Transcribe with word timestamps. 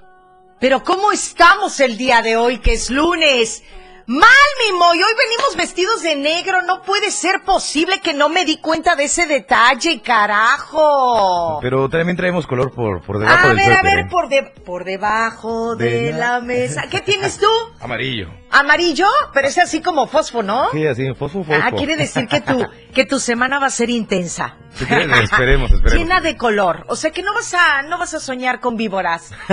Pero 0.58 0.82
¿cómo 0.82 1.12
estamos 1.12 1.78
el 1.78 1.96
día 1.96 2.22
de 2.22 2.36
hoy, 2.36 2.58
que 2.58 2.72
es 2.72 2.90
lunes? 2.90 3.62
Mal, 4.04 4.28
Mimo, 4.66 4.92
y 4.96 4.98
hoy 5.02 5.12
venimos 5.16 5.54
vestidos 5.56 6.02
de 6.02 6.16
negro. 6.16 6.62
No 6.62 6.82
puede 6.82 7.12
ser 7.12 7.42
posible 7.44 8.00
que 8.00 8.14
no 8.14 8.28
me 8.28 8.44
di 8.44 8.56
cuenta 8.56 8.96
de 8.96 9.04
ese 9.04 9.26
detalle, 9.26 10.02
carajo. 10.02 11.60
Pero 11.62 11.88
también 11.88 12.16
traemos 12.16 12.48
color 12.48 12.74
por, 12.74 13.00
por 13.02 13.20
debajo 13.20 13.44
a 13.46 13.48
del 13.50 13.56
ver, 13.58 13.72
a 13.74 13.82
ver, 13.82 13.98
¿eh? 14.00 14.06
por, 14.10 14.28
de, 14.28 14.42
por 14.42 14.84
debajo 14.84 15.76
de, 15.76 15.88
De 16.06 16.12
la 16.12 16.18
la- 16.18 16.40
mesa. 16.40 16.82
¿Qué 16.90 17.00
tienes 17.00 17.38
tú? 17.38 17.46
Amarillo. 17.80 18.30
¿Amarillo? 18.54 19.06
Pero 19.32 19.48
es 19.48 19.58
así 19.58 19.82
como 19.82 20.06
fosfo, 20.06 20.42
¿no? 20.42 20.70
Sí, 20.70 20.86
así, 20.86 21.06
fosfo, 21.14 21.42
fosfo. 21.42 21.60
Ah, 21.62 21.72
quiere 21.72 21.96
decir 21.96 22.26
que 22.28 22.40
tu, 22.40 22.64
que 22.94 23.04
tu 23.04 23.18
semana 23.18 23.58
va 23.58 23.66
a 23.66 23.70
ser 23.70 23.90
intensa. 23.90 24.56
Quieres, 24.78 25.06
esperemos, 25.24 25.70
esperemos. 25.72 25.92
Llena 25.94 26.20
de 26.20 26.36
color. 26.36 26.84
O 26.88 26.96
sea 26.96 27.10
que 27.10 27.22
no 27.22 27.34
vas 27.34 27.52
a, 27.54 27.82
no 27.82 27.98
vas 27.98 28.14
a 28.14 28.20
soñar 28.20 28.60
con 28.60 28.76
víboras. 28.76 29.32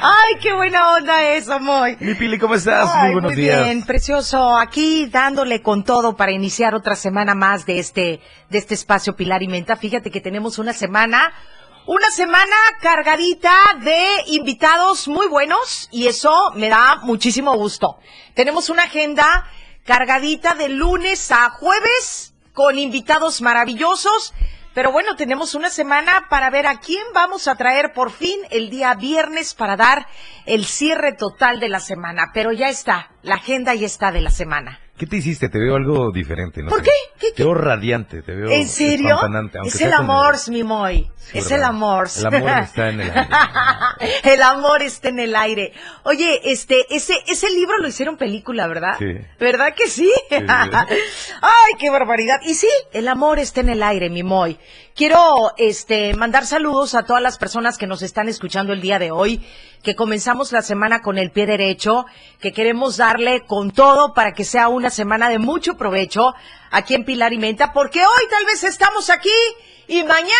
Ay, 0.00 0.34
qué 0.40 0.52
buena 0.52 0.94
onda 0.94 1.30
eso, 1.30 1.58
Moy. 1.58 1.96
Mi 2.00 2.14
Pili, 2.14 2.38
¿cómo 2.38 2.54
estás? 2.54 2.90
Ay, 2.92 3.04
muy 3.04 3.12
buenos 3.14 3.32
muy 3.32 3.42
días. 3.42 3.64
bien, 3.64 3.84
precioso. 3.84 4.56
Aquí 4.56 5.06
dándole 5.06 5.62
con 5.62 5.84
todo 5.84 6.16
para 6.16 6.32
iniciar 6.32 6.74
otra 6.74 6.96
semana 6.96 7.34
más 7.34 7.66
de 7.66 7.78
este, 7.78 8.20
de 8.50 8.58
este 8.58 8.74
espacio 8.74 9.16
Pilar 9.16 9.42
y 9.42 9.48
Menta. 9.48 9.76
Fíjate 9.76 10.10
que 10.10 10.20
tenemos 10.20 10.58
una 10.58 10.72
semana, 10.72 11.32
una 11.86 12.10
semana 12.10 12.56
cargadita 12.80 13.54
de 13.80 14.06
invitados 14.26 15.06
muy 15.06 15.28
buenos 15.28 15.88
y 15.92 16.08
eso 16.08 16.50
me 16.54 16.68
da 16.68 16.96
muchísimo 17.02 17.56
gusto. 17.56 17.98
Tenemos 18.34 18.70
una 18.70 18.84
agenda 18.84 19.48
cargadita 19.84 20.54
de 20.54 20.68
lunes 20.68 21.30
a 21.30 21.50
jueves 21.50 22.34
con 22.52 22.76
invitados 22.78 23.40
maravillosos. 23.40 24.34
Pero 24.74 24.92
bueno, 24.92 25.16
tenemos 25.16 25.54
una 25.54 25.70
semana 25.70 26.26
para 26.28 26.50
ver 26.50 26.66
a 26.66 26.80
quién 26.80 27.02
vamos 27.14 27.48
a 27.48 27.54
traer 27.54 27.92
por 27.94 28.10
fin 28.10 28.38
el 28.50 28.68
día 28.68 28.92
viernes 28.94 29.54
para 29.54 29.76
dar 29.76 30.06
el 30.44 30.66
cierre 30.66 31.12
total 31.12 31.60
de 31.60 31.68
la 31.68 31.80
semana. 31.80 32.30
Pero 32.34 32.52
ya 32.52 32.68
está, 32.68 33.10
la 33.22 33.36
agenda 33.36 33.74
ya 33.74 33.86
está 33.86 34.12
de 34.12 34.20
la 34.20 34.30
semana. 34.30 34.80
¿Qué 34.96 35.06
te 35.06 35.16
hiciste? 35.16 35.48
Te 35.50 35.58
veo 35.58 35.74
algo 35.76 36.10
diferente, 36.10 36.62
¿no? 36.62 36.70
¿Por 36.70 36.82
qué? 36.82 36.90
¿Qué- 37.20 37.28
qué? 37.28 37.32
Te 37.32 37.44
veo 37.44 37.54
radiante, 37.54 38.22
te 38.22 38.34
veo 38.34 38.50
¿En 38.50 38.66
serio? 38.66 39.18
Es 39.64 39.80
el 39.80 39.92
amor, 39.92 40.36
mi 40.48 40.62
Moy. 40.62 41.10
Sí, 41.18 41.38
es 41.38 41.44
¿verdad? 41.44 41.58
el 41.58 41.64
amor. 41.64 42.08
El 42.16 42.26
amor 42.26 42.50
está 42.62 42.88
en 42.88 43.00
el 43.00 43.10
aire. 43.10 43.28
el 44.24 44.42
amor 44.42 44.82
está 44.82 45.08
en 45.08 45.18
el 45.18 45.36
aire. 45.36 45.72
Oye, 46.04 46.40
este, 46.44 46.86
ese, 46.94 47.14
ese 47.26 47.50
libro 47.50 47.78
lo 47.78 47.88
hicieron 47.88 48.16
película, 48.16 48.66
¿verdad? 48.68 48.96
Sí. 48.98 49.12
¿Verdad 49.38 49.74
que 49.74 49.86
sí? 49.88 50.10
sí. 50.30 50.36
Ay, 50.46 51.72
qué 51.78 51.90
barbaridad. 51.90 52.40
Y 52.42 52.54
sí, 52.54 52.68
el 52.92 53.08
amor 53.08 53.38
está 53.38 53.60
en 53.60 53.68
el 53.70 53.82
aire, 53.82 54.08
mi 54.08 54.22
Moy. 54.22 54.58
Quiero, 54.96 55.52
este, 55.58 56.14
mandar 56.14 56.46
saludos 56.46 56.94
a 56.94 57.02
todas 57.02 57.22
las 57.22 57.36
personas 57.36 57.76
que 57.76 57.86
nos 57.86 58.00
están 58.00 58.30
escuchando 58.30 58.72
el 58.72 58.80
día 58.80 58.98
de 58.98 59.10
hoy, 59.10 59.46
que 59.82 59.94
comenzamos 59.94 60.52
la 60.52 60.62
semana 60.62 61.02
con 61.02 61.18
el 61.18 61.30
pie 61.30 61.44
derecho, 61.44 62.06
que 62.40 62.50
queremos 62.50 62.96
darle 62.96 63.44
con 63.46 63.72
todo 63.72 64.14
para 64.14 64.32
que 64.32 64.42
sea 64.42 64.68
una 64.68 64.88
semana 64.88 65.28
de 65.28 65.38
mucho 65.38 65.76
provecho 65.76 66.34
aquí 66.70 66.94
en 66.94 67.04
Pilar 67.04 67.34
y 67.34 67.38
Menta, 67.38 67.74
porque 67.74 68.00
hoy 68.00 68.22
tal 68.30 68.46
vez 68.46 68.64
estamos 68.64 69.10
aquí 69.10 69.28
y 69.86 70.02
mañana 70.02 70.32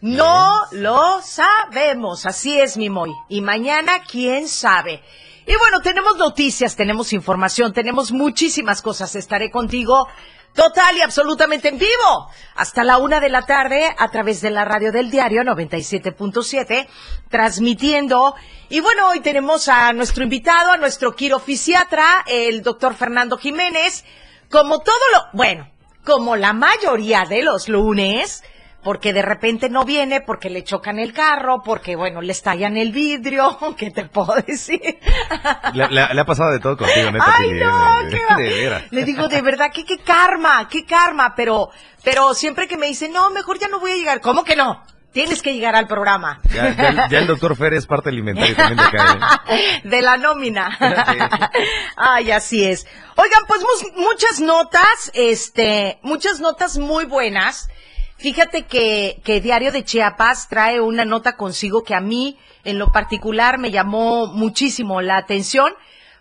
no 0.00 0.62
lo 0.72 1.22
sabemos. 1.22 2.26
Así 2.26 2.58
es, 2.58 2.76
mi 2.76 2.90
Moy. 2.90 3.12
Y 3.28 3.42
mañana, 3.42 4.02
quién 4.10 4.48
sabe. 4.48 5.04
Y 5.46 5.54
bueno, 5.56 5.82
tenemos 5.82 6.16
noticias, 6.16 6.74
tenemos 6.74 7.12
información, 7.12 7.72
tenemos 7.72 8.10
muchísimas 8.10 8.82
cosas. 8.82 9.14
Estaré 9.14 9.52
contigo 9.52 10.08
total 10.54 10.96
y 10.96 11.02
absolutamente 11.02 11.68
en 11.68 11.78
vivo 11.78 12.30
hasta 12.54 12.84
la 12.84 12.98
una 12.98 13.20
de 13.20 13.28
la 13.28 13.42
tarde 13.42 13.94
a 13.98 14.10
través 14.10 14.40
de 14.40 14.50
la 14.50 14.64
radio 14.64 14.92
del 14.92 15.10
diario 15.10 15.42
97.7, 15.42 16.86
transmitiendo. 17.28 18.34
Y 18.68 18.80
bueno, 18.80 19.08
hoy 19.08 19.20
tenemos 19.20 19.68
a 19.68 19.92
nuestro 19.92 20.24
invitado, 20.24 20.70
a 20.70 20.76
nuestro 20.76 21.14
quirofisiatra, 21.14 22.24
el 22.26 22.62
doctor 22.62 22.94
Fernando 22.94 23.36
Jiménez. 23.36 24.04
Como 24.50 24.78
todo 24.80 24.94
lo, 25.12 25.20
bueno, 25.32 25.68
como 26.04 26.36
la 26.36 26.52
mayoría 26.52 27.24
de 27.28 27.42
los 27.42 27.68
lunes, 27.68 28.44
porque 28.84 29.12
de 29.12 29.22
repente 29.22 29.68
no 29.70 29.84
viene, 29.84 30.20
porque 30.20 30.50
le 30.50 30.62
chocan 30.62 30.98
el 30.98 31.12
carro, 31.12 31.62
porque 31.64 31.96
bueno, 31.96 32.20
le 32.20 32.32
estallan 32.32 32.76
el 32.76 32.92
vidrio, 32.92 33.58
¿qué 33.78 33.90
te 33.90 34.04
puedo 34.04 34.34
decir? 34.46 34.80
Le, 35.72 35.88
le- 35.88 36.14
le 36.14 36.20
ha 36.20 36.24
pasado 36.24 36.52
de 36.52 36.60
todo 36.60 36.76
contigo, 36.76 37.10
neta. 37.10 37.24
Ay, 37.36 37.50
no, 37.52 37.98
qué 38.10 38.20
va- 38.30 38.36
de. 38.36 38.84
Le 38.90 39.04
digo, 39.04 39.26
de 39.28 39.42
verdad, 39.42 39.72
que 39.72 39.84
qué 39.84 39.98
karma, 39.98 40.68
qué 40.68 40.84
karma, 40.84 41.34
pero, 41.34 41.70
pero 42.02 42.34
siempre 42.34 42.68
que 42.68 42.76
me 42.76 42.86
dice, 42.86 43.08
no, 43.08 43.30
mejor 43.30 43.58
ya 43.58 43.68
no 43.68 43.80
voy 43.80 43.92
a 43.92 43.96
llegar. 43.96 44.20
¿Cómo 44.20 44.44
que 44.44 44.54
no? 44.56 44.82
Tienes 45.12 45.42
que 45.42 45.54
llegar 45.54 45.76
al 45.76 45.86
programa. 45.86 46.40
Ya, 46.52 46.74
ya- 46.74 47.08
ya 47.08 47.18
el 47.20 47.28
doctor 47.28 47.54
Fer 47.56 47.72
es 47.74 47.86
parte 47.86 48.08
alimentaria 48.08 48.56
también 48.56 48.78
de 48.78 48.84
acá. 48.84 49.42
¿eh? 49.48 49.80
de 49.84 50.02
la 50.02 50.16
nómina. 50.16 50.76
Sí. 51.06 51.18
Ay, 51.96 52.30
así 52.32 52.64
es. 52.64 52.86
Oigan, 53.16 53.42
pues 53.46 53.60
muchas 53.96 54.40
notas, 54.40 55.10
este, 55.14 55.98
muchas 56.02 56.40
notas 56.40 56.78
muy 56.78 57.04
buenas. 57.04 57.68
Fíjate 58.24 58.62
que, 58.62 59.20
que 59.22 59.42
Diario 59.42 59.70
de 59.70 59.84
Chiapas 59.84 60.48
trae 60.48 60.80
una 60.80 61.04
nota 61.04 61.36
consigo 61.36 61.84
que 61.84 61.94
a 61.94 62.00
mí, 62.00 62.38
en 62.64 62.78
lo 62.78 62.90
particular, 62.90 63.58
me 63.58 63.70
llamó 63.70 64.28
muchísimo 64.28 65.02
la 65.02 65.18
atención, 65.18 65.74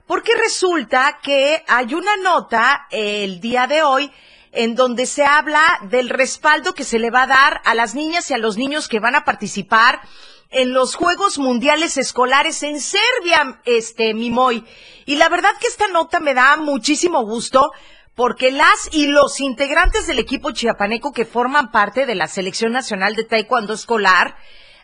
porque 0.05 0.33
resulta 0.35 1.19
que 1.23 1.63
hay 1.65 1.93
una 1.93 2.17
nota 2.17 2.87
el 2.91 3.39
día 3.39 3.67
de 3.67 3.83
hoy 3.83 4.11
en 4.51 4.75
donde 4.75 5.05
se 5.05 5.23
habla 5.23 5.63
del 5.83 6.09
respaldo 6.09 6.73
que 6.73 6.83
se 6.83 6.99
le 6.99 7.09
va 7.09 7.21
a 7.21 7.27
dar 7.27 7.61
a 7.63 7.73
las 7.73 7.95
niñas 7.95 8.29
y 8.29 8.33
a 8.33 8.37
los 8.37 8.57
niños 8.57 8.89
que 8.89 8.99
van 8.99 9.15
a 9.15 9.23
participar 9.23 10.01
en 10.49 10.73
los 10.73 10.95
Juegos 10.95 11.37
Mundiales 11.37 11.95
Escolares 11.95 12.63
en 12.63 12.81
Serbia, 12.81 13.61
este, 13.63 14.13
Mimoy. 14.13 14.65
Y 15.05 15.15
la 15.15 15.29
verdad 15.29 15.51
que 15.57 15.67
esta 15.67 15.87
nota 15.87 16.19
me 16.19 16.33
da 16.33 16.57
muchísimo 16.57 17.23
gusto 17.23 17.71
porque 18.15 18.51
las 18.51 18.89
y 18.91 19.07
los 19.07 19.39
integrantes 19.39 20.07
del 20.07 20.19
equipo 20.19 20.51
chiapaneco 20.51 21.11
que 21.11 21.25
forman 21.25 21.71
parte 21.71 22.05
de 22.05 22.15
la 22.15 22.27
Selección 22.27 22.71
Nacional 22.71 23.15
de 23.15 23.23
Taekwondo 23.23 23.73
Escolar 23.73 24.35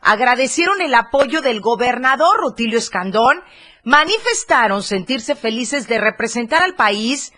agradecieron 0.02 0.82
el 0.82 0.96
apoyo 0.96 1.42
del 1.42 1.62
gobernador 1.62 2.40
Rutilio 2.40 2.78
Escandón, 2.78 3.44
manifestaron 3.84 4.82
sentirse 4.82 5.36
felices 5.36 5.88
de 5.88 6.00
representar 6.00 6.64
al 6.64 6.76
país 6.76 7.34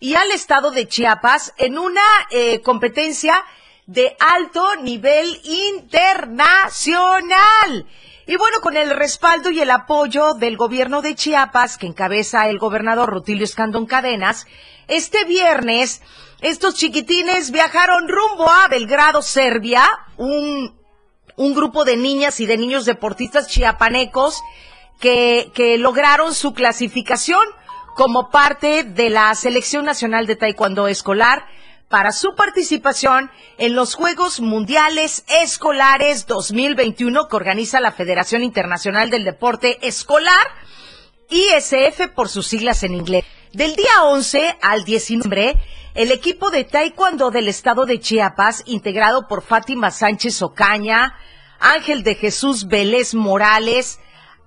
y 0.00 0.14
al 0.14 0.30
estado 0.30 0.70
de 0.70 0.88
Chiapas 0.88 1.52
en 1.58 1.78
una 1.78 2.00
eh, 2.30 2.62
competencia 2.62 3.42
de 3.86 4.16
alto 4.18 4.76
nivel 4.76 5.40
internacional. 5.44 7.86
Y 8.26 8.36
bueno, 8.36 8.60
con 8.62 8.76
el 8.76 8.90
respaldo 8.90 9.50
y 9.50 9.60
el 9.60 9.70
apoyo 9.70 10.32
del 10.32 10.56
gobierno 10.56 11.02
de 11.02 11.14
Chiapas, 11.14 11.76
que 11.76 11.86
encabeza 11.86 12.48
el 12.48 12.58
gobernador 12.58 13.10
Rutilio 13.10 13.44
Escandón 13.44 13.84
Cadenas, 13.84 14.46
este 14.88 15.24
viernes 15.24 16.02
estos 16.44 16.74
chiquitines 16.74 17.50
viajaron 17.50 18.06
rumbo 18.06 18.50
a 18.50 18.68
Belgrado, 18.68 19.22
Serbia, 19.22 19.88
un, 20.18 20.78
un 21.36 21.54
grupo 21.54 21.86
de 21.86 21.96
niñas 21.96 22.38
y 22.38 22.44
de 22.44 22.58
niños 22.58 22.84
deportistas 22.84 23.48
chiapanecos 23.48 24.42
que, 25.00 25.50
que 25.54 25.78
lograron 25.78 26.34
su 26.34 26.52
clasificación 26.52 27.42
como 27.94 28.28
parte 28.30 28.82
de 28.84 29.08
la 29.08 29.34
Selección 29.34 29.86
Nacional 29.86 30.26
de 30.26 30.36
Taekwondo 30.36 30.86
Escolar 30.86 31.46
para 31.88 32.12
su 32.12 32.34
participación 32.34 33.30
en 33.56 33.74
los 33.74 33.94
Juegos 33.94 34.40
Mundiales 34.40 35.24
Escolares 35.28 36.26
2021 36.26 37.28
que 37.28 37.36
organiza 37.36 37.80
la 37.80 37.92
Federación 37.92 38.42
Internacional 38.42 39.08
del 39.08 39.24
Deporte 39.24 39.78
Escolar, 39.86 40.46
ISF 41.30 42.08
por 42.14 42.28
sus 42.28 42.46
siglas 42.46 42.82
en 42.82 42.94
inglés. 42.94 43.24
Del 43.54 43.76
día 43.76 44.02
11 44.02 44.56
al 44.62 44.82
19, 44.82 45.56
el 45.94 46.10
equipo 46.10 46.50
de 46.50 46.64
Taekwondo 46.64 47.30
del 47.30 47.46
estado 47.46 47.86
de 47.86 48.00
Chiapas, 48.00 48.64
integrado 48.66 49.28
por 49.28 49.44
Fátima 49.44 49.92
Sánchez 49.92 50.42
Ocaña, 50.42 51.14
Ángel 51.60 52.02
de 52.02 52.16
Jesús 52.16 52.66
Vélez 52.66 53.14
Morales, 53.14 54.00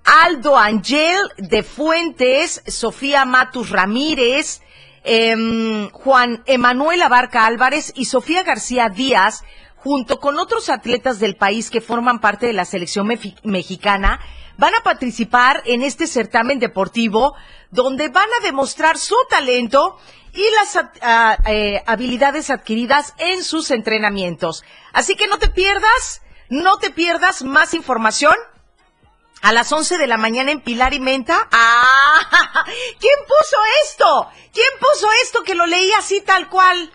Aldo 0.04 0.58
Angel 0.58 1.16
de 1.38 1.62
Fuentes, 1.62 2.62
Sofía 2.66 3.24
Matus 3.24 3.70
Ramírez, 3.70 4.60
em, 5.04 5.88
Juan 5.88 6.42
Emanuel 6.44 7.00
Abarca 7.00 7.46
Álvarez 7.46 7.94
y 7.96 8.04
Sofía 8.04 8.42
García 8.42 8.90
Díaz, 8.90 9.42
junto 9.76 10.20
con 10.20 10.38
otros 10.38 10.68
atletas 10.68 11.18
del 11.18 11.34
país 11.34 11.70
que 11.70 11.80
forman 11.80 12.20
parte 12.20 12.44
de 12.44 12.52
la 12.52 12.66
selección 12.66 13.08
mexicana, 13.42 14.20
van 14.58 14.74
a 14.74 14.82
participar 14.82 15.62
en 15.64 15.82
este 15.82 16.06
certamen 16.06 16.58
deportivo 16.58 17.34
donde 17.70 18.08
van 18.08 18.28
a 18.38 18.44
demostrar 18.44 18.98
su 18.98 19.16
talento 19.30 19.98
y 20.34 20.44
las 20.50 20.84
eh, 21.46 21.82
habilidades 21.86 22.50
adquiridas 22.50 23.14
en 23.18 23.42
sus 23.42 23.70
entrenamientos. 23.70 24.64
Así 24.92 25.14
que 25.14 25.28
no 25.28 25.38
te 25.38 25.48
pierdas, 25.48 26.22
no 26.50 26.78
te 26.78 26.90
pierdas 26.90 27.42
más 27.42 27.72
información 27.72 28.34
a 29.40 29.52
las 29.52 29.70
11 29.72 29.96
de 29.96 30.06
la 30.08 30.16
mañana 30.16 30.50
en 30.50 30.60
Pilar 30.60 30.92
y 30.92 31.00
Menta. 31.00 31.48
¡Ah! 31.52 32.64
¿Quién 32.64 33.18
puso 33.26 33.56
esto? 33.84 34.28
¿Quién 34.52 34.68
puso 34.80 35.08
esto 35.22 35.42
que 35.44 35.54
lo 35.54 35.66
leí 35.66 35.92
así 35.92 36.20
tal 36.20 36.48
cual? 36.48 36.92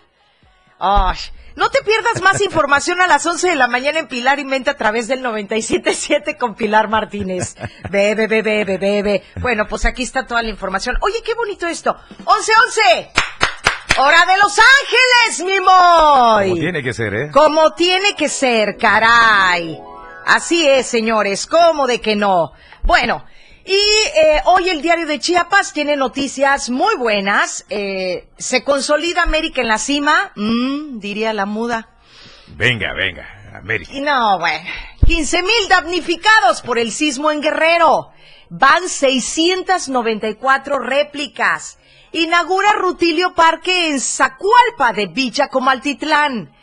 Ay, 0.78 1.16
no 1.56 1.70
te 1.70 1.82
pierdas 1.82 2.20
más 2.22 2.40
información 2.40 3.00
a 3.00 3.06
las 3.06 3.24
11 3.24 3.50
de 3.50 3.56
la 3.56 3.68
mañana 3.68 4.00
en 4.00 4.08
Pilar 4.08 4.38
y 4.38 4.68
a 4.68 4.76
través 4.76 5.08
del 5.08 5.22
97.7 5.22 6.36
con 6.36 6.54
Pilar 6.54 6.88
Martínez. 6.88 7.56
Bebe, 7.90 8.26
bebe, 8.26 8.64
bebe, 8.64 8.78
bebe. 8.78 9.22
Bueno, 9.40 9.66
pues 9.68 9.84
aquí 9.84 10.02
está 10.02 10.26
toda 10.26 10.42
la 10.42 10.48
información. 10.48 10.96
Oye, 11.00 11.22
qué 11.24 11.34
bonito 11.34 11.66
esto. 11.66 11.96
11, 12.24 12.52
11. 12.66 13.12
Hora 13.98 14.26
de 14.26 14.38
Los 14.38 14.58
Ángeles, 14.58 15.44
mi 15.44 15.60
moy. 15.60 16.48
Como 16.50 16.60
tiene 16.60 16.82
que 16.82 16.92
ser, 16.92 17.14
¿eh? 17.14 17.30
Como 17.30 17.74
tiene 17.74 18.16
que 18.16 18.28
ser, 18.28 18.76
caray. 18.76 19.78
Así 20.26 20.66
es, 20.68 20.86
señores, 20.86 21.46
¿cómo 21.46 21.86
de 21.86 22.00
que 22.00 22.16
no? 22.16 22.52
Bueno, 22.82 23.24
y 23.66 23.72
eh, 23.72 24.42
hoy 24.44 24.68
el 24.68 24.82
diario 24.82 25.06
de 25.06 25.18
Chiapas 25.18 25.72
tiene 25.72 25.96
noticias 25.96 26.68
muy 26.68 26.96
buenas. 26.96 27.64
Eh, 27.70 28.28
¿Se 28.36 28.62
consolida 28.62 29.22
América 29.22 29.62
en 29.62 29.68
la 29.68 29.78
cima? 29.78 30.32
Mm, 30.36 30.98
diría 30.98 31.32
la 31.32 31.46
muda. 31.46 31.88
Venga, 32.48 32.92
venga, 32.92 33.26
América. 33.54 33.90
Y 33.92 34.02
no, 34.02 34.38
bueno. 34.38 34.68
15 35.06 35.42
mil 35.42 35.68
damnificados 35.70 36.60
por 36.60 36.78
el 36.78 36.92
sismo 36.92 37.30
en 37.30 37.40
Guerrero. 37.40 38.10
Van 38.50 38.86
694 38.86 40.78
réplicas. 40.78 41.78
Inaugura 42.12 42.72
Rutilio 42.72 43.34
Parque 43.34 43.88
en 43.88 43.98
Zacualpa 43.98 44.92
de 44.94 45.06
Villa 45.06 45.48
Comaltitlán. 45.48 46.54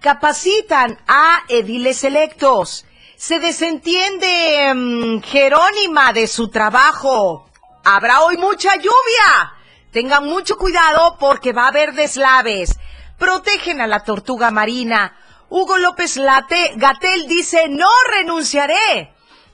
Capacitan 0.00 0.98
a 1.06 1.44
ediles 1.48 2.02
electos. 2.02 2.84
Se 3.18 3.40
desentiende 3.40 4.72
mm, 4.72 5.22
Jerónima 5.22 6.12
de 6.12 6.28
su 6.28 6.50
trabajo. 6.50 7.50
Habrá 7.82 8.20
hoy 8.20 8.36
mucha 8.36 8.76
lluvia. 8.76 9.54
Tengan 9.90 10.24
mucho 10.24 10.56
cuidado 10.56 11.16
porque 11.18 11.52
va 11.52 11.64
a 11.64 11.68
haber 11.70 11.94
deslaves. 11.94 12.78
Protegen 13.18 13.80
a 13.80 13.88
la 13.88 14.04
tortuga 14.04 14.52
marina. 14.52 15.18
Hugo 15.48 15.78
López 15.78 16.16
Late, 16.16 16.74
Gatel 16.76 17.26
dice, 17.26 17.68
no 17.68 17.88
renunciaré. 18.16 19.12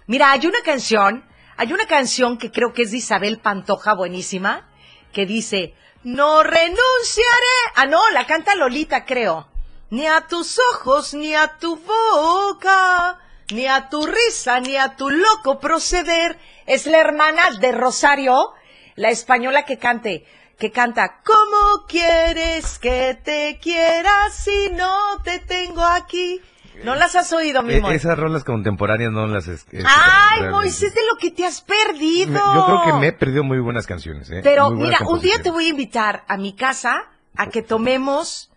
Mira, 0.09 0.33
hay 0.33 0.47
una 0.47 0.61
canción, 0.63 1.25
hay 1.57 1.73
una 1.73 1.87
canción 1.87 2.37
que 2.37 2.53
creo 2.53 2.75
que 2.75 2.83
es 2.83 2.91
de 2.91 2.99
Isabel 2.99 3.39
Pantoja, 3.39 3.95
buenísima, 3.95 4.69
que 5.15 5.25
dice, 5.25 5.75
no 6.03 6.43
renunciaré. 6.43 7.57
Ah, 7.77 7.87
no, 7.87 8.11
la 8.11 8.27
canta 8.27 8.57
Lolita, 8.57 9.07
creo. 9.07 9.49
Ni 9.89 10.07
a 10.07 10.27
tus 10.27 10.61
ojos, 10.75 11.15
ni 11.15 11.35
a 11.35 11.57
tu 11.57 11.77
boca, 11.77 13.21
ni 13.53 13.67
a 13.67 13.89
tu 13.89 14.07
risa, 14.07 14.61
ni 14.61 14.77
a 14.77 14.97
tu 14.97 15.11
loco 15.11 15.59
proceder. 15.61 16.39
Es 16.67 16.87
la 16.87 16.99
hermana 16.99 17.51
de 17.61 17.73
Rosario, 17.73 18.53
la 18.97 19.11
española 19.11 19.65
que 19.65 19.79
cante, 19.79 20.25
que 20.59 20.71
canta, 20.71 21.21
¿cómo 21.25 21.87
quieres 21.87 22.79
que 22.79 23.19
te 23.23 23.59
quiera 23.61 24.31
si 24.31 24.71
no 24.73 25.21
te 25.25 25.41
tengo 25.41 25.83
aquí? 25.83 26.41
¿No 26.85 26.95
las 26.97 27.15
has 27.15 27.33
oído, 27.33 27.63
mi 27.63 27.75
Eh, 27.75 27.79
amor? 27.79 27.93
esas 27.93 28.19
rolas 28.19 28.43
contemporáneas 28.45 29.13
no 29.13 29.27
las... 29.29 29.47
es- 29.47 29.65
es- 29.71 29.85
Ay, 29.87 30.41
realmente. 30.41 30.51
Moisés, 30.51 30.93
de 30.95 31.03
lo 31.09 31.17
que 31.19 31.31
te 31.31 31.47
has 31.47 31.61
perdido. 31.61 32.33
Me- 32.33 32.55
Yo 32.55 32.65
creo 32.67 32.83
que 32.85 32.93
me 33.01 33.07
he 33.09 33.13
perdido 33.13 33.45
muy 33.45 33.61
buenas 33.61 33.87
canciones, 33.87 34.29
¿eh? 34.31 34.41
Pero 34.43 34.71
mira, 34.71 34.99
un 35.07 35.21
día 35.21 35.41
te 35.43 35.51
voy 35.51 35.67
a 35.67 35.71
invitar 35.71 36.25
a 36.27 36.37
mi 36.37 36.55
casa 36.57 37.05
a 37.37 37.47
que 37.49 37.63
tomemos 37.63 38.51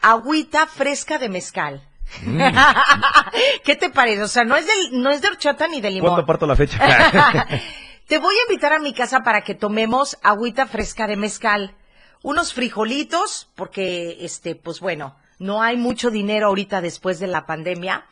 agüita 0.00 0.66
fresca 0.66 1.18
de 1.18 1.28
mezcal. 1.28 1.87
Mm. 2.22 2.40
¿Qué 3.64 3.76
te 3.76 3.90
parece? 3.90 4.22
O 4.22 4.28
sea, 4.28 4.44
no 4.44 4.56
es 4.56 4.66
del, 4.66 5.02
no 5.02 5.10
es 5.10 5.22
de 5.22 5.28
horchata 5.28 5.68
ni 5.68 5.80
de 5.80 5.90
limón. 5.90 6.10
¿Cuándo 6.10 6.22
aparto 6.22 6.46
la 6.46 6.56
fecha? 6.56 6.78
Te 8.06 8.18
voy 8.18 8.34
a 8.34 8.50
invitar 8.50 8.72
a 8.72 8.78
mi 8.78 8.94
casa 8.94 9.20
para 9.20 9.42
que 9.42 9.54
tomemos 9.54 10.16
agüita 10.22 10.66
fresca 10.66 11.06
de 11.06 11.16
mezcal, 11.16 11.76
unos 12.22 12.54
frijolitos, 12.54 13.50
porque 13.54 14.18
este, 14.20 14.54
pues 14.54 14.80
bueno, 14.80 15.16
no 15.38 15.62
hay 15.62 15.76
mucho 15.76 16.10
dinero 16.10 16.46
ahorita 16.46 16.80
después 16.80 17.20
de 17.20 17.26
la 17.26 17.44
pandemia. 17.44 18.06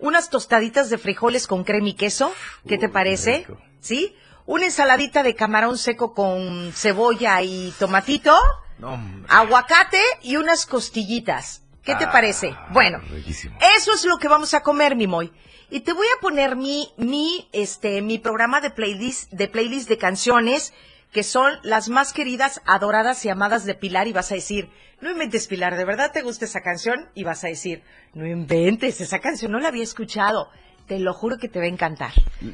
Unas 0.00 0.28
tostaditas 0.28 0.90
de 0.90 0.98
frijoles 0.98 1.46
con 1.46 1.64
crema 1.64 1.88
y 1.88 1.94
queso, 1.94 2.32
¿qué 2.66 2.78
te 2.78 2.88
parece? 2.88 3.38
rico. 3.38 3.58
¿Sí? 3.80 4.16
Una 4.44 4.64
ensaladita 4.64 5.22
de 5.22 5.34
camarón 5.34 5.78
seco 5.78 6.14
con 6.14 6.72
cebolla 6.72 7.40
y 7.42 7.72
tomatito, 7.78 8.36
no, 8.78 8.98
aguacate 9.28 10.00
y 10.22 10.36
unas 10.36 10.66
costillitas. 10.66 11.62
¿Qué 11.88 11.94
te 11.94 12.04
Ah, 12.04 12.12
parece? 12.12 12.54
Bueno, 12.70 12.98
riquísimo. 13.10 13.56
eso 13.78 13.94
es 13.94 14.04
lo 14.04 14.18
que 14.18 14.28
vamos 14.28 14.52
a 14.52 14.60
comer, 14.60 14.94
mi 14.94 15.06
Moy. 15.06 15.32
Y 15.70 15.80
te 15.80 15.94
voy 15.94 16.06
a 16.06 16.20
poner 16.20 16.54
mi, 16.54 16.86
mi, 16.98 17.48
este, 17.52 18.02
mi 18.02 18.18
programa 18.18 18.60
de 18.60 18.68
playlist, 18.70 19.32
de 19.32 19.48
playlist 19.48 19.88
de 19.88 19.96
canciones 19.96 20.74
que 21.12 21.22
son 21.22 21.54
las 21.62 21.88
más 21.88 22.12
queridas, 22.12 22.60
adoradas 22.66 23.24
y 23.24 23.30
amadas 23.30 23.64
de 23.64 23.74
Pilar 23.74 24.06
y 24.06 24.12
vas 24.12 24.30
a 24.30 24.34
decir, 24.34 24.68
no 25.00 25.10
inventes 25.10 25.46
Pilar, 25.46 25.78
¿de 25.78 25.86
verdad 25.86 26.12
te 26.12 26.20
gusta 26.20 26.44
esa 26.44 26.60
canción? 26.60 27.08
Y 27.14 27.24
vas 27.24 27.42
a 27.44 27.48
decir, 27.48 27.82
no 28.12 28.26
inventes, 28.26 29.00
esa 29.00 29.20
canción 29.20 29.50
no 29.50 29.58
la 29.58 29.68
había 29.68 29.82
escuchado. 29.84 30.50
Te 30.88 30.98
lo 30.98 31.12
juro 31.12 31.36
que 31.36 31.48
te 31.48 31.58
va 31.58 31.66
a 31.66 31.68
encantar. 31.68 32.12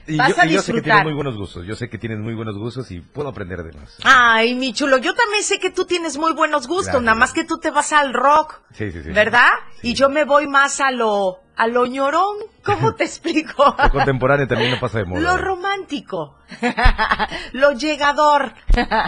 Y 0.08 0.16
vas 0.16 0.34
yo, 0.34 0.42
a 0.42 0.46
y 0.46 0.50
yo 0.50 0.60
sé 0.60 0.72
que 0.72 0.80
tienes 0.82 0.84
disfrutar. 0.84 1.04
muy 1.04 1.14
buenos 1.14 1.36
gustos. 1.36 1.64
Yo 1.66 1.76
sé 1.76 1.88
que 1.88 1.98
tienes 1.98 2.18
muy 2.18 2.34
buenos 2.34 2.58
gustos 2.58 2.90
y 2.90 3.00
puedo 3.00 3.28
aprender 3.28 3.62
de 3.62 3.72
más. 3.78 3.96
Ay, 4.02 4.54
mi 4.56 4.72
chulo, 4.72 4.98
yo 4.98 5.14
también 5.14 5.44
sé 5.44 5.60
que 5.60 5.70
tú 5.70 5.84
tienes 5.84 6.18
muy 6.18 6.32
buenos 6.32 6.66
gustos, 6.66 6.86
Gracias. 6.86 7.02
nada 7.04 7.16
más 7.16 7.32
que 7.32 7.44
tú 7.44 7.58
te 7.58 7.70
vas 7.70 7.92
al 7.92 8.12
rock. 8.12 8.60
Sí, 8.72 8.90
sí, 8.90 9.02
sí. 9.04 9.10
¿Verdad? 9.12 9.50
Y 9.82 9.94
yo 9.94 10.08
me 10.10 10.24
voy 10.24 10.48
más 10.48 10.80
a 10.80 10.90
lo, 10.90 11.43
a 11.56 11.66
lo 11.66 11.86
ñorón. 11.86 12.36
¿Cómo 12.64 12.94
te 12.94 13.04
explico? 13.04 13.74
Lo 13.82 13.90
contemporáneo 13.90 14.46
también 14.48 14.70
no 14.70 14.80
pasa 14.80 14.98
de 14.98 15.04
moda. 15.04 15.20
Lo 15.20 15.34
¿eh? 15.34 15.38
romántico. 15.38 16.36
lo 17.52 17.72
llegador. 17.72 18.52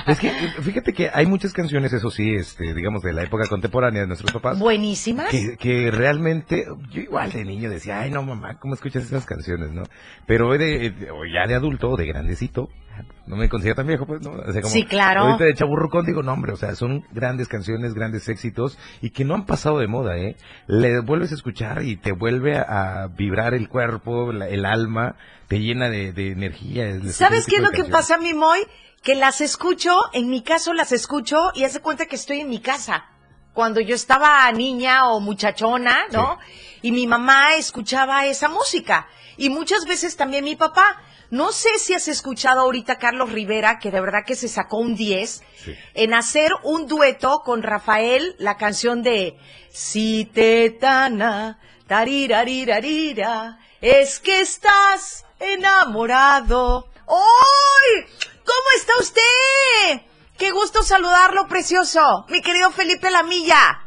Es 0.06 0.18
que 0.20 0.28
eh, 0.28 0.54
fíjate 0.62 0.92
que 0.92 1.10
hay 1.12 1.26
muchas 1.26 1.52
canciones, 1.52 1.92
eso 1.92 2.10
sí, 2.10 2.34
este, 2.34 2.74
digamos, 2.74 3.02
de 3.02 3.12
la 3.12 3.22
época 3.22 3.46
contemporánea 3.48 4.02
de 4.02 4.06
nuestros 4.08 4.32
papás. 4.32 4.58
Buenísimas. 4.58 5.28
Que, 5.30 5.56
que 5.58 5.90
realmente, 5.90 6.66
yo 6.90 7.00
igual 7.00 7.32
de 7.32 7.44
niño 7.44 7.70
decía, 7.70 8.00
ay 8.00 8.10
no 8.10 8.22
mamá, 8.22 8.58
¿cómo 8.58 8.74
escuchas 8.74 9.04
esas 9.04 9.26
canciones, 9.26 9.70
no? 9.72 9.82
Pero 10.26 10.48
hoy 10.48 10.58
de, 10.58 10.90
de- 10.90 11.10
o 11.10 11.24
ya 11.24 11.46
de 11.46 11.54
adulto, 11.54 11.96
de 11.96 12.06
grandecito, 12.06 12.68
no 13.26 13.36
me 13.36 13.48
considero 13.48 13.74
tan 13.76 13.86
viejo, 13.86 14.06
pues, 14.06 14.22
¿no? 14.22 14.30
O 14.32 14.52
sea, 14.52 14.62
como 14.62 14.72
Sí, 14.72 14.84
claro. 14.84 15.22
Ahorita 15.22 15.44
de 15.44 15.54
chaburrucón 15.54 16.06
digo, 16.06 16.22
no 16.22 16.32
hombre, 16.32 16.52
o 16.52 16.56
sea, 16.56 16.74
son 16.74 17.04
grandes 17.12 17.48
canciones, 17.48 17.94
grandes 17.94 18.28
éxitos, 18.28 18.78
y 19.00 19.10
que 19.10 19.24
no 19.24 19.34
han 19.34 19.46
pasado 19.46 19.78
de 19.78 19.86
moda, 19.88 20.16
¿eh? 20.18 20.36
Le 20.66 21.00
vuelves 21.00 21.32
a 21.32 21.34
escuchar 21.34 21.82
y 21.82 21.96
te 21.96 22.12
vuelve 22.12 22.56
a, 22.58 23.02
a 23.02 23.06
vibrar 23.08 23.54
el 23.54 23.68
cuerpo, 23.68 24.32
la- 24.32 24.48
el 24.48 24.64
alma, 24.64 25.16
te 25.48 25.60
llena 25.60 25.88
de, 25.88 26.12
de 26.12 26.32
energía. 26.32 26.86
¿Sabes 27.12 27.46
qué 27.46 27.56
es 27.56 27.62
lo 27.62 27.70
que 27.70 27.84
pasa, 27.90 28.18
mi 28.18 28.34
Moy? 28.34 28.60
Que 29.02 29.14
las 29.14 29.40
escucho, 29.40 29.94
en 30.12 30.28
mi 30.30 30.42
caso 30.42 30.72
las 30.72 30.90
escucho 30.92 31.52
y 31.54 31.64
hace 31.64 31.80
cuenta 31.80 32.06
que 32.06 32.16
estoy 32.16 32.40
en 32.40 32.48
mi 32.50 32.60
casa. 32.60 33.04
Cuando 33.52 33.80
yo 33.80 33.94
estaba 33.94 34.50
niña 34.52 35.08
o 35.08 35.20
muchachona, 35.20 35.96
¿no? 36.12 36.38
Y 36.82 36.92
mi 36.92 37.06
mamá 37.06 37.54
escuchaba 37.54 38.26
esa 38.26 38.48
música. 38.48 39.06
Y 39.38 39.48
muchas 39.48 39.86
veces 39.86 40.16
también 40.16 40.44
mi 40.44 40.56
papá. 40.56 40.84
No 41.30 41.52
sé 41.52 41.78
si 41.78 41.92
has 41.94 42.06
escuchado 42.08 42.60
ahorita 42.60 42.94
a 42.94 42.98
Carlos 42.98 43.32
Rivera, 43.32 43.78
que 43.78 43.90
de 43.90 44.00
verdad 44.00 44.24
que 44.26 44.36
se 44.36 44.48
sacó 44.48 44.78
un 44.78 44.94
10, 44.94 45.42
Sí. 45.64 45.74
en 45.94 46.14
hacer 46.14 46.52
un 46.62 46.86
dueto 46.86 47.40
con 47.44 47.62
Rafael, 47.62 48.36
la 48.38 48.56
canción 48.56 49.02
de 49.02 49.36
Si 49.70 50.24
tetana, 50.26 51.58
tarirarirarira, 51.86 53.58
es 53.80 54.20
que 54.20 54.40
estás 54.40 55.24
enamorado. 55.40 56.88
¡Ay! 57.08 58.06
¿Cómo 58.44 58.76
está 58.76 58.92
usted? 59.00 60.02
Qué 60.38 60.50
gusto 60.50 60.82
saludarlo, 60.82 61.46
precioso. 61.48 62.24
Mi 62.28 62.40
querido 62.42 62.70
Felipe 62.70 63.10
Lamilla. 63.10 63.82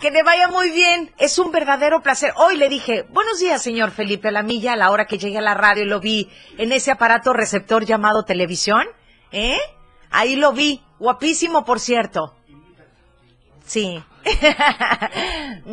Que 0.00 0.10
le 0.10 0.22
vaya 0.22 0.48
muy 0.48 0.70
bien. 0.70 1.12
Es 1.18 1.38
un 1.38 1.52
verdadero 1.52 2.02
placer. 2.02 2.32
Hoy 2.36 2.56
le 2.56 2.68
dije, 2.68 3.04
buenos 3.10 3.38
días, 3.38 3.62
señor 3.62 3.90
Felipe 3.90 4.30
Lamilla, 4.30 4.74
a 4.74 4.76
la 4.76 4.90
hora 4.90 5.06
que 5.06 5.18
llegué 5.18 5.38
a 5.38 5.42
la 5.42 5.54
radio 5.54 5.84
y 5.84 5.86
lo 5.86 6.00
vi 6.00 6.30
en 6.58 6.72
ese 6.72 6.90
aparato 6.90 7.32
receptor 7.32 7.84
llamado 7.84 8.24
televisión. 8.24 8.86
¿Eh? 9.32 9.58
Ahí 10.10 10.36
lo 10.36 10.52
vi. 10.52 10.82
Guapísimo, 10.98 11.64
por 11.64 11.80
cierto. 11.80 12.34
Sí. 13.64 14.02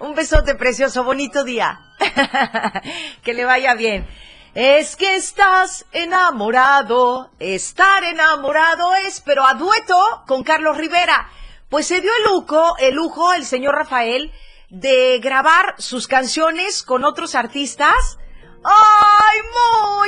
Un 0.00 0.14
besote 0.14 0.54
precioso, 0.54 1.04
bonito 1.04 1.44
día. 1.44 1.80
que 3.22 3.34
le 3.34 3.44
vaya 3.44 3.74
bien. 3.74 4.06
Es 4.54 4.96
que 4.96 5.16
estás 5.16 5.84
enamorado, 5.92 7.30
estar 7.38 8.04
enamorado 8.04 8.94
es, 9.06 9.20
pero 9.20 9.44
a 9.44 9.52
dueto 9.54 9.96
con 10.26 10.42
Carlos 10.42 10.78
Rivera. 10.78 11.28
Pues 11.68 11.86
se 11.86 12.00
dio 12.00 12.10
el 12.18 12.32
lujo, 12.32 12.76
el 12.78 12.94
lujo, 12.94 13.32
el 13.34 13.44
señor 13.44 13.74
Rafael, 13.74 14.32
de 14.70 15.18
grabar 15.22 15.74
sus 15.78 16.06
canciones 16.06 16.82
con 16.82 17.04
otros 17.04 17.34
artistas. 17.34 18.18
¡Ay, 18.64 19.38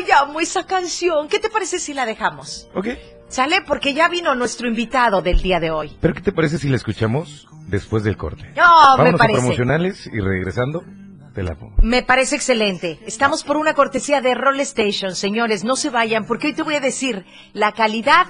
muy 0.03 0.11
amo 0.13 0.41
esa 0.41 0.67
canción! 0.67 1.29
¿Qué 1.29 1.39
te 1.39 1.49
parece 1.51 1.79
si 1.79 1.95
la 1.95 2.07
dejamos? 2.07 2.69
Ok. 2.75 2.89
¿Sale? 3.29 3.61
Porque 3.67 3.93
ya 3.93 4.09
vino 4.09 4.35
nuestro 4.35 4.69
invitado 4.69 5.21
del 5.21 5.43
día 5.43 5.61
de 5.61 5.71
hoy. 5.71 5.97
¿Pero 6.01 6.15
qué 6.15 6.21
te 6.23 6.33
parece 6.33 6.59
si 6.59 6.69
la 6.69 6.77
escuchamos 6.77 7.47
después 7.67 8.03
del 8.03 8.17
corte? 8.17 8.53
No, 8.57 8.63
Vámonos 8.65 9.05
me 9.05 9.11
a 9.11 9.19
parece. 9.19 9.39
promocionales 9.41 10.07
y 10.07 10.19
regresando, 10.21 10.83
te 11.35 11.43
la 11.43 11.55
pongo. 11.55 11.77
Me 11.83 12.03
parece 12.03 12.37
excelente. 12.37 12.99
Estamos 13.07 13.45
por 13.45 13.57
una 13.59 13.75
cortesía 13.75 14.21
de 14.23 14.35
Roll 14.35 14.61
Station, 14.61 15.15
señores. 15.15 15.63
No 15.63 15.77
se 15.77 15.91
vayan, 15.91 16.25
porque 16.27 16.49
hoy 16.49 16.55
te 16.55 16.63
voy 16.63 16.77
a 16.77 16.81
decir 16.81 17.27
la 17.53 17.73
calidad 17.73 18.27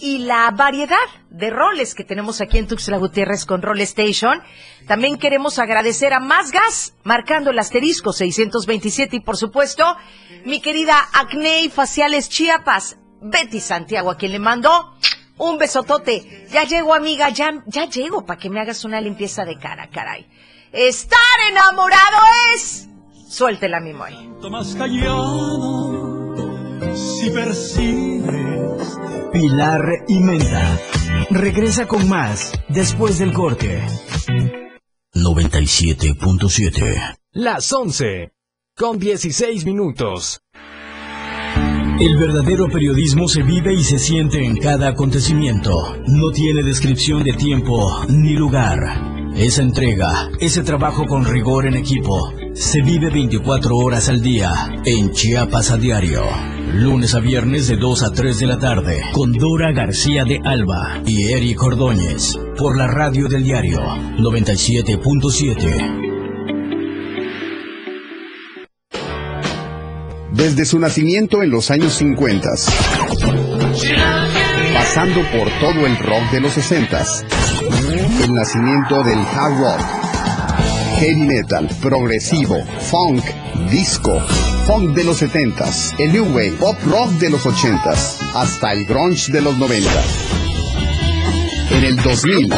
y 0.00 0.18
la 0.18 0.50
variedad 0.50 0.96
de 1.30 1.50
roles 1.50 1.94
que 1.94 2.04
tenemos 2.04 2.40
aquí 2.40 2.58
en 2.58 2.66
Tuxtla 2.66 2.98
Gutiérrez 2.98 3.44
con 3.44 3.62
Roll 3.62 3.80
Station. 3.80 4.42
También 4.86 5.18
queremos 5.18 5.58
agradecer 5.58 6.12
a 6.12 6.20
Más 6.20 6.52
Gas, 6.52 6.94
marcando 7.04 7.50
el 7.50 7.58
asterisco 7.58 8.12
627 8.12 9.16
y 9.16 9.20
por 9.20 9.36
supuesto, 9.36 9.84
mi 10.44 10.60
querida 10.60 10.96
Acné 11.12 11.68
Faciales 11.70 12.28
Chiapas, 12.28 12.98
Betty 13.20 13.60
Santiago, 13.60 14.10
a 14.10 14.16
quien 14.16 14.32
le 14.32 14.38
mando 14.38 14.96
un 15.38 15.58
besotote. 15.58 16.46
Ya 16.50 16.64
llego, 16.64 16.94
amiga, 16.94 17.28
ya, 17.30 17.62
ya 17.66 17.88
llego 17.88 18.24
para 18.24 18.38
que 18.38 18.50
me 18.50 18.60
hagas 18.60 18.84
una 18.84 19.00
limpieza 19.00 19.44
de 19.44 19.58
cara, 19.58 19.88
caray. 19.90 20.26
Estar 20.72 21.18
enamorado 21.50 22.18
es... 22.54 22.88
Suéltela, 23.28 23.80
mi 23.80 23.92
Moy. 23.92 24.28
más 24.50 24.74
callado 24.76 26.06
si 26.94 27.30
percibes 27.30 28.98
Pilar 29.38 29.82
y 30.08 30.18
Menta. 30.20 30.80
Regresa 31.28 31.86
con 31.86 32.08
más 32.08 32.52
después 32.70 33.18
del 33.18 33.34
corte. 33.34 33.82
97.7 35.14 37.18
Las 37.32 37.70
11 37.70 38.32
con 38.74 38.98
16 38.98 39.66
minutos. 39.66 40.40
El 42.00 42.16
verdadero 42.16 42.70
periodismo 42.70 43.28
se 43.28 43.42
vive 43.42 43.74
y 43.74 43.84
se 43.84 43.98
siente 43.98 44.42
en 44.42 44.56
cada 44.56 44.88
acontecimiento. 44.88 45.98
No 46.06 46.30
tiene 46.30 46.62
descripción 46.62 47.22
de 47.22 47.34
tiempo 47.34 48.06
ni 48.08 48.36
lugar. 48.36 48.78
Esa 49.36 49.60
entrega, 49.60 50.30
ese 50.40 50.62
trabajo 50.62 51.04
con 51.04 51.26
rigor 51.26 51.66
en 51.66 51.76
equipo, 51.76 52.32
se 52.56 52.80
vive 52.80 53.10
24 53.10 53.76
horas 53.76 54.08
al 54.08 54.22
día 54.22 54.52
en 54.84 55.12
Chiapas 55.12 55.70
a 55.70 55.76
diario. 55.76 56.22
Lunes 56.72 57.14
a 57.14 57.20
viernes 57.20 57.68
de 57.68 57.76
2 57.76 58.02
a 58.02 58.12
3 58.12 58.38
de 58.38 58.46
la 58.46 58.58
tarde 58.58 59.02
con 59.12 59.32
Dora 59.32 59.72
García 59.72 60.24
de 60.24 60.40
Alba 60.42 61.02
y 61.04 61.32
Eric 61.32 61.62
Ordóñez 61.62 62.38
por 62.56 62.78
la 62.78 62.86
radio 62.86 63.28
del 63.28 63.44
diario 63.44 63.78
97.7. 64.18 66.02
Desde 70.32 70.64
su 70.64 70.78
nacimiento 70.78 71.42
en 71.42 71.50
los 71.50 71.70
años 71.70 71.92
50, 71.94 72.48
pasando 74.74 75.20
por 75.30 75.50
todo 75.60 75.86
el 75.86 75.98
rock 75.98 76.30
de 76.32 76.40
los 76.40 76.52
60, 76.52 77.04
el 78.24 78.34
nacimiento 78.34 79.02
del 79.02 79.18
hard 79.18 79.58
rock, 79.58 80.05
heavy 80.96 81.26
metal, 81.26 81.68
progresivo, 81.82 82.56
funk, 82.80 83.22
disco, 83.70 84.18
funk 84.66 84.94
de 84.94 85.04
los 85.04 85.18
70, 85.18 85.64
el 85.98 86.12
new 86.12 86.24
wave, 86.24 86.52
pop 86.58 86.76
rock 86.86 87.10
de 87.20 87.30
los 87.30 87.44
80, 87.44 87.90
hasta 88.34 88.72
el 88.72 88.86
grunge 88.86 89.30
de 89.30 89.42
los 89.42 89.56
90. 89.58 89.90
En 91.70 91.84
el 91.84 91.96
2000, 91.96 92.52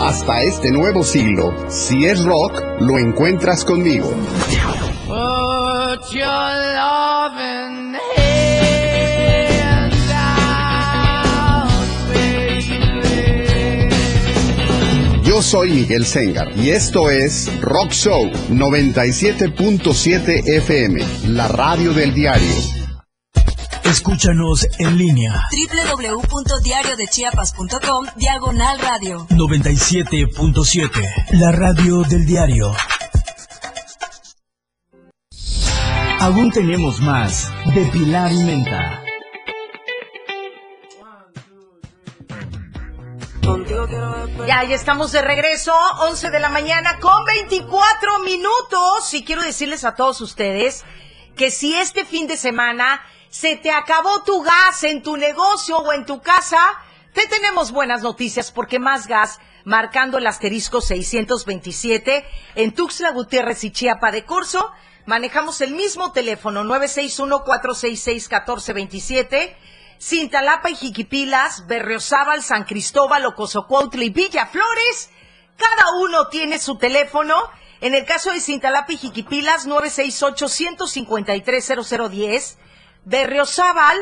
hasta 0.00 0.42
este 0.42 0.72
nuevo 0.72 1.04
siglo, 1.04 1.54
si 1.68 2.06
es 2.06 2.24
rock, 2.24 2.60
lo 2.80 2.98
encuentras 2.98 3.64
conmigo. 3.64 4.12
Yo 15.38 15.42
soy 15.42 15.70
Miguel 15.70 16.04
Sengar 16.04 16.50
y 16.58 16.70
esto 16.70 17.12
es 17.12 17.48
Rock 17.60 17.92
Show 17.92 18.28
97.7 18.50 20.42
FM, 20.44 21.00
la 21.28 21.46
radio 21.46 21.92
del 21.92 22.12
diario. 22.12 22.52
Escúchanos 23.84 24.66
en 24.80 24.98
línea 24.98 25.40
www.diariodechiapas.com 25.52 28.06
diagonal 28.16 28.80
radio 28.80 29.28
97.7, 29.28 30.90
la 31.30 31.52
radio 31.52 32.02
del 32.02 32.26
diario. 32.26 32.74
Aún 36.18 36.50
tenemos 36.50 37.00
más 37.00 37.48
de 37.76 37.84
Pilar 37.92 38.32
y 38.32 38.42
Menta. 38.42 39.04
Ya, 44.46 44.64
ya 44.64 44.74
estamos 44.74 45.12
de 45.12 45.22
regreso, 45.22 45.72
11 46.00 46.30
de 46.30 46.40
la 46.40 46.48
mañana 46.48 46.98
con 47.00 47.24
24 47.24 48.18
minutos. 48.20 49.14
Y 49.14 49.24
quiero 49.24 49.42
decirles 49.42 49.84
a 49.84 49.94
todos 49.94 50.20
ustedes 50.20 50.84
que 51.36 51.50
si 51.50 51.74
este 51.74 52.04
fin 52.04 52.26
de 52.26 52.36
semana 52.36 53.02
se 53.30 53.56
te 53.56 53.70
acabó 53.70 54.22
tu 54.24 54.42
gas 54.42 54.84
en 54.84 55.02
tu 55.02 55.16
negocio 55.16 55.78
o 55.78 55.92
en 55.92 56.04
tu 56.04 56.20
casa, 56.20 56.58
te 57.14 57.26
tenemos 57.26 57.72
buenas 57.72 58.02
noticias 58.02 58.52
porque 58.52 58.78
más 58.78 59.06
gas, 59.06 59.40
marcando 59.64 60.18
el 60.18 60.26
asterisco 60.26 60.80
627 60.80 62.26
en 62.56 62.74
Tuxtla 62.74 63.12
Gutiérrez 63.12 63.64
y 63.64 63.70
Chiapa 63.70 64.10
de 64.10 64.24
Corso, 64.24 64.70
manejamos 65.06 65.62
el 65.62 65.74
mismo 65.74 66.12
teléfono 66.12 66.64
961-466-1427. 66.64 69.56
Cintalapa 70.00 70.70
y 70.70 70.76
Jiquipilas, 70.76 71.66
Berriozábal, 71.66 72.40
San 72.42 72.64
Cristóbal, 72.64 73.26
Ocosocuautla 73.26 74.04
y 74.04 74.10
Villa 74.10 74.46
Flores. 74.46 75.10
Cada 75.56 75.90
uno 76.00 76.28
tiene 76.28 76.60
su 76.60 76.78
teléfono. 76.78 77.34
En 77.80 77.94
el 77.94 78.04
caso 78.04 78.30
de 78.30 78.38
Cintalapa 78.40 78.92
y 78.92 78.96
Jiquipilas, 78.96 79.66
968-153-0010. 79.66 82.56
Berriozábal, 83.04 83.96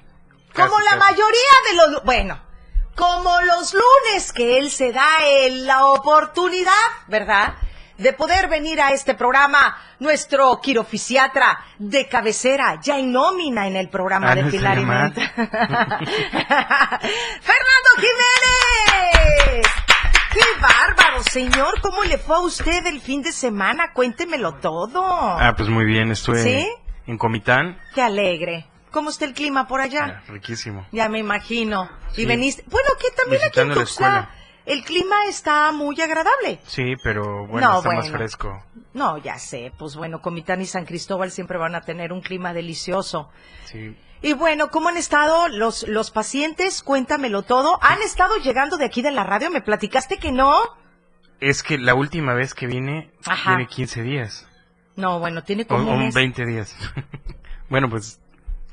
como 0.54 0.76
Casi, 0.76 0.84
la 0.84 0.98
casi. 0.98 1.12
mayoría 1.12 1.54
de 1.68 1.74
los... 1.76 2.04
Bueno, 2.04 2.40
como 2.96 3.40
los 3.42 3.74
lunes 3.74 4.32
que 4.32 4.58
él 4.58 4.70
se 4.70 4.92
da 4.92 5.08
en 5.26 5.66
la 5.66 5.86
oportunidad, 5.86 6.72
¿verdad? 7.08 7.54
De 7.98 8.12
poder 8.12 8.48
venir 8.48 8.80
a 8.80 8.90
este 8.90 9.14
programa, 9.14 9.76
nuestro 10.00 10.60
quirofisiatra 10.60 11.60
de 11.78 12.08
cabecera, 12.08 12.80
ya 12.82 12.98
en 12.98 13.12
nómina 13.12 13.68
en 13.68 13.76
el 13.76 13.88
programa 13.88 14.32
Ah, 14.32 14.34
de 14.34 14.42
no 14.42 14.50
Pilar 14.50 14.78
y. 14.78 14.84
¡Fernando 15.14 15.20
Jiménez! 17.96 19.66
¡Qué 20.32 20.40
bárbaro, 20.60 21.22
señor! 21.22 21.80
¿Cómo 21.80 22.02
le 22.02 22.18
fue 22.18 22.36
a 22.36 22.40
usted 22.40 22.84
el 22.86 23.00
fin 23.00 23.22
de 23.22 23.30
semana? 23.32 23.92
Cuéntemelo 23.92 24.54
todo. 24.54 25.04
Ah, 25.06 25.54
pues 25.56 25.68
muy 25.68 25.84
bien, 25.84 26.10
estuve 26.10 26.42
¿Sí? 26.42 26.68
en 27.06 27.18
Comitán. 27.18 27.78
¡Qué 27.94 28.02
alegre! 28.02 28.66
¿Cómo 28.94 29.10
está 29.10 29.24
el 29.24 29.34
clima 29.34 29.66
por 29.66 29.80
allá? 29.80 30.22
Ah, 30.22 30.32
riquísimo. 30.32 30.86
Ya 30.92 31.08
me 31.08 31.18
imagino. 31.18 31.90
Y 32.16 32.26
veniste. 32.26 32.62
Bueno, 32.68 32.90
que 33.00 33.10
también 33.10 33.42
aquí 33.44 33.58
en 33.58 33.74
Tuxtla 33.74 34.30
el 34.66 34.84
clima 34.84 35.26
está 35.28 35.72
muy 35.72 36.00
agradable. 36.00 36.60
Sí, 36.68 36.94
pero 37.02 37.44
bueno, 37.48 37.68
No, 37.72 37.78
está 37.78 37.90
más 37.90 38.08
fresco. 38.08 38.64
No, 38.92 39.18
ya 39.18 39.36
sé. 39.38 39.72
Pues 39.76 39.96
bueno, 39.96 40.22
Comitán 40.22 40.60
y 40.62 40.66
San 40.66 40.86
Cristóbal 40.86 41.32
siempre 41.32 41.58
van 41.58 41.74
a 41.74 41.80
tener 41.80 42.12
un 42.12 42.20
clima 42.20 42.54
delicioso. 42.54 43.30
Sí. 43.64 43.96
Y 44.22 44.32
bueno, 44.32 44.70
¿cómo 44.70 44.90
han 44.90 44.96
estado 44.96 45.48
los, 45.48 45.86
los 45.88 46.12
pacientes? 46.12 46.84
Cuéntamelo 46.84 47.42
todo. 47.42 47.80
¿Han 47.82 48.00
estado 48.00 48.36
llegando 48.36 48.76
de 48.76 48.84
aquí 48.84 49.02
de 49.02 49.10
la 49.10 49.24
radio? 49.24 49.50
¿Me 49.50 49.60
platicaste 49.60 50.18
que 50.18 50.30
no? 50.30 50.54
Es 51.40 51.64
que 51.64 51.78
la 51.78 51.94
última 51.94 52.32
vez 52.32 52.54
que 52.54 52.68
vine, 52.68 53.10
Ajá. 53.26 53.56
tiene 53.56 53.66
15 53.66 54.02
días. 54.02 54.48
No, 54.96 55.18
bueno, 55.18 55.42
tiene 55.42 55.66
como 55.66 55.90
o 55.90 55.94
un 55.94 56.04
mes. 56.04 56.14
20 56.14 56.46
días. 56.46 56.74
bueno, 57.68 57.90
pues 57.90 58.20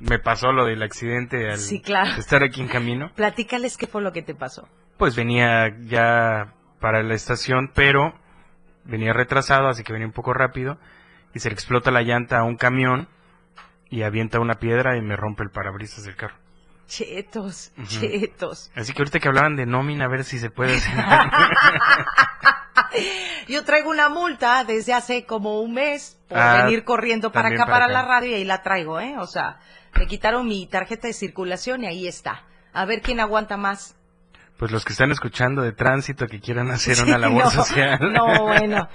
me 0.01 0.19
pasó 0.19 0.51
lo 0.51 0.65
del 0.65 0.83
accidente 0.83 1.49
al 1.51 1.57
Sí, 1.59 1.81
claro. 1.81 2.11
estar 2.19 2.43
aquí 2.43 2.61
en 2.61 2.67
camino. 2.67 3.11
Platícales 3.15 3.77
qué 3.77 3.87
fue 3.87 4.01
lo 4.01 4.11
que 4.11 4.21
te 4.21 4.35
pasó. 4.35 4.67
Pues 4.97 5.15
venía 5.15 5.69
ya 5.81 6.53
para 6.79 7.03
la 7.03 7.13
estación, 7.13 7.71
pero 7.73 8.13
venía 8.83 9.13
retrasado, 9.13 9.67
así 9.69 9.83
que 9.83 9.93
venía 9.93 10.07
un 10.07 10.13
poco 10.13 10.33
rápido. 10.33 10.77
Y 11.33 11.39
se 11.39 11.49
le 11.49 11.53
explota 11.53 11.91
la 11.91 12.01
llanta 12.01 12.39
a 12.39 12.43
un 12.43 12.57
camión 12.57 13.07
y 13.89 14.03
avienta 14.03 14.39
una 14.39 14.55
piedra 14.55 14.97
y 14.97 15.01
me 15.01 15.15
rompe 15.15 15.43
el 15.43 15.49
parabrisas 15.49 16.03
del 16.03 16.15
carro. 16.15 16.35
Chetos, 16.87 17.71
chetos. 17.87 18.69
Así 18.75 18.91
que 18.91 19.01
ahorita 19.01 19.19
que 19.19 19.29
hablaban 19.29 19.55
de 19.55 19.65
nómina, 19.65 20.05
a 20.05 20.07
ver 20.09 20.25
si 20.25 20.39
se 20.39 20.49
puede 20.49 20.75
hacer. 20.75 20.93
Yo 23.47 23.63
traigo 23.63 23.89
una 23.89 24.09
multa 24.09 24.63
desde 24.65 24.93
hace 24.93 25.25
como 25.25 25.61
un 25.61 25.73
mes 25.73 26.19
por 26.27 26.37
Ah, 26.37 26.63
venir 26.63 26.83
corriendo 26.83 27.31
para 27.31 27.47
acá, 27.49 27.59
para 27.65 27.71
para 27.71 27.85
acá. 27.85 27.93
la 27.93 28.01
radio 28.05 28.31
y 28.31 28.33
ahí 28.35 28.43
la 28.43 28.61
traigo, 28.61 28.99
¿eh? 28.99 29.15
O 29.19 29.27
sea, 29.27 29.59
me 29.95 30.07
quitaron 30.07 30.47
mi 30.47 30.65
tarjeta 30.67 31.07
de 31.07 31.13
circulación 31.13 31.83
y 31.83 31.87
ahí 31.87 32.07
está. 32.07 32.45
A 32.73 32.85
ver 32.85 33.01
quién 33.01 33.19
aguanta 33.19 33.57
más. 33.57 33.95
pues 34.57 34.71
los 34.71 34.85
que 34.85 34.93
están 34.93 35.11
escuchando 35.11 35.61
de 35.63 35.71
tránsito 35.73 36.27
que 36.27 36.39
quieran 36.39 36.69
hacer 36.71 36.95
Sí, 36.95 37.01
una 37.03 37.17
labor 37.17 37.43
no, 37.45 37.51
social. 37.51 37.99
No, 38.13 38.43
bueno, 38.43 38.87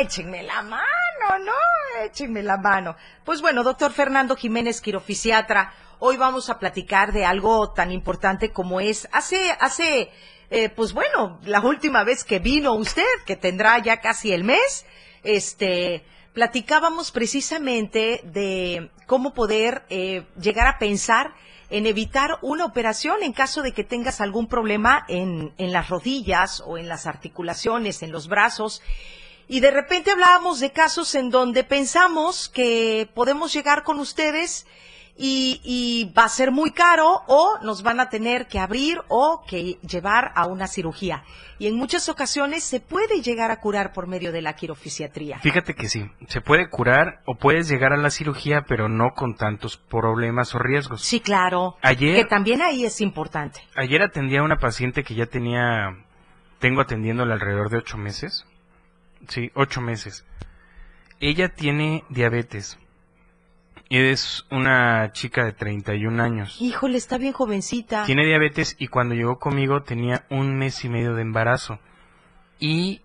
échenme 0.00 0.42
la 0.42 0.62
mano, 0.62 1.38
¿no? 1.44 2.02
Échenme 2.04 2.42
la 2.42 2.56
mano. 2.58 2.96
Pues 3.24 3.40
bueno, 3.40 3.62
doctor 3.62 3.92
Fernando 3.92 4.36
Jiménez, 4.36 4.80
quirofisiatra, 4.80 5.72
hoy 5.98 6.16
vamos 6.18 6.50
a 6.50 6.58
platicar 6.58 7.12
de 7.12 7.24
algo 7.24 7.72
tan 7.72 7.90
importante 7.92 8.52
como 8.52 8.80
es, 8.80 9.08
hace, 9.12 9.56
hace, 9.58 10.10
eh, 10.50 10.68
pues 10.68 10.92
bueno, 10.92 11.40
la 11.44 11.60
última 11.60 12.04
vez 12.04 12.22
que 12.22 12.38
vino 12.38 12.74
usted, 12.74 13.04
que 13.24 13.36
tendrá 13.36 13.78
ya 13.78 14.00
casi 14.02 14.32
el 14.32 14.44
mes, 14.44 14.84
este, 15.24 16.04
platicábamos 16.34 17.10
precisamente 17.10 18.20
de 18.24 18.90
cómo 19.06 19.32
poder 19.32 19.84
eh, 19.88 20.24
llegar 20.40 20.66
a 20.66 20.78
pensar 20.78 21.34
en 21.70 21.86
evitar 21.86 22.38
una 22.42 22.64
operación 22.64 23.22
en 23.22 23.32
caso 23.32 23.62
de 23.62 23.72
que 23.72 23.84
tengas 23.84 24.20
algún 24.20 24.46
problema 24.46 25.04
en, 25.08 25.52
en 25.58 25.72
las 25.72 25.88
rodillas 25.88 26.62
o 26.64 26.78
en 26.78 26.88
las 26.88 27.06
articulaciones, 27.06 28.02
en 28.02 28.12
los 28.12 28.28
brazos. 28.28 28.82
Y 29.48 29.60
de 29.60 29.70
repente 29.70 30.10
hablábamos 30.10 30.60
de 30.60 30.72
casos 30.72 31.14
en 31.14 31.30
donde 31.30 31.64
pensamos 31.64 32.48
que 32.48 33.08
podemos 33.14 33.52
llegar 33.52 33.82
con 33.82 33.98
ustedes 33.98 34.66
y, 35.18 35.60
y 35.64 36.12
va 36.12 36.24
a 36.24 36.28
ser 36.28 36.50
muy 36.50 36.72
caro 36.72 37.22
o 37.26 37.58
nos 37.62 37.82
van 37.82 38.00
a 38.00 38.08
tener 38.10 38.46
que 38.48 38.58
abrir 38.58 39.00
o 39.08 39.42
que 39.48 39.78
llevar 39.88 40.32
a 40.34 40.46
una 40.46 40.66
cirugía. 40.66 41.24
Y 41.58 41.68
en 41.68 41.76
muchas 41.76 42.08
ocasiones 42.10 42.64
se 42.64 42.80
puede 42.80 43.22
llegar 43.22 43.50
a 43.50 43.60
curar 43.60 43.94
por 43.94 44.06
medio 44.06 44.30
de 44.30 44.42
la 44.42 44.54
quirofisiatría. 44.56 45.38
Fíjate 45.38 45.74
que 45.74 45.88
sí, 45.88 46.10
se 46.28 46.42
puede 46.42 46.68
curar 46.68 47.22
o 47.24 47.34
puedes 47.36 47.66
llegar 47.68 47.94
a 47.94 47.96
la 47.96 48.10
cirugía, 48.10 48.66
pero 48.68 48.90
no 48.90 49.14
con 49.14 49.36
tantos 49.36 49.78
problemas 49.78 50.54
o 50.54 50.58
riesgos. 50.58 51.00
Sí, 51.02 51.20
claro. 51.20 51.76
Ayer- 51.80 52.14
Que 52.16 52.24
también 52.26 52.60
ahí 52.60 52.84
es 52.84 53.00
importante. 53.00 53.60
Ayer 53.74 54.02
atendí 54.02 54.36
a 54.36 54.42
una 54.42 54.58
paciente 54.58 55.02
que 55.02 55.14
ya 55.14 55.24
tenía, 55.26 55.96
tengo 56.58 56.82
atendiéndola 56.82 57.32
alrededor 57.34 57.70
de 57.70 57.78
ocho 57.78 57.96
meses. 57.96 58.44
Sí, 59.28 59.50
ocho 59.54 59.80
meses. 59.80 60.26
Ella 61.20 61.48
tiene 61.48 62.04
diabetes. 62.10 62.78
Es 63.88 64.44
una 64.50 65.12
chica 65.12 65.44
de 65.44 65.52
31 65.52 66.22
años. 66.22 66.60
Híjole, 66.60 66.98
está 66.98 67.18
bien 67.18 67.32
jovencita. 67.32 68.04
Tiene 68.04 68.26
diabetes 68.26 68.74
y 68.78 68.88
cuando 68.88 69.14
llegó 69.14 69.38
conmigo 69.38 69.82
tenía 69.82 70.24
un 70.28 70.58
mes 70.58 70.84
y 70.84 70.88
medio 70.88 71.14
de 71.14 71.22
embarazo. 71.22 71.78
Y 72.58 73.02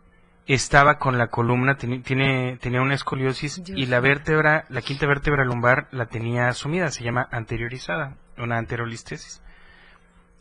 estaba 0.47 0.97
con 0.97 1.17
la 1.17 1.27
columna, 1.27 1.77
tiene, 1.77 2.57
tenía 2.57 2.81
una 2.81 2.95
escoliosis 2.95 3.63
Dios 3.63 3.77
y 3.77 3.85
la 3.85 3.99
vértebra, 3.99 4.65
la 4.69 4.81
quinta 4.81 5.05
vértebra 5.05 5.45
lumbar 5.45 5.87
la 5.91 6.07
tenía 6.07 6.51
sumida, 6.53 6.89
se 6.89 7.03
llama 7.03 7.27
anteriorizada, 7.31 8.17
una 8.37 8.57
anterolistesis. 8.57 9.41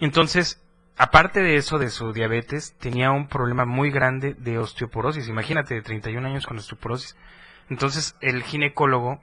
Entonces, 0.01 0.63
aparte 0.97 1.41
de 1.41 1.57
eso, 1.57 1.79
de 1.79 1.91
su 1.91 2.13
diabetes, 2.13 2.75
tenía 2.79 3.11
un 3.11 3.29
problema 3.29 3.67
muy 3.67 3.91
grande 3.91 4.35
de 4.35 4.59
osteoporosis. 4.59 5.29
Imagínate, 5.29 5.75
de 5.75 5.83
31 5.83 6.27
años 6.27 6.47
con 6.47 6.57
osteoporosis. 6.57 7.17
Entonces, 7.69 8.17
el 8.21 8.43
ginecólogo, 8.43 9.23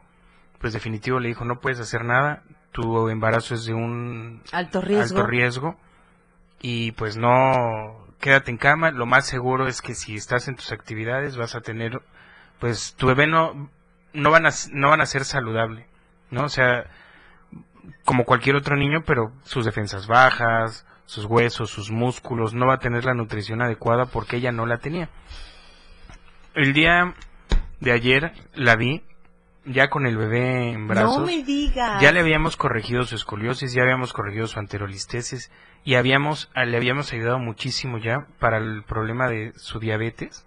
pues 0.60 0.74
definitivo 0.74 1.20
le 1.20 1.30
dijo, 1.30 1.46
no 1.46 1.60
puedes 1.60 1.80
hacer 1.80 2.04
nada, 2.04 2.43
tu 2.72 3.10
embarazo 3.10 3.56
es 3.56 3.65
de 3.65 3.74
un 3.74 4.41
Alto 4.52 4.82
riesgo. 4.82 5.17
alto 5.20 5.28
riesgo. 5.28 5.76
Y 6.62 6.91
pues 6.93 7.17
no 7.17 8.08
quédate 8.20 8.52
en 8.52 8.58
cama. 8.58 8.91
Lo 8.91 9.06
más 9.06 9.28
seguro 9.28 9.67
es 9.67 9.82
que 9.82 9.93
si 9.93 10.15
estás 10.15 10.48
en 10.48 10.56
tus 10.56 10.72
actividades 10.72 11.38
vas 11.38 11.56
a 11.56 11.62
tener 11.62 12.02
pues 12.60 12.96
tu 12.96 13.08
bebé 13.08 13.28
no 13.28 13.70
no 14.13 14.32
van 14.32 14.48
a 14.48 14.50
no 14.72 14.89
van 14.89 15.02
a 15.02 15.06
ser 15.06 15.24
saludable 15.26 15.86
no 16.32 16.46
o 16.46 16.50
sea 16.50 16.86
como 18.04 18.24
cualquier 18.26 18.56
otro 18.56 18.76
niño 18.76 19.04
pero 19.06 19.32
sus 19.43 19.63
defensas 19.65 20.08
bajas 20.08 20.86
sus 21.06 21.26
huesos 21.26 21.70
sus 21.70 21.91
músculos 21.91 22.56
no 22.56 22.65
va 22.65 22.76
a 22.76 22.80
tener 22.80 23.06
la 23.06 23.13
nutrición 23.13 23.62
adecuada 23.62 24.06
porque 24.08 24.38
ella 24.38 24.52
no 24.52 24.65
la 24.65 24.80
tenía. 24.80 25.10
El 26.56 26.74
día 26.74 27.13
de 27.80 27.91
ayer 27.91 28.34
la 28.56 28.76
vi 28.76 29.04
ya 29.68 29.90
con 29.90 30.06
el 30.06 30.18
bebé 30.18 30.72
en 30.72 30.88
brazos 30.88 31.20
No 31.20 31.26
me 31.26 31.44
digas. 31.44 32.02
ya 32.02 32.12
le 32.12 32.20
habíamos 32.22 32.58
corregido 32.58 33.04
su 33.06 33.16
escoliosis, 33.16 33.74
ya 33.74 33.84
habíamos 33.84 34.14
corregido 34.14 34.48
su 34.48 34.60
anterolistesis 34.60 35.52
y 35.84 35.96
habíamos, 35.96 36.50
a- 36.56 36.66
le 36.66 36.78
habíamos 36.78 37.12
ayudado 37.14 37.40
muchísimo 37.40 37.98
ya 37.98 38.28
para 38.40 38.58
el 38.58 38.84
problema 38.84 39.28
de 39.30 39.54
su 39.56 39.80
diabetes. 39.80 40.46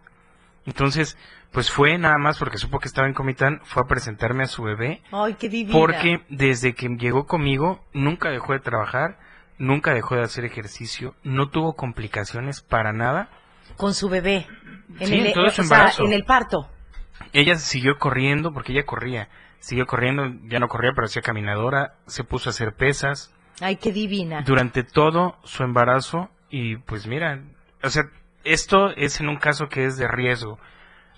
Entonces, 0.67 1.17
pues 1.53 1.71
fue 1.71 1.99
nada 1.99 2.19
más 2.19 2.39
porque 2.39 2.59
supo 2.59 2.79
que 2.79 2.89
estaba 2.89 3.09
en 3.09 3.15
Comitán, 3.15 3.61
fue 3.65 3.83
a 3.83 3.87
presentarme 3.87 4.45
a 4.45 4.47
su 4.47 4.63
bebé 4.63 5.03
Ay, 5.11 5.35
qué 5.35 5.49
divina. 5.49 5.77
porque 5.79 6.21
desde 6.29 6.75
que 6.75 6.89
llegó 6.89 7.27
conmigo 7.27 7.85
nunca 7.93 8.31
dejó 8.31 8.53
de 8.53 8.61
trabajar, 8.61 9.19
nunca 9.59 9.93
dejó 9.95 10.15
de 10.17 10.23
hacer 10.23 10.45
ejercicio, 10.45 11.15
no 11.25 11.49
tuvo 11.49 11.75
complicaciones 11.75 12.61
para 12.61 12.93
nada. 12.93 13.29
Con 13.77 13.95
su 13.95 14.09
bebé. 14.09 14.47
En 14.99 15.07
Sí, 15.07 15.19
el, 15.21 15.39
o 15.39 15.51
sea, 15.51 15.65
embarazo. 15.65 16.05
en 16.05 16.13
el 16.13 16.25
parto. 16.25 16.69
Ella 17.33 17.57
siguió 17.57 17.99
corriendo 17.99 18.53
porque 18.53 18.73
ella 18.73 18.85
corría, 18.85 19.29
siguió 19.61 19.87
corriendo, 19.87 20.25
ya 20.49 20.59
no 20.59 20.69
corría, 20.69 20.93
pero 20.95 21.07
hacía 21.07 21.23
caminadora, 21.23 21.95
se 22.07 22.25
puso 22.25 22.49
a 22.49 22.53
hacer 22.53 22.75
pesas, 22.75 23.35
Ay, 23.61 23.77
qué 23.77 23.93
divina. 23.93 24.43
durante 24.43 24.83
todo 24.85 25.39
su 25.45 25.63
embarazo 25.63 26.31
y 26.49 26.77
pues 26.77 27.07
mira, 27.07 27.43
o 27.83 27.91
sea, 27.91 28.05
esto 28.45 28.91
es 28.97 29.21
en 29.21 29.29
un 29.29 29.37
caso 29.37 29.69
que 29.69 29.85
es 29.85 29.97
de 29.97 30.09
riesgo. 30.09 30.59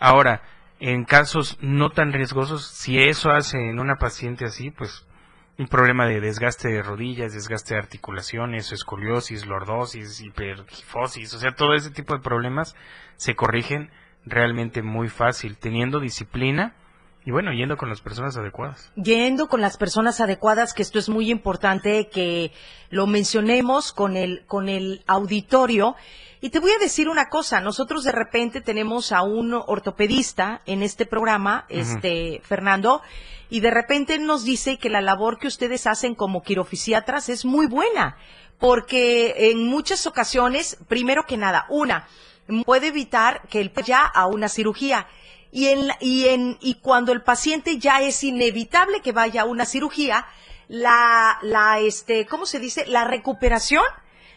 Ahora, 0.01 0.43
en 0.81 1.05
casos 1.05 1.57
no 1.61 1.91
tan 1.91 2.13
riesgosos, 2.13 2.67
si 2.67 2.99
eso 2.99 3.31
hace 3.31 3.71
en 3.71 3.79
una 3.79 3.97
paciente 3.97 4.45
así, 4.45 4.71
pues 4.73 5.07
un 5.59 5.69
problema 5.69 6.07
de 6.07 6.21
desgaste 6.21 6.69
de 6.69 6.83
rodillas, 6.83 7.33
desgaste 7.33 7.75
de 7.75 7.81
articulaciones, 7.81 8.73
escoliosis, 8.73 9.47
lordosis, 9.47 10.21
hipergifosis, 10.21 11.33
o 11.35 11.39
sea, 11.39 11.53
todo 11.55 11.75
ese 11.75 11.91
tipo 11.91 12.15
de 12.15 12.21
problemas 12.21 12.75
se 13.17 13.37
corrigen 13.37 13.91
realmente 14.25 14.83
muy 14.83 15.09
fácil, 15.09 15.57
teniendo 15.57 16.01
disciplina 16.01 16.75
y 17.25 17.31
bueno, 17.31 17.53
yendo 17.53 17.77
con 17.77 17.89
las 17.89 18.01
personas 18.01 18.37
adecuadas. 18.37 18.91
Yendo 18.97 19.49
con 19.49 19.61
las 19.61 19.77
personas 19.77 20.21
adecuadas, 20.21 20.75
que 20.75 20.83
esto 20.83 20.99
es 20.99 21.09
muy 21.09 21.31
importante 21.31 22.09
que 22.09 22.53
lo 22.91 23.07
mencionemos 23.07 23.93
con 23.93 24.17
el, 24.17 24.45
con 24.47 24.69
el 24.69 25.05
auditorio. 25.07 25.95
Y 26.41 26.51
te 26.51 26.59
voy 26.59 26.73
a 26.73 26.79
decir 26.79 27.09
una 27.09 27.29
cosa, 27.29 27.61
nosotros 27.61 28.03
de 28.03 28.11
repente 28.11 28.61
tenemos 28.61 29.13
a 29.13 29.23
un 29.23 29.55
ortopedista 29.55 30.63
en 30.67 30.83
este 30.83 31.07
programa, 31.07 31.65
este, 31.69 32.41
Fernando, 32.43 33.03
y 33.49 33.61
de 33.61 33.71
repente 33.71 34.19
nos 34.19 34.45
dice 34.45 34.79
que 34.79 34.91
la 34.91 35.01
labor 35.01 35.39
que 35.39 35.47
ustedes 35.47 35.87
hacen 35.87 36.17
como 36.17 36.43
quirofisiatras 36.43 37.29
es 37.29 37.45
muy 37.45 37.67
buena, 37.67 38.17
porque 38.59 39.51
en 39.51 39.69
muchas 39.69 40.09
ocasiones, 40.09 40.79
primero 40.89 41.27
que 41.29 41.37
nada, 41.37 41.67
una, 41.69 42.09
puede 42.65 42.89
evitar 42.89 43.43
que 43.49 43.61
el 43.61 43.73
ya 43.85 44.05
a 44.05 44.27
una 44.27 44.49
cirugía. 44.49 45.07
Y 45.51 45.67
en, 45.69 45.89
y 46.01 46.29
en, 46.29 46.57
y 46.61 46.75
cuando 46.77 47.13
el 47.13 47.23
paciente 47.23 47.79
ya 47.79 48.01
es 48.01 48.25
inevitable 48.25 49.01
que 49.03 49.13
vaya 49.13 49.43
a 49.43 49.45
una 49.45 49.67
cirugía, 49.67 50.27
la, 50.69 51.39
la, 51.43 51.79
este, 51.81 52.25
¿cómo 52.27 52.47
se 52.47 52.59
dice? 52.59 52.87
La 52.87 53.05
recuperación, 53.05 53.85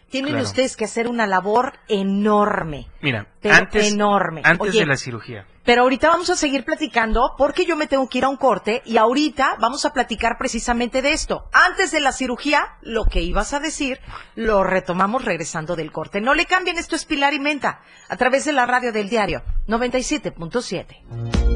tienen 0.09 0.31
Claro. 0.33 0.45
ustedes 0.45 0.75
que 0.75 0.85
hacer 0.85 1.07
una 1.07 1.25
labor 1.25 1.73
enorme. 1.87 2.87
Mira, 3.01 3.27
antes, 3.43 3.91
enorme. 3.93 4.41
antes 4.43 4.69
Oye, 4.69 4.79
de 4.81 4.85
la 4.85 4.97
cirugía, 4.97 5.45
Pero 5.65 5.81
ahorita 5.81 6.09
vamos 6.09 6.29
a 6.29 6.35
seguir 6.35 6.63
platicando 6.63 7.33
porque 7.37 7.65
yo 7.65 7.75
me 7.75 7.87
tengo 7.87 8.07
que 8.07 8.19
ir 8.19 8.23
a 8.23 8.29
un 8.29 8.37
corte 8.37 8.83
y 8.85 8.97
ahorita 8.97 9.57
vamos 9.59 9.83
a 9.85 9.93
platicar 9.93 10.37
precisamente 10.37 11.01
de 11.01 11.11
esto. 11.11 11.49
Antes 11.51 11.91
de 11.91 11.99
la 11.99 12.11
cirugía, 12.11 12.77
lo 12.81 13.05
que 13.05 13.21
ibas 13.21 13.53
a 13.53 13.59
decir, 13.59 13.99
lo 14.35 14.63
retomamos 14.63 15.25
regresando 15.25 15.75
del 15.75 15.91
corte. 15.91 16.21
No 16.21 16.35
le 16.35 16.45
cambien, 16.45 16.77
esto 16.77 16.95
es 16.95 17.05
Pilar 17.05 17.33
y 17.33 17.39
Menta, 17.39 17.81
a 18.07 18.15
través 18.15 18.45
de 18.45 18.53
la 18.53 18.67
radio 18.67 18.93
del 18.93 19.09
diario 19.09 19.41
97.7. 19.67 21.55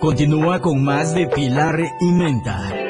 Continúa 0.00 0.60
con 0.60 0.82
más 0.82 1.14
de 1.14 1.26
Pilar 1.26 1.78
y 2.00 2.12
Menta. 2.12 2.79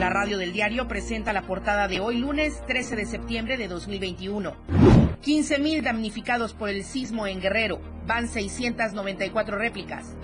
La 0.00 0.08
radio 0.08 0.38
del 0.38 0.54
diario 0.54 0.88
presenta 0.88 1.34
la 1.34 1.42
portada 1.42 1.86
de 1.86 2.00
hoy 2.00 2.16
lunes 2.16 2.64
13 2.66 2.96
de 2.96 3.04
septiembre 3.04 3.58
de 3.58 3.68
2021. 3.68 4.56
15.000 5.22 5.82
damnificados 5.82 6.54
por 6.54 6.70
el 6.70 6.84
sismo 6.84 7.26
en 7.26 7.38
Guerrero. 7.38 7.82
Van 8.06 8.26
694 8.26 9.58
réplicas. 9.58 10.16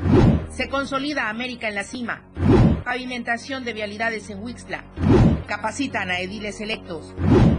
Se 0.48 0.70
consolida 0.70 1.28
América 1.28 1.68
en 1.68 1.74
la 1.74 1.84
cima. 1.84 2.22
Pavimentación 2.86 3.64
de 3.64 3.74
vialidades 3.74 4.30
en 4.30 4.42
Huixtla. 4.42 4.82
Capacitan 5.46 6.10
a 6.10 6.20
ediles 6.20 6.62
electos. 6.62 7.14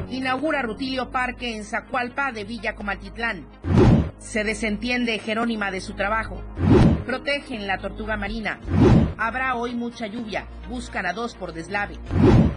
Inaugura 0.10 0.64
Rutilio 0.64 1.12
Parque 1.12 1.56
en 1.56 1.64
Zacualpa 1.64 2.32
de 2.32 2.46
Villa 2.46 2.74
Comatitlán. 2.74 3.46
Se 4.18 4.44
desentiende 4.44 5.20
Jerónima 5.20 5.70
de 5.70 5.82
su 5.82 5.94
trabajo. 5.94 6.42
Protegen 7.06 7.68
la 7.68 7.78
tortuga 7.78 8.18
marina. 8.18 8.60
Habrá 9.18 9.56
hoy 9.56 9.74
mucha 9.74 10.08
lluvia. 10.08 10.48
Buscan 10.70 11.06
a 11.06 11.14
dos 11.14 11.34
por 11.36 11.54
deslave. 11.54 11.98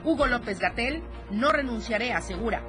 Hugo 0.05 0.27
López 0.27 0.59
Gatel, 0.59 1.03
no 1.31 1.53
renunciaré, 1.53 2.13
asegura. 2.13 2.63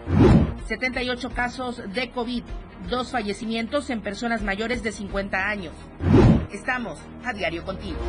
78 0.67 1.29
casos 1.31 1.81
de 1.93 2.11
COVID. 2.11 2.43
Dos 2.89 3.11
fallecimientos 3.11 3.89
en 3.89 4.01
personas 4.01 4.41
mayores 4.41 4.81
de 4.81 4.91
50 4.91 5.47
años. 5.47 5.73
Estamos 6.51 6.99
a 7.25 7.33
diario 7.33 7.63
contigo. 7.63 7.99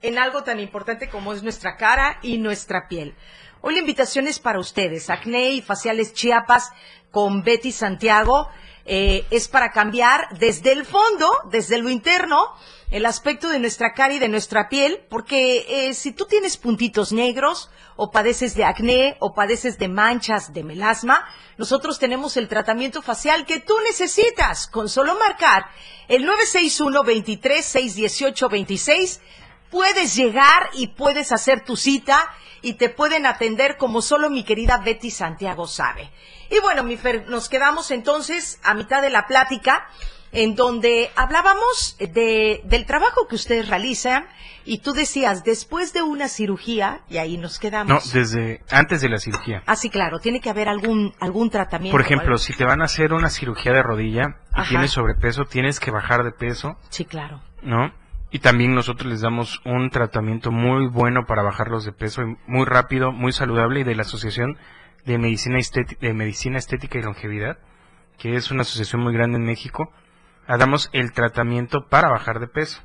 en 0.00 0.16
algo 0.16 0.44
tan 0.44 0.60
importante 0.60 1.10
como 1.10 1.34
es 1.34 1.42
nuestra 1.42 1.76
cara 1.76 2.18
y 2.22 2.38
nuestra 2.38 2.88
piel. 2.88 3.14
Hoy 3.60 3.74
la 3.74 3.80
invitación 3.80 4.26
es 4.26 4.38
para 4.38 4.60
ustedes, 4.60 5.10
Acné 5.10 5.50
y 5.50 5.60
Faciales 5.60 6.14
Chiapas 6.14 6.72
con 7.10 7.42
Betty 7.42 7.70
Santiago. 7.70 8.48
eh, 8.86 9.26
es 9.30 9.48
para 9.48 9.72
cambiar 9.72 10.28
desde 10.38 10.72
el 10.72 10.84
fondo, 10.84 11.30
desde 11.50 11.78
lo 11.78 11.88
interno, 11.88 12.52
el 12.94 13.06
aspecto 13.06 13.48
de 13.48 13.58
nuestra 13.58 13.92
cara 13.92 14.14
y 14.14 14.20
de 14.20 14.28
nuestra 14.28 14.68
piel, 14.68 15.04
porque 15.10 15.66
eh, 15.68 15.94
si 15.94 16.12
tú 16.12 16.26
tienes 16.26 16.56
puntitos 16.56 17.12
negros 17.12 17.68
o 17.96 18.12
padeces 18.12 18.54
de 18.54 18.64
acné 18.64 19.16
o 19.18 19.34
padeces 19.34 19.80
de 19.80 19.88
manchas 19.88 20.52
de 20.52 20.62
melasma, 20.62 21.26
nosotros 21.58 21.98
tenemos 21.98 22.36
el 22.36 22.46
tratamiento 22.46 23.02
facial 23.02 23.46
que 23.46 23.58
tú 23.58 23.74
necesitas 23.84 24.68
con 24.68 24.88
solo 24.88 25.18
marcar 25.18 25.66
el 26.06 26.24
961 26.24 27.02
23 27.02 27.64
618 27.64 28.48
26 28.48 29.20
puedes 29.72 30.14
llegar 30.14 30.70
y 30.74 30.86
puedes 30.86 31.32
hacer 31.32 31.64
tu 31.64 31.76
cita 31.76 32.32
y 32.62 32.74
te 32.74 32.90
pueden 32.90 33.26
atender 33.26 33.76
como 33.76 34.02
solo 34.02 34.30
mi 34.30 34.44
querida 34.44 34.78
Betty 34.78 35.10
Santiago 35.10 35.66
sabe. 35.66 36.12
Y 36.48 36.60
bueno, 36.60 36.84
mi 36.84 36.96
Fer, 36.96 37.26
nos 37.28 37.48
quedamos 37.48 37.90
entonces 37.90 38.60
a 38.62 38.74
mitad 38.74 39.02
de 39.02 39.10
la 39.10 39.26
plática 39.26 39.88
en 40.34 40.54
donde 40.54 41.10
hablábamos 41.16 41.96
de, 41.98 42.60
del 42.64 42.86
trabajo 42.86 43.26
que 43.28 43.34
ustedes 43.36 43.68
realizan 43.68 44.26
y 44.66 44.78
tú 44.78 44.92
decías, 44.92 45.44
después 45.44 45.92
de 45.92 46.02
una 46.02 46.28
cirugía, 46.28 47.02
y 47.10 47.18
ahí 47.18 47.36
nos 47.36 47.56
No, 47.56 47.60
quedamos. 47.60 48.12
desde 48.12 48.62
antes 48.70 49.02
de 49.02 49.08
la 49.10 49.18
cirugía. 49.18 49.62
Ah, 49.66 49.76
sí, 49.76 49.90
claro, 49.90 50.18
tiene 50.20 50.40
que 50.40 50.48
haber 50.50 50.68
algún, 50.68 51.14
algún 51.20 51.50
tratamiento. 51.50 51.92
Por 51.94 52.00
ejemplo, 52.00 52.38
si 52.38 52.54
te 52.54 52.64
van 52.64 52.80
a 52.80 52.86
hacer 52.86 53.12
una 53.12 53.28
cirugía 53.28 53.72
de 53.72 53.82
rodilla 53.82 54.36
y 54.56 54.60
Ajá. 54.60 54.68
tienes 54.70 54.90
sobrepeso, 54.92 55.44
tienes 55.44 55.80
que 55.80 55.90
bajar 55.90 56.24
de 56.24 56.32
peso, 56.32 56.78
Sí, 56.88 57.04
claro. 57.04 57.42
¿no? 57.62 57.92
Y 58.30 58.38
también 58.40 58.74
nosotros 58.74 59.08
les 59.10 59.20
damos 59.20 59.60
un 59.64 59.90
tratamiento 59.90 60.50
muy 60.50 60.88
bueno 60.88 61.24
para 61.26 61.42
bajarlos 61.42 61.84
de 61.84 61.92
peso, 61.92 62.22
y 62.22 62.36
muy 62.46 62.64
rápido, 62.64 63.12
muy 63.12 63.32
saludable 63.32 63.80
y 63.80 63.84
de 63.84 63.94
la 63.94 64.02
Asociación 64.02 64.56
de 65.04 65.18
Medicina, 65.18 65.58
de 66.00 66.14
Medicina 66.14 66.56
Estética 66.58 66.98
y 66.98 67.02
Longevidad, 67.02 67.58
que 68.18 68.34
es 68.36 68.50
una 68.50 68.62
asociación 68.62 69.02
muy 69.02 69.12
grande 69.12 69.36
en 69.36 69.44
México. 69.44 69.92
Ah, 70.46 70.56
Damos 70.56 70.90
el 70.92 71.12
tratamiento 71.12 71.86
para 71.88 72.10
bajar 72.10 72.40
de 72.40 72.48
peso. 72.48 72.82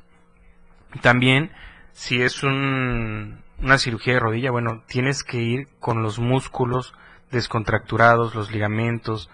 También, 1.02 1.52
si 1.92 2.22
es 2.22 2.42
un, 2.42 3.42
una 3.58 3.78
cirugía 3.78 4.14
de 4.14 4.20
rodilla, 4.20 4.50
bueno, 4.50 4.82
tienes 4.86 5.22
que 5.22 5.38
ir 5.38 5.68
con 5.78 6.02
los 6.02 6.18
músculos 6.18 6.94
descontracturados, 7.30 8.34
los 8.34 8.50
ligamentos, 8.50 9.30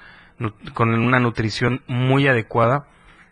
con 0.74 0.92
una 0.92 1.18
nutrición 1.18 1.82
muy 1.86 2.28
adecuada 2.28 2.86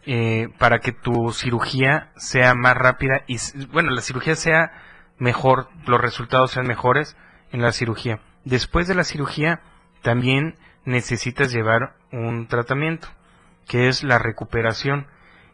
eh, 0.06 0.48
para 0.58 0.78
que 0.78 0.92
tu 0.92 1.32
cirugía 1.32 2.10
sea 2.16 2.54
más 2.54 2.76
rápida 2.76 3.22
y, 3.26 3.38
bueno, 3.66 3.90
la 3.90 4.00
cirugía 4.00 4.36
sea 4.36 4.72
mejor, 5.18 5.68
los 5.86 6.00
resultados 6.00 6.52
sean 6.52 6.66
mejores 6.66 7.16
en 7.52 7.62
la 7.62 7.72
cirugía. 7.72 8.20
Después 8.44 8.86
de 8.86 8.94
la 8.94 9.04
cirugía, 9.04 9.60
también 10.02 10.56
necesitas 10.84 11.52
llevar 11.52 11.96
un 12.12 12.46
tratamiento, 12.46 13.08
que 13.66 13.88
es 13.88 14.02
la 14.02 14.18
recuperación. 14.18 15.06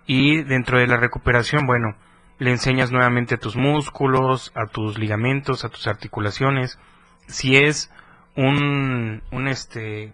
Y 0.07 0.43
dentro 0.43 0.79
de 0.79 0.87
la 0.87 0.97
recuperación, 0.97 1.67
bueno, 1.67 1.97
le 2.39 2.51
enseñas 2.51 2.91
nuevamente 2.91 3.35
a 3.37 3.39
tus 3.39 3.57
músculos, 3.57 4.51
a 4.55 4.67
tus 4.67 4.99
ligamentos, 4.99 5.65
a 5.65 5.69
tus 5.69 5.87
articulaciones. 5.87 6.79
Si 7.27 7.57
es 7.57 7.91
un, 8.37 9.23
un 9.31 9.49
este, 9.49 10.13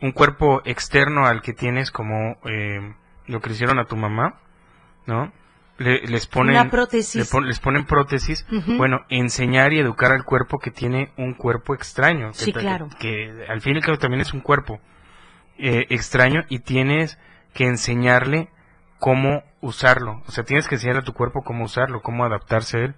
un 0.00 0.12
cuerpo 0.12 0.62
externo 0.64 1.26
al 1.26 1.42
que 1.42 1.52
tienes 1.52 1.90
como 1.90 2.36
eh, 2.44 2.94
lo 3.26 3.40
que 3.40 3.52
hicieron 3.52 3.78
a 3.78 3.84
tu 3.84 3.96
mamá, 3.96 4.40
¿no? 5.06 5.32
Le- 5.78 6.00
les 6.06 6.26
ponen 6.26 6.54
Una 6.58 6.70
prótesis. 6.70 7.14
le 7.16 7.24
pon- 7.30 7.46
les 7.46 7.60
ponen 7.60 7.84
prótesis. 7.84 8.46
Bueno, 8.78 9.00
enseñar 9.10 9.74
y 9.74 9.78
educar 9.78 10.10
al 10.10 10.24
cuerpo 10.24 10.58
que 10.58 10.70
tiene 10.70 11.12
un 11.18 11.34
cuerpo 11.34 11.74
extraño. 11.74 12.28
que 12.30 12.38
Sí, 12.38 12.52
claro. 12.52 12.88
Que, 12.98 13.44
al 13.48 13.60
fin 13.60 13.74
y 13.74 13.76
al 13.76 13.84
cabo 13.84 13.98
también 13.98 14.22
es 14.22 14.32
un 14.32 14.40
cuerpo 14.40 14.80
eh, 15.58 15.84
extraño 15.90 16.44
y 16.48 16.60
tienes 16.60 17.18
que 17.56 17.64
enseñarle 17.64 18.50
cómo 19.00 19.42
usarlo. 19.60 20.22
O 20.28 20.30
sea, 20.30 20.44
tienes 20.44 20.68
que 20.68 20.76
enseñarle 20.76 21.00
a 21.00 21.04
tu 21.04 21.14
cuerpo 21.14 21.42
cómo 21.42 21.64
usarlo, 21.64 22.02
cómo 22.02 22.24
adaptarse 22.24 22.76
a 22.76 22.80
él. 22.84 22.94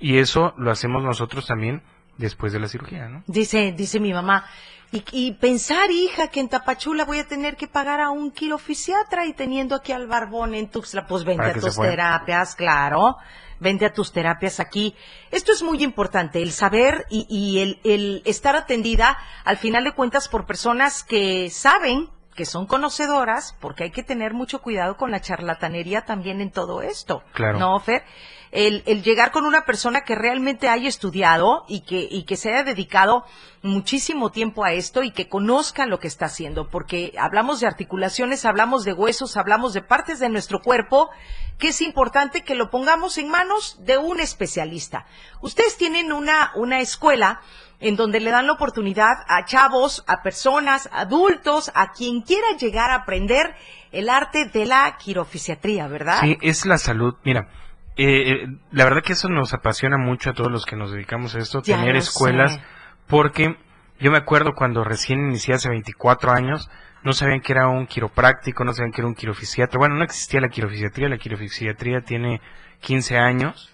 Y 0.00 0.18
eso 0.18 0.54
lo 0.56 0.70
hacemos 0.70 1.04
nosotros 1.04 1.46
también 1.46 1.82
después 2.16 2.52
de 2.52 2.60
la 2.60 2.68
cirugía, 2.68 3.08
¿no? 3.08 3.22
Dice, 3.26 3.72
dice 3.72 4.00
mi 4.00 4.12
mamá. 4.12 4.44
Y, 4.90 5.04
y 5.12 5.32
pensar, 5.34 5.90
hija, 5.90 6.28
que 6.28 6.40
en 6.40 6.48
Tapachula 6.48 7.04
voy 7.04 7.18
a 7.18 7.26
tener 7.26 7.56
que 7.56 7.68
pagar 7.68 8.00
a 8.00 8.10
un 8.10 8.30
quirofisiatra 8.30 9.26
y 9.26 9.34
teniendo 9.34 9.74
aquí 9.74 9.92
al 9.92 10.06
barbón 10.06 10.54
en 10.54 10.70
Tuxtla, 10.70 11.06
pues 11.06 11.24
vente 11.24 11.44
a 11.44 11.54
tus 11.54 11.76
terapias, 11.76 12.54
claro. 12.56 13.16
Vente 13.60 13.84
a 13.86 13.92
tus 13.92 14.12
terapias 14.12 14.60
aquí. 14.60 14.94
Esto 15.30 15.52
es 15.52 15.62
muy 15.62 15.82
importante, 15.82 16.40
el 16.40 16.52
saber 16.52 17.06
y, 17.10 17.26
y 17.28 17.58
el, 17.60 17.80
el 17.84 18.22
estar 18.24 18.54
atendida, 18.54 19.18
al 19.44 19.56
final 19.56 19.82
de 19.84 19.92
cuentas, 19.92 20.28
por 20.28 20.46
personas 20.46 21.02
que 21.02 21.50
saben, 21.50 22.08
que 22.38 22.46
son 22.46 22.66
conocedoras, 22.66 23.56
porque 23.58 23.82
hay 23.82 23.90
que 23.90 24.04
tener 24.04 24.32
mucho 24.32 24.62
cuidado 24.62 24.96
con 24.96 25.10
la 25.10 25.20
charlatanería 25.20 26.02
también 26.02 26.40
en 26.40 26.52
todo 26.52 26.82
esto. 26.82 27.24
Claro. 27.32 27.58
¿No, 27.58 27.80
Fer? 27.80 28.04
El, 28.52 28.84
el 28.86 29.02
llegar 29.02 29.32
con 29.32 29.44
una 29.44 29.64
persona 29.64 30.02
que 30.02 30.14
realmente 30.14 30.68
haya 30.68 30.88
estudiado 30.88 31.64
y 31.66 31.80
que, 31.80 32.06
y 32.08 32.22
que 32.22 32.36
se 32.36 32.50
haya 32.50 32.62
dedicado 32.62 33.24
muchísimo 33.62 34.30
tiempo 34.30 34.64
a 34.64 34.72
esto 34.72 35.02
y 35.02 35.10
que 35.10 35.28
conozca 35.28 35.84
lo 35.86 35.98
que 35.98 36.06
está 36.06 36.26
haciendo, 36.26 36.68
porque 36.70 37.12
hablamos 37.18 37.58
de 37.58 37.66
articulaciones, 37.66 38.44
hablamos 38.44 38.84
de 38.84 38.92
huesos, 38.92 39.36
hablamos 39.36 39.74
de 39.74 39.82
partes 39.82 40.20
de 40.20 40.28
nuestro 40.28 40.60
cuerpo, 40.60 41.10
que 41.58 41.68
es 41.68 41.82
importante 41.82 42.44
que 42.44 42.54
lo 42.54 42.70
pongamos 42.70 43.18
en 43.18 43.28
manos 43.28 43.78
de 43.80 43.98
un 43.98 44.20
especialista. 44.20 45.06
Ustedes 45.40 45.76
tienen 45.76 46.12
una, 46.12 46.52
una 46.54 46.78
escuela 46.78 47.40
en 47.80 47.96
donde 47.96 48.20
le 48.20 48.30
dan 48.30 48.46
la 48.46 48.54
oportunidad 48.54 49.24
a 49.28 49.44
chavos, 49.44 50.04
a 50.08 50.22
personas, 50.22 50.88
adultos, 50.92 51.70
a 51.74 51.92
quien 51.92 52.22
quiera 52.22 52.46
llegar 52.58 52.90
a 52.90 52.96
aprender 52.96 53.54
el 53.92 54.08
arte 54.08 54.46
de 54.46 54.66
la 54.66 54.96
quirofisiatría, 54.98 55.86
¿verdad? 55.88 56.20
Sí, 56.20 56.36
es 56.42 56.66
la 56.66 56.78
salud. 56.78 57.14
Mira, 57.24 57.48
eh, 57.96 58.32
eh, 58.32 58.46
la 58.72 58.84
verdad 58.84 59.02
que 59.04 59.12
eso 59.12 59.28
nos 59.28 59.54
apasiona 59.54 59.96
mucho 59.96 60.30
a 60.30 60.34
todos 60.34 60.50
los 60.50 60.66
que 60.66 60.76
nos 60.76 60.90
dedicamos 60.92 61.34
a 61.34 61.38
esto, 61.38 61.62
Ya 61.62 61.76
tener 61.78 61.96
escuelas, 61.96 62.54
sé. 62.54 62.62
porque 63.06 63.56
yo 64.00 64.10
me 64.10 64.18
acuerdo 64.18 64.54
cuando 64.54 64.84
recién 64.84 65.20
inicié 65.20 65.54
hace 65.54 65.68
24 65.68 66.32
años, 66.32 66.68
no 67.04 67.12
sabían 67.12 67.40
que 67.40 67.52
era 67.52 67.68
un 67.68 67.86
quiropráctico, 67.86 68.64
no 68.64 68.72
sabían 68.72 68.92
que 68.92 69.00
era 69.00 69.08
un 69.08 69.14
quirofisiatra. 69.14 69.78
Bueno, 69.78 69.94
no 69.94 70.04
existía 70.04 70.40
la 70.40 70.48
quirofisiatría, 70.48 71.08
la 71.08 71.18
quirofisiatría 71.18 72.00
tiene 72.00 72.40
15 72.80 73.18
años 73.18 73.72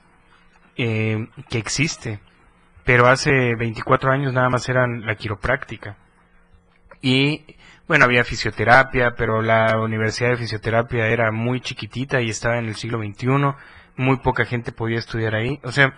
eh, 0.76 1.26
que 1.48 1.58
existe, 1.58 2.20
pero 2.84 3.06
hace 3.06 3.54
24 3.56 4.12
años 4.12 4.32
nada 4.32 4.48
más 4.50 4.68
eran 4.68 5.06
la 5.06 5.14
quiropráctica. 5.14 5.96
Y 7.00 7.44
bueno, 7.86 8.04
había 8.06 8.24
fisioterapia, 8.24 9.14
pero 9.16 9.42
la 9.42 9.78
Universidad 9.78 10.30
de 10.30 10.36
Fisioterapia 10.38 11.06
era 11.08 11.30
muy 11.32 11.60
chiquitita 11.60 12.20
y 12.22 12.30
estaba 12.30 12.58
en 12.58 12.66
el 12.66 12.76
siglo 12.76 12.98
XXI. 12.98 13.26
Muy 13.96 14.16
poca 14.18 14.44
gente 14.44 14.72
podía 14.72 14.98
estudiar 14.98 15.34
ahí. 15.34 15.60
O 15.64 15.70
sea, 15.72 15.94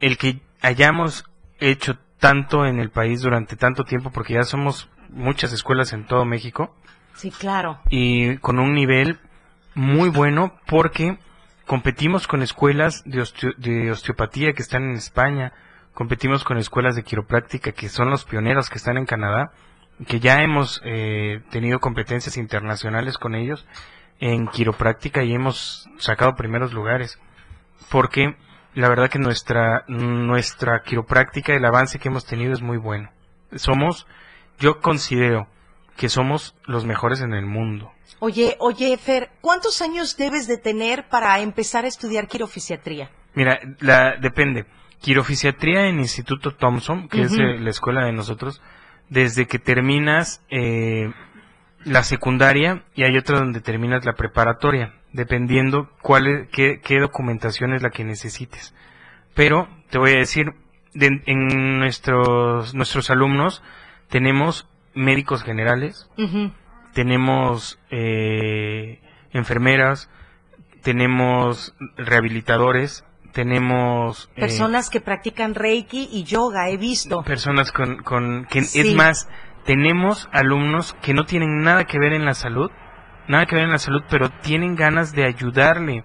el 0.00 0.16
que 0.16 0.40
hayamos 0.62 1.24
hecho 1.60 1.98
tanto 2.18 2.66
en 2.66 2.80
el 2.80 2.90
país 2.90 3.20
durante 3.20 3.56
tanto 3.56 3.84
tiempo, 3.84 4.10
porque 4.10 4.34
ya 4.34 4.42
somos 4.44 4.88
muchas 5.10 5.52
escuelas 5.52 5.92
en 5.92 6.06
todo 6.06 6.24
México, 6.24 6.74
Sí, 7.14 7.30
claro. 7.30 7.80
y 7.90 8.36
con 8.38 8.58
un 8.58 8.72
nivel 8.74 9.18
muy 9.74 10.08
bueno 10.08 10.58
porque 10.66 11.18
competimos 11.66 12.26
con 12.26 12.42
escuelas 12.42 13.02
de, 13.04 13.20
osteo- 13.22 13.54
de 13.56 13.90
osteopatía 13.90 14.52
que 14.52 14.62
están 14.62 14.84
en 14.84 14.96
España, 14.96 15.52
competimos 15.98 16.44
con 16.44 16.58
escuelas 16.58 16.94
de 16.94 17.02
quiropráctica 17.02 17.72
que 17.72 17.88
son 17.88 18.08
los 18.08 18.24
pioneros 18.24 18.70
que 18.70 18.78
están 18.78 18.98
en 18.98 19.04
Canadá, 19.04 19.50
que 20.06 20.20
ya 20.20 20.42
hemos 20.44 20.80
eh, 20.84 21.40
tenido 21.50 21.80
competencias 21.80 22.36
internacionales 22.36 23.18
con 23.18 23.34
ellos 23.34 23.66
en 24.20 24.46
quiropráctica 24.46 25.24
y 25.24 25.34
hemos 25.34 25.90
sacado 25.98 26.36
primeros 26.36 26.72
lugares 26.72 27.18
porque 27.90 28.36
la 28.74 28.88
verdad 28.88 29.10
que 29.10 29.18
nuestra 29.18 29.82
nuestra 29.88 30.82
quiropráctica 30.84 31.52
el 31.52 31.64
avance 31.64 31.98
que 31.98 32.06
hemos 32.06 32.24
tenido 32.24 32.52
es 32.52 32.62
muy 32.62 32.76
bueno 32.76 33.10
somos 33.56 34.06
yo 34.60 34.78
considero 34.78 35.48
que 35.96 36.08
somos 36.08 36.54
los 36.64 36.84
mejores 36.84 37.22
en 37.22 37.34
el 37.34 37.44
mundo 37.44 37.90
Oye, 38.20 38.56
oye, 38.60 38.96
Fer, 38.98 39.30
¿cuántos 39.40 39.82
años 39.82 40.16
debes 40.16 40.46
de 40.46 40.58
tener 40.58 41.08
para 41.08 41.38
empezar 41.40 41.84
a 41.84 41.88
estudiar 41.88 42.26
quirofisiatría? 42.26 43.10
Mira, 43.34 43.60
la, 43.78 44.16
depende. 44.16 44.66
Quirofisiatría 45.00 45.86
en 45.86 45.98
Instituto 46.00 46.54
Thompson, 46.54 47.08
que 47.08 47.22
es 47.22 47.32
eh, 47.32 47.58
la 47.60 47.70
escuela 47.70 48.04
de 48.04 48.12
nosotros, 48.12 48.60
desde 49.08 49.46
que 49.46 49.58
terminas 49.58 50.44
eh, 50.50 51.12
la 51.84 52.02
secundaria 52.02 52.82
y 52.94 53.04
hay 53.04 53.16
otra 53.16 53.38
donde 53.38 53.60
terminas 53.60 54.04
la 54.04 54.14
preparatoria, 54.14 54.94
dependiendo 55.12 55.88
cuál 56.02 56.26
es- 56.26 56.48
qué, 56.50 56.80
qué 56.82 56.98
documentación 57.00 57.72
es 57.74 57.82
la 57.82 57.90
que 57.90 58.04
necesites. 58.04 58.74
Pero 59.34 59.68
te 59.90 59.98
voy 59.98 60.10
a 60.12 60.18
decir, 60.18 60.52
de- 60.94 61.22
en 61.26 61.78
nuestros, 61.78 62.74
nuestros 62.74 63.10
alumnos 63.10 63.62
tenemos 64.08 64.66
médicos 64.94 65.42
generales, 65.44 66.10
tenemos 66.92 67.78
eh, 67.90 69.00
enfermeras, 69.32 70.10
tenemos 70.82 71.74
rehabilitadores, 71.96 73.04
tenemos 73.38 74.28
eh, 74.34 74.40
Personas 74.40 74.90
que 74.90 75.00
practican 75.00 75.54
Reiki 75.54 76.08
y 76.10 76.24
yoga, 76.24 76.70
he 76.70 76.76
visto. 76.76 77.22
personas 77.22 77.70
con, 77.70 78.02
con 78.02 78.46
que 78.46 78.62
Sí. 78.62 78.80
es 78.80 78.96
más, 78.96 79.28
tenemos 79.64 80.28
alumnos 80.32 80.94
que 81.02 81.14
no 81.14 81.24
tienen 81.24 81.60
nada 81.62 81.84
que 81.84 82.00
ver 82.00 82.14
en 82.14 82.24
la 82.24 82.34
salud, 82.34 82.68
nada 83.28 83.46
que 83.46 83.54
ver 83.54 83.66
en 83.66 83.70
la 83.70 83.78
salud, 83.78 84.02
pero 84.10 84.28
tienen 84.42 84.74
ganas 84.74 85.12
de 85.12 85.24
ayudarle 85.24 86.04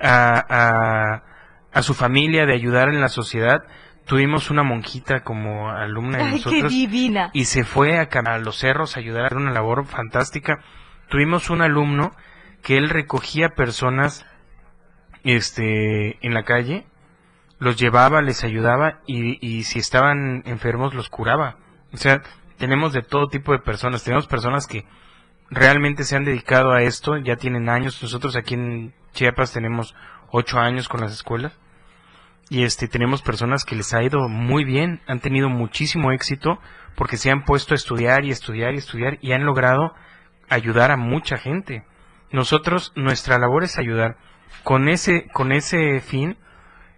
a, 0.00 0.42
a, 0.48 1.22
a 1.74 1.82
su 1.82 1.92
familia, 1.92 2.46
de 2.46 2.54
ayudar 2.54 2.88
en 2.88 3.02
la 3.02 3.08
sociedad. 3.10 3.58
Tuvimos 4.06 4.50
una 4.50 4.62
monjita 4.62 5.24
como 5.24 5.68
alumna 5.70 6.16
de 6.18 6.24
Ay, 6.24 6.30
qué 6.30 6.36
nosotros 6.36 6.72
divina. 6.72 7.28
y 7.34 7.44
se 7.44 7.64
fue 7.64 7.98
a, 7.98 8.08
a 8.10 8.38
los 8.38 8.56
cerros 8.56 8.96
a 8.96 9.00
ayudar 9.00 9.24
a 9.24 9.26
hacer 9.26 9.36
una 9.38 9.52
labor 9.52 9.84
fantástica. 9.84 10.58
Tuvimos 11.10 11.50
un 11.50 11.60
alumno 11.60 12.12
que 12.62 12.78
él 12.78 12.88
recogía 12.88 13.50
personas 13.50 14.24
este 15.24 16.24
en 16.26 16.34
la 16.34 16.44
calle, 16.44 16.86
los 17.58 17.76
llevaba, 17.76 18.22
les 18.22 18.44
ayudaba 18.44 19.00
y, 19.06 19.38
y 19.46 19.64
si 19.64 19.78
estaban 19.78 20.42
enfermos 20.46 20.94
los 20.94 21.08
curaba. 21.08 21.58
O 21.92 21.96
sea, 21.96 22.22
tenemos 22.58 22.92
de 22.92 23.02
todo 23.02 23.28
tipo 23.28 23.52
de 23.52 23.58
personas. 23.58 24.04
Tenemos 24.04 24.26
personas 24.26 24.66
que 24.66 24.84
realmente 25.50 26.04
se 26.04 26.16
han 26.16 26.24
dedicado 26.24 26.72
a 26.72 26.82
esto, 26.82 27.16
ya 27.16 27.36
tienen 27.36 27.68
años. 27.68 28.02
Nosotros 28.02 28.36
aquí 28.36 28.54
en 28.54 28.94
Chiapas 29.12 29.52
tenemos 29.52 29.94
ocho 30.30 30.58
años 30.58 30.88
con 30.88 31.00
las 31.00 31.12
escuelas 31.12 31.58
y 32.52 32.64
este 32.64 32.86
tenemos 32.86 33.22
personas 33.22 33.64
que 33.64 33.76
les 33.76 33.94
ha 33.94 34.02
ido 34.02 34.28
muy 34.28 34.64
bien, 34.64 35.00
han 35.06 35.20
tenido 35.20 35.48
muchísimo 35.48 36.12
éxito 36.12 36.58
porque 36.96 37.16
se 37.16 37.30
han 37.30 37.44
puesto 37.44 37.72
a 37.72 37.76
estudiar 37.76 38.26
y 38.26 38.30
estudiar 38.30 38.74
y 38.74 38.76
estudiar 38.78 39.18
y 39.22 39.32
han 39.32 39.46
logrado 39.46 39.94
ayudar 40.50 40.90
a 40.90 40.98
mucha 40.98 41.38
gente. 41.38 41.84
Nosotros 42.30 42.92
nuestra 42.94 43.38
labor 43.38 43.64
es 43.64 43.78
ayudar. 43.78 44.18
Con 44.64 44.88
ese 44.88 45.28
con 45.32 45.52
ese 45.52 46.00
fin 46.00 46.36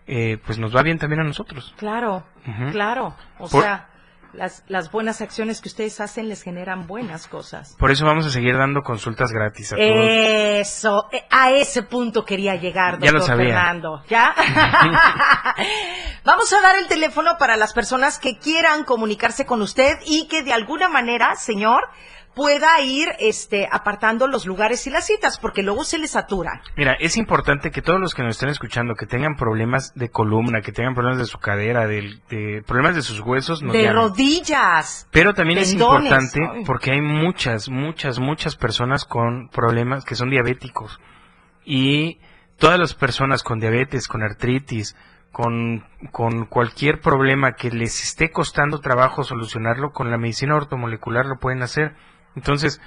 eh, 0.06 0.38
pues 0.44 0.58
nos 0.58 0.74
va 0.74 0.82
bien 0.82 0.98
también 0.98 1.20
a 1.20 1.24
nosotros. 1.24 1.74
Claro, 1.78 2.24
claro. 2.72 3.16
O 3.38 3.48
Por- 3.48 3.62
sea, 3.62 3.88
Las, 4.34 4.64
las 4.66 4.90
buenas 4.90 5.20
acciones 5.22 5.60
que 5.60 5.68
ustedes 5.68 6.00
hacen 6.00 6.28
les 6.28 6.42
generan 6.42 6.86
buenas 6.88 7.28
cosas. 7.28 7.76
Por 7.78 7.90
eso 7.92 8.04
vamos 8.04 8.26
a 8.26 8.30
seguir 8.30 8.56
dando 8.58 8.82
consultas 8.82 9.30
gratis 9.30 9.72
a 9.72 9.76
todos. 9.76 9.88
Eso, 9.96 11.08
eh, 11.12 11.22
a 11.30 11.52
ese 11.52 11.84
punto 11.84 12.24
quería 12.24 12.56
llegar, 12.56 12.94
Ya 12.98 13.12
doctor 13.12 13.14
lo 13.14 13.20
sabía. 13.22 13.54
Fernando. 13.54 14.02
¿Ya? 14.08 14.34
Vamos 16.24 16.52
a 16.52 16.60
dar 16.60 16.76
el 16.78 16.86
teléfono 16.88 17.36
para 17.38 17.56
las 17.56 17.72
personas 17.72 18.18
que 18.18 18.38
quieran 18.38 18.84
comunicarse 18.84 19.46
con 19.46 19.62
usted 19.62 19.98
y 20.06 20.26
que 20.28 20.42
de 20.42 20.52
alguna 20.52 20.88
manera, 20.88 21.36
señor, 21.36 21.82
pueda 22.34 22.80
ir 22.80 23.08
este 23.18 23.68
apartando 23.70 24.26
los 24.26 24.46
lugares 24.46 24.86
y 24.86 24.90
las 24.90 25.06
citas, 25.06 25.38
porque 25.38 25.62
luego 25.62 25.84
se 25.84 25.98
les 25.98 26.12
satura. 26.12 26.62
Mira, 26.76 26.96
es 26.98 27.16
importante 27.16 27.70
que 27.70 27.82
todos 27.82 28.00
los 28.00 28.14
que 28.14 28.22
nos 28.22 28.32
estén 28.32 28.48
escuchando, 28.48 28.94
que 28.94 29.06
tengan 29.06 29.36
problemas 29.36 29.92
de 29.94 30.10
columna, 30.10 30.60
que 30.60 30.72
tengan 30.72 30.94
problemas 30.94 31.18
de 31.18 31.26
su 31.26 31.38
cadera, 31.38 31.86
de, 31.86 32.62
problemas 32.66 32.96
de 32.96 33.02
sus 33.02 33.20
huesos, 33.20 33.62
nos 33.62 33.72
de 33.72 33.92
rodillas. 33.92 35.08
Pero 35.10 35.34
también 35.34 35.60
es 35.60 35.72
importante 35.72 36.40
porque 36.66 36.92
hay 36.92 37.00
muchas, 37.00 37.68
muchas, 37.68 38.18
muchas 38.18 38.56
personas 38.56 39.04
con 39.04 39.48
problemas 39.48 40.04
que 40.04 40.14
son 40.14 40.30
diabéticos. 40.30 41.00
Y 41.64 42.18
todas 42.58 42.78
las 42.78 42.94
personas 42.94 43.42
con 43.42 43.60
diabetes, 43.60 44.08
con 44.08 44.22
artritis, 44.22 44.96
con, 45.32 45.84
con 46.12 46.46
cualquier 46.46 47.00
problema 47.00 47.54
que 47.54 47.70
les 47.70 48.02
esté 48.04 48.30
costando 48.30 48.80
trabajo 48.80 49.24
solucionarlo, 49.24 49.90
con 49.92 50.10
la 50.10 50.18
medicina 50.18 50.54
ortomolecular 50.54 51.26
lo 51.26 51.38
pueden 51.38 51.62
hacer. 51.62 51.94
Entonces, 52.36 52.80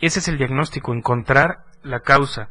Ese 0.00 0.20
es 0.20 0.28
el 0.28 0.38
diagnóstico, 0.38 0.94
encontrar 0.94 1.64
la 1.82 2.00
causa 2.00 2.50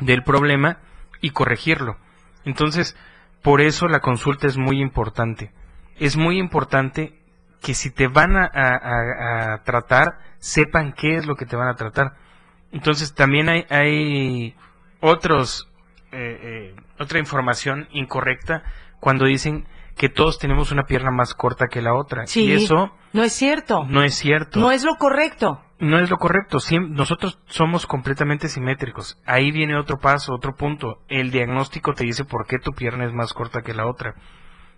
del 0.00 0.22
problema 0.22 0.80
y 1.22 1.30
corregirlo. 1.30 1.96
Entonces, 2.44 2.94
por 3.42 3.60
eso 3.60 3.88
la 3.88 4.00
consulta 4.00 4.46
es 4.46 4.56
muy 4.56 4.80
importante. 4.80 5.52
Es 5.96 6.16
muy 6.16 6.38
importante 6.38 7.18
que 7.62 7.74
si 7.74 7.90
te 7.90 8.06
van 8.08 8.36
a, 8.36 8.44
a- 8.44 8.76
a- 8.76 9.54
a 9.54 9.62
tratar, 9.64 10.18
sepan 10.38 10.92
qué 10.92 11.16
es 11.16 11.26
lo 11.26 11.34
que 11.34 11.44
te 11.46 11.56
van 11.56 11.68
a 11.68 11.74
tratar. 11.74 12.14
Entonces, 12.72 13.14
también 13.14 13.48
hay, 13.48 13.64
hay 13.70 14.54
otros, 15.00 15.68
eh, 16.12 16.74
eh, 16.74 16.76
otra 16.98 17.18
información 17.18 17.88
incorrecta 17.92 18.62
cuando 19.00 19.24
dicen 19.24 19.66
que 19.96 20.08
todos 20.08 20.38
tenemos 20.38 20.70
una 20.70 20.84
pierna 20.84 21.10
más 21.10 21.34
corta 21.34 21.66
que 21.66 21.82
la 21.82 21.94
otra. 21.94 22.26
Sí, 22.26 22.44
Y 22.44 22.52
eso 22.52 22.92
no 23.12 23.24
es 23.24 23.32
cierto. 23.32 23.84
no 23.88 24.02
es 24.04 24.14
cierto. 24.14 24.60
No 24.60 24.70
es 24.70 24.84
lo 24.84 24.94
correcto. 24.96 25.62
No 25.80 25.98
es 26.00 26.10
lo 26.10 26.16
correcto. 26.16 26.58
Nosotros 26.90 27.38
somos 27.46 27.86
completamente 27.86 28.48
simétricos. 28.48 29.16
Ahí 29.24 29.52
viene 29.52 29.78
otro 29.78 29.98
paso, 29.98 30.34
otro 30.34 30.56
punto. 30.56 31.00
El 31.08 31.30
diagnóstico 31.30 31.94
te 31.94 32.04
dice 32.04 32.24
por 32.24 32.46
qué 32.46 32.58
tu 32.58 32.72
pierna 32.72 33.04
es 33.04 33.12
más 33.12 33.32
corta 33.32 33.62
que 33.62 33.74
la 33.74 33.86
otra. 33.86 34.14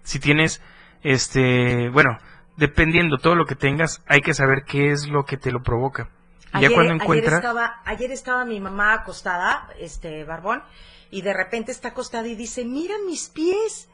Si 0.02 0.20
tienes, 0.20 0.62
este, 1.02 1.88
bueno, 1.88 2.18
dependiendo 2.56 3.16
todo 3.16 3.34
lo 3.34 3.46
que 3.46 3.54
tengas, 3.54 4.02
hay 4.06 4.20
que 4.20 4.34
saber 4.34 4.64
qué 4.66 4.90
es 4.90 5.08
lo 5.08 5.24
que 5.24 5.38
te 5.38 5.50
lo 5.50 5.62
provoca. 5.62 6.10
Ayer, 6.52 6.70
ya 6.70 6.74
cuando 6.74 7.04
ayer 7.04 7.24
estaba, 7.24 7.80
ayer 7.84 8.10
estaba 8.10 8.44
mi 8.44 8.60
mamá 8.60 8.92
acostada, 8.92 9.68
este 9.78 10.24
Barbón, 10.24 10.62
y 11.10 11.22
de 11.22 11.32
repente 11.32 11.72
está 11.72 11.88
acostada 11.88 12.26
y 12.26 12.34
dice, 12.34 12.64
mira 12.64 12.94
mis 13.06 13.28
pies. 13.28 13.88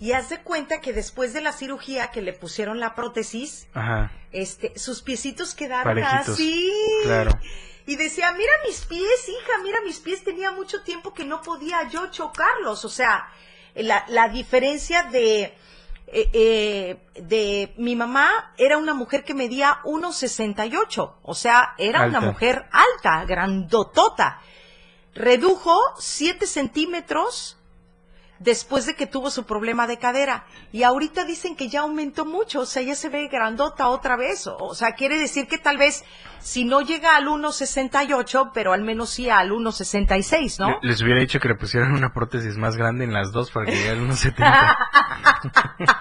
Y 0.00 0.12
haz 0.12 0.28
de 0.28 0.38
cuenta 0.42 0.80
que 0.80 0.92
después 0.92 1.32
de 1.32 1.40
la 1.40 1.52
cirugía 1.52 2.10
que 2.10 2.22
le 2.22 2.32
pusieron 2.32 2.78
la 2.78 2.94
prótesis, 2.94 3.66
ajá, 3.74 4.12
este, 4.32 4.78
sus 4.78 5.02
piecitos 5.02 5.54
quedaron 5.54 5.94
parejitos. 5.94 6.34
así. 6.34 6.72
Claro. 7.02 7.32
Y 7.86 7.96
decía, 7.96 8.30
mira 8.32 8.52
mis 8.66 8.84
pies, 8.84 9.28
hija, 9.28 9.62
mira 9.62 9.80
mis 9.80 9.98
pies, 9.98 10.22
tenía 10.22 10.52
mucho 10.52 10.82
tiempo 10.82 11.14
que 11.14 11.24
no 11.24 11.40
podía 11.40 11.88
yo 11.88 12.10
chocarlos. 12.10 12.84
O 12.84 12.88
sea, 12.88 13.28
la, 13.74 14.04
la 14.08 14.28
diferencia 14.28 15.04
de, 15.04 15.54
eh, 16.10 16.30
eh, 16.32 16.96
de 17.20 17.74
mi 17.76 17.94
mamá 17.96 18.54
era 18.56 18.78
una 18.78 18.94
mujer 18.94 19.24
que 19.24 19.34
medía 19.34 19.80
1,68. 19.84 21.14
O 21.22 21.34
sea, 21.34 21.74
era 21.78 22.06
una 22.06 22.20
mujer 22.20 22.66
alta, 22.72 23.24
grandotota. 23.24 24.40
Redujo 25.14 25.78
7 25.98 26.46
centímetros 26.46 27.57
después 28.38 28.86
de 28.86 28.94
que 28.94 29.06
tuvo 29.06 29.30
su 29.30 29.44
problema 29.44 29.86
de 29.86 29.98
cadera. 29.98 30.44
Y 30.72 30.82
ahorita 30.84 31.24
dicen 31.24 31.56
que 31.56 31.68
ya 31.68 31.80
aumentó 31.80 32.24
mucho, 32.24 32.60
o 32.60 32.66
sea, 32.66 32.82
ya 32.82 32.94
se 32.94 33.08
ve 33.08 33.28
grandota 33.28 33.88
otra 33.88 34.16
vez. 34.16 34.46
O, 34.46 34.74
sea, 34.74 34.92
quiere 34.92 35.18
decir 35.18 35.46
que 35.48 35.58
tal 35.58 35.76
vez 35.78 36.04
si 36.40 36.64
no 36.64 36.80
llega 36.80 37.16
al 37.16 37.26
1,68, 37.26 38.52
pero 38.54 38.72
al 38.72 38.82
menos 38.82 39.10
sí 39.10 39.28
al 39.28 39.50
1,66, 39.50 40.58
¿no? 40.60 40.78
le- 40.82 40.88
les 40.88 41.02
hubiera 41.02 41.20
dicho 41.20 41.40
que 41.40 41.48
le 41.48 41.56
pusieran 41.56 41.92
una 41.92 42.12
prótesis 42.12 42.56
más 42.56 42.76
grande 42.76 43.04
en 43.04 43.12
las 43.12 43.32
dos 43.32 43.50
para 43.50 43.66
que 43.66 43.72
llegara 43.72 43.98
al 44.00 44.06
1.70. 44.08 44.76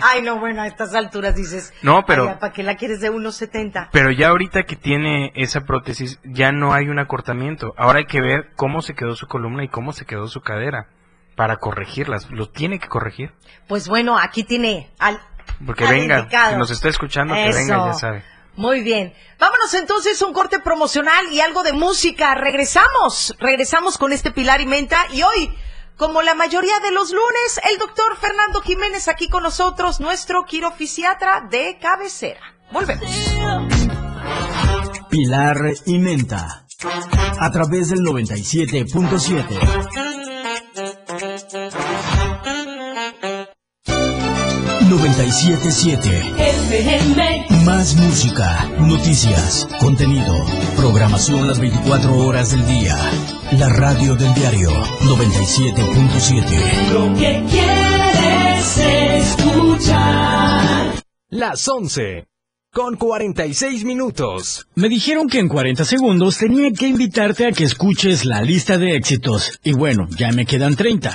Ay, 0.00 0.22
no, 0.22 0.38
bueno, 0.38 0.62
a 0.62 0.66
estas 0.66 0.94
alturas 0.94 1.34
dices, 1.34 1.72
No, 1.82 2.04
pero- 2.04 2.28
"Ay, 2.28 2.36
¿para 2.40 2.52
qué 2.52 2.62
la 2.62 2.76
quieres 2.76 3.00
de 3.00 3.10
1,70? 3.10 3.88
Pero 3.92 4.10
ya 4.10 4.28
ahorita 4.28 4.64
que 4.64 4.76
tiene 4.76 5.32
esa 5.34 5.62
prótesis, 5.62 6.18
ya 6.24 6.52
no 6.52 6.72
hay 6.74 6.88
un 6.88 6.98
acortamiento. 6.98 7.74
Ahora 7.76 7.98
hay 8.00 8.06
que 8.06 8.20
ver 8.20 8.50
cómo 8.56 8.82
se 8.82 8.94
quedó 8.94 9.16
su 9.16 9.26
columna 9.26 9.64
y 9.64 9.68
cómo 9.68 9.92
se 9.92 10.04
quedó 10.04 10.28
su 10.28 10.40
cadera 10.40 10.88
para 11.38 11.56
corregirlas. 11.58 12.28
Lo 12.30 12.50
tiene 12.50 12.80
que 12.80 12.88
corregir. 12.88 13.32
Pues 13.68 13.88
bueno, 13.88 14.18
aquí 14.18 14.42
tiene 14.42 14.90
al... 14.98 15.20
Porque 15.64 15.84
al 15.84 15.94
venga, 15.94 16.18
indicado. 16.18 16.50
si 16.50 16.56
nos 16.58 16.70
está 16.72 16.88
escuchando, 16.88 17.32
que 17.32 17.48
Eso. 17.48 17.58
venga, 17.60 17.86
ya 17.86 17.92
sabe. 17.94 18.24
Muy 18.56 18.80
bien. 18.80 19.14
Vámonos 19.38 19.72
entonces 19.74 20.20
a 20.20 20.26
un 20.26 20.32
corte 20.32 20.58
promocional 20.58 21.26
y 21.30 21.40
algo 21.40 21.62
de 21.62 21.72
música. 21.72 22.34
Regresamos, 22.34 23.36
regresamos 23.38 23.98
con 23.98 24.12
este 24.12 24.32
Pilar 24.32 24.60
y 24.60 24.66
Menta 24.66 24.98
y 25.12 25.22
hoy, 25.22 25.54
como 25.96 26.22
la 26.22 26.34
mayoría 26.34 26.80
de 26.80 26.90
los 26.90 27.12
lunes, 27.12 27.60
el 27.70 27.78
doctor 27.78 28.16
Fernando 28.16 28.60
Jiménez 28.60 29.06
aquí 29.06 29.28
con 29.28 29.44
nosotros, 29.44 30.00
nuestro 30.00 30.44
quirofisiatra 30.44 31.42
de 31.48 31.78
cabecera. 31.80 32.40
Volvemos. 32.72 33.08
Pilar 35.08 35.56
y 35.86 35.98
Menta. 36.00 36.64
A 37.40 37.50
través 37.52 37.90
del 37.90 38.00
97.7. 38.00 40.07
977. 44.88 46.08
FM. 46.38 47.46
Más 47.66 47.94
música, 47.96 48.70
noticias, 48.80 49.68
contenido, 49.80 50.34
programación 50.76 51.46
las 51.46 51.60
24 51.60 52.16
horas 52.16 52.52
del 52.52 52.66
día. 52.66 52.96
La 53.58 53.68
radio 53.68 54.14
del 54.14 54.32
diario 54.32 54.70
97.7. 55.02 56.92
Lo 56.92 57.12
que 57.14 57.44
quieres 57.50 58.78
escuchar. 59.36 61.04
Las 61.28 61.68
11. 61.68 62.26
Con 62.72 62.96
46 62.96 63.84
minutos. 63.84 64.68
Me 64.74 64.88
dijeron 64.88 65.28
que 65.28 65.38
en 65.38 65.48
40 65.48 65.84
segundos 65.84 66.38
tenía 66.38 66.70
que 66.72 66.86
invitarte 66.86 67.46
a 67.46 67.52
que 67.52 67.64
escuches 67.64 68.24
la 68.24 68.40
lista 68.40 68.78
de 68.78 68.96
éxitos. 68.96 69.58
Y 69.62 69.72
bueno, 69.72 70.08
ya 70.16 70.32
me 70.32 70.46
quedan 70.46 70.76
30. 70.76 71.14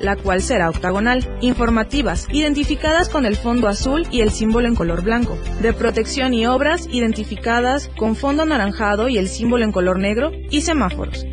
la 0.00 0.16
cual 0.16 0.42
será 0.42 0.68
octagonal, 0.68 1.36
informativas, 1.40 2.26
identificadas 2.30 3.08
con 3.08 3.26
el 3.26 3.36
fondo 3.36 3.68
azul 3.68 4.06
y 4.10 4.20
el 4.20 4.30
símbolo 4.30 4.68
en 4.68 4.74
color 4.74 5.02
blanco, 5.02 5.38
de 5.60 5.72
protección 5.72 6.34
y 6.34 6.46
obras, 6.46 6.88
identificadas 6.90 7.90
con 7.96 8.16
fondo 8.16 8.42
anaranjado 8.42 9.08
y 9.08 9.18
el 9.18 9.28
símbolo 9.28 9.64
en 9.64 9.72
color 9.72 9.98
negro, 9.98 10.30
y 10.50 10.60
semáforos. 10.62 11.24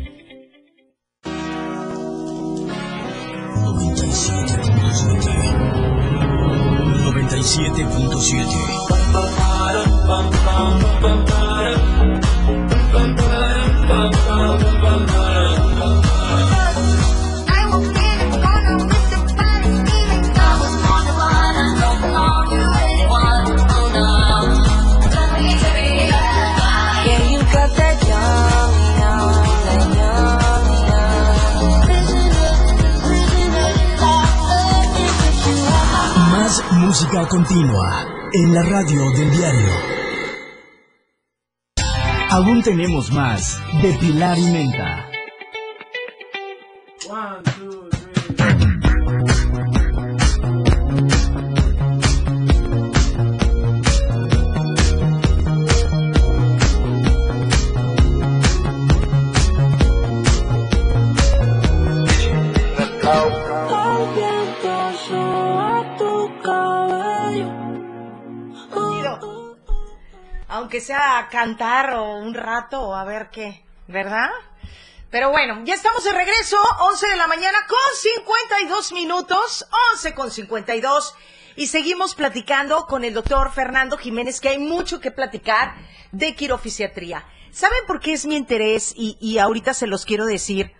97.7. 7.38 8.78
Yeah, 10.98 11.57
música 36.88 37.28
continua 37.28 38.06
en 38.32 38.54
la 38.54 38.62
radio 38.62 39.10
del 39.10 39.30
diario. 39.30 39.68
Aún 42.30 42.62
tenemos 42.62 43.12
más 43.12 43.60
de 43.82 43.92
Pilar 43.92 44.38
y 44.38 44.50
Menta. 44.50 45.10
El 47.60 47.67
Aunque 70.78 70.86
sea 70.86 71.26
cantar 71.28 71.94
o 71.94 72.18
un 72.18 72.34
rato 72.34 72.94
a 72.94 73.02
ver 73.02 73.30
qué, 73.32 73.64
¿verdad? 73.88 74.28
Pero 75.10 75.32
bueno, 75.32 75.64
ya 75.64 75.74
estamos 75.74 76.04
de 76.04 76.12
regreso, 76.12 76.56
11 76.82 77.08
de 77.08 77.16
la 77.16 77.26
mañana 77.26 77.58
con 77.66 77.78
52 78.00 78.92
minutos, 78.92 79.66
11 79.94 80.14
con 80.14 80.30
52. 80.30 81.16
Y 81.56 81.66
seguimos 81.66 82.14
platicando 82.14 82.86
con 82.86 83.02
el 83.02 83.12
doctor 83.12 83.50
Fernando 83.50 83.98
Jiménez, 83.98 84.40
que 84.40 84.50
hay 84.50 84.58
mucho 84.58 85.00
que 85.00 85.10
platicar 85.10 85.74
de 86.12 86.36
quirofisiatría. 86.36 87.26
¿Saben 87.50 87.80
por 87.88 87.98
qué 87.98 88.12
es 88.12 88.24
mi 88.24 88.36
interés? 88.36 88.92
Y, 88.94 89.18
y 89.20 89.38
ahorita 89.38 89.74
se 89.74 89.88
los 89.88 90.04
quiero 90.04 90.26
decir. 90.26 90.70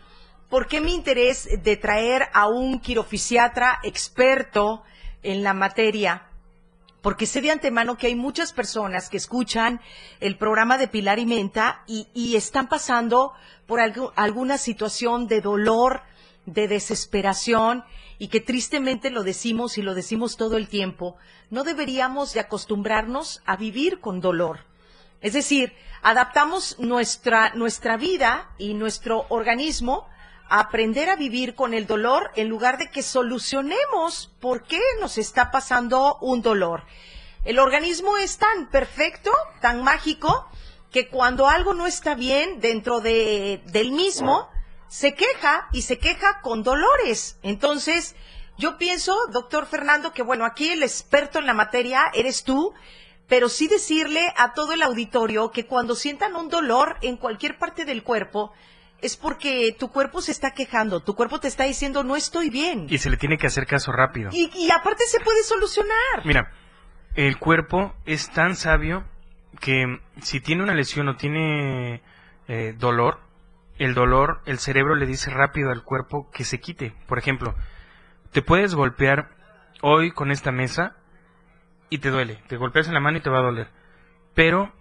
¿Por 0.49 0.69
qué 0.69 0.81
mi 0.81 0.95
interés 0.95 1.49
de 1.61 1.77
traer 1.77 2.29
a 2.35 2.47
un 2.47 2.79
quirofisiatra 2.79 3.81
experto 3.83 4.85
en 5.25 5.43
la 5.43 5.55
materia? 5.55 6.28
Porque 7.03 7.27
sé 7.27 7.41
de 7.41 7.51
antemano 7.53 7.97
que 7.97 8.09
hay 8.09 8.17
muchas 8.17 8.53
personas 8.53 9.09
que 9.09 9.17
escuchan 9.17 9.81
el 10.21 10.37
programa 10.37 10.79
de 10.79 10.89
Pilar 10.89 11.19
y 11.19 11.27
Menta 11.27 11.85
y, 11.87 12.35
están 12.35 12.69
pasando 12.69 13.33
por 13.67 13.81
algu- 13.81 14.13
alguna 14.17 14.59
situación 14.59 15.29
de 15.29 15.41
dolor, 15.41 16.03
de 16.47 16.67
desesperación 16.67 17.85
y 18.19 18.29
que 18.29 18.41
tristemente 18.41 19.11
lo 19.11 19.23
decimos 19.23 19.79
y 19.79 19.83
lo 19.83 19.95
decimos 19.95 20.37
todo 20.37 20.57
el 20.57 20.69
tiempo, 20.69 21.17
no 21.51 21.63
deberíamos 21.63 22.35
de 22.35 22.41
acostumbrarnos 22.41 23.43
a 23.47 23.57
vivir 23.57 24.01
con 24.01 24.21
dolor. 24.21 24.65
Es 25.21 25.35
decir, 25.35 25.73
adaptamos 26.03 26.79
nuestra, 26.81 27.53
nuestra 27.55 27.97
vida 27.97 28.51
y 28.59 28.75
nuestro 28.75 29.27
organismo 29.29 30.09
aprender 30.49 31.11
a 31.11 31.17
vivir 31.17 31.55
con 31.55 31.75
el 31.75 31.87
dolor 31.87 32.31
en 32.35 32.49
lugar 32.49 32.79
de 32.79 32.91
que 32.91 33.03
solucionemos 33.03 34.33
por 34.41 34.65
qué 34.65 34.81
nos 35.01 35.19
está 35.19 35.51
pasando 35.51 36.19
un 36.21 36.43
dolor. 36.43 36.85
El 37.45 37.59
organismo 37.59 38.17
es 38.19 38.39
tan 38.39 38.69
perfecto, 38.71 39.33
tan 39.61 39.83
mágico, 39.83 40.49
que 40.91 41.09
cuando 41.09 41.49
algo 41.49 41.75
no 41.75 41.87
está 41.87 42.15
bien 42.15 42.61
dentro 42.61 43.01
de, 43.01 43.63
del 43.67 43.93
mismo, 43.93 44.49
se 44.89 45.15
queja 45.15 45.69
y 45.73 45.83
se 45.83 45.99
queja 45.99 46.41
con 46.41 46.63
dolores. 46.63 47.39
Entonces, 47.43 48.17
yo 48.57 48.79
pienso, 48.79 49.15
doctor 49.31 49.67
Fernando, 49.67 50.13
que 50.13 50.23
bueno, 50.23 50.45
aquí 50.45 50.71
el 50.71 50.83
experto 50.83 51.39
en 51.39 51.47
la 51.47 51.55
materia 51.55 52.11
eres 52.15 52.43
tú, 52.43 52.75
pero 53.29 53.49
sí 53.49 53.69
decirle 53.69 54.33
a 54.37 54.55
todo 54.55 54.73
el 54.73 54.83
auditorio 54.83 55.51
que 55.53 55.67
cuando 55.67 55.95
sientan 55.95 56.35
un 56.35 56.49
dolor 56.49 56.97
en 57.03 57.19
cualquier 57.19 57.59
parte 57.59 57.85
del 57.85 58.03
cuerpo, 58.03 58.53
es 59.01 59.17
porque 59.17 59.75
tu 59.79 59.91
cuerpo 59.91 60.21
se 60.21 60.33
está 60.33 60.53
quejando, 60.53 61.01
tu 61.01 61.15
cuerpo 61.15 61.41
te 61.41 61.49
está 61.49 61.65
diciendo 61.65 62.03
no 62.03 62.17
estoy 62.17 62.51
bien. 62.51 62.87
Y 62.89 62.99
se 62.99 63.11
le 63.11 63.17
tiene 63.17 63.39
que 63.39 63.47
hacer 63.47 63.67
caso 63.67 63.93
rápido. 63.93 64.31
Y, 64.33 64.51
y 64.55 64.71
aparte 64.71 65.05
se 65.07 65.21
puede 65.21 65.43
solucionar. 65.45 66.25
Mira, 66.25 66.53
el 67.15 67.39
cuerpo 67.39 67.95
es 68.07 68.31
tan 68.31 68.57
sabio 68.57 69.05
que 69.61 70.01
si 70.23 70.41
tiene 70.41 70.63
una 70.63 70.75
lesión 70.75 71.09
o 71.09 71.17
tiene 71.17 72.03
eh, 72.49 72.75
dolor, 72.79 73.21
el 73.79 73.95
dolor, 73.95 74.41
el 74.47 74.59
cerebro 74.59 74.95
le 74.95 75.07
dice 75.07 75.31
rápido 75.31 75.71
al 75.71 75.85
cuerpo 75.85 76.31
que 76.33 76.45
se 76.45 76.61
quite. 76.61 76.95
Por 77.07 77.19
ejemplo, 77.19 77.55
te 78.33 78.43
puedes 78.43 78.75
golpear 78.75 79.31
hoy 79.83 80.11
con 80.11 80.31
esta 80.31 80.53
mesa 80.53 80.97
y 81.91 81.99
te 81.99 82.11
duele. 82.11 82.43
Te 82.49 82.57
golpeas 82.57 82.89
en 82.89 82.95
la 82.95 83.01
mano 83.01 83.19
y 83.19 83.21
te 83.21 83.31
va 83.31 83.39
a 83.39 83.43
doler. 83.43 83.69
Pero 84.35 84.73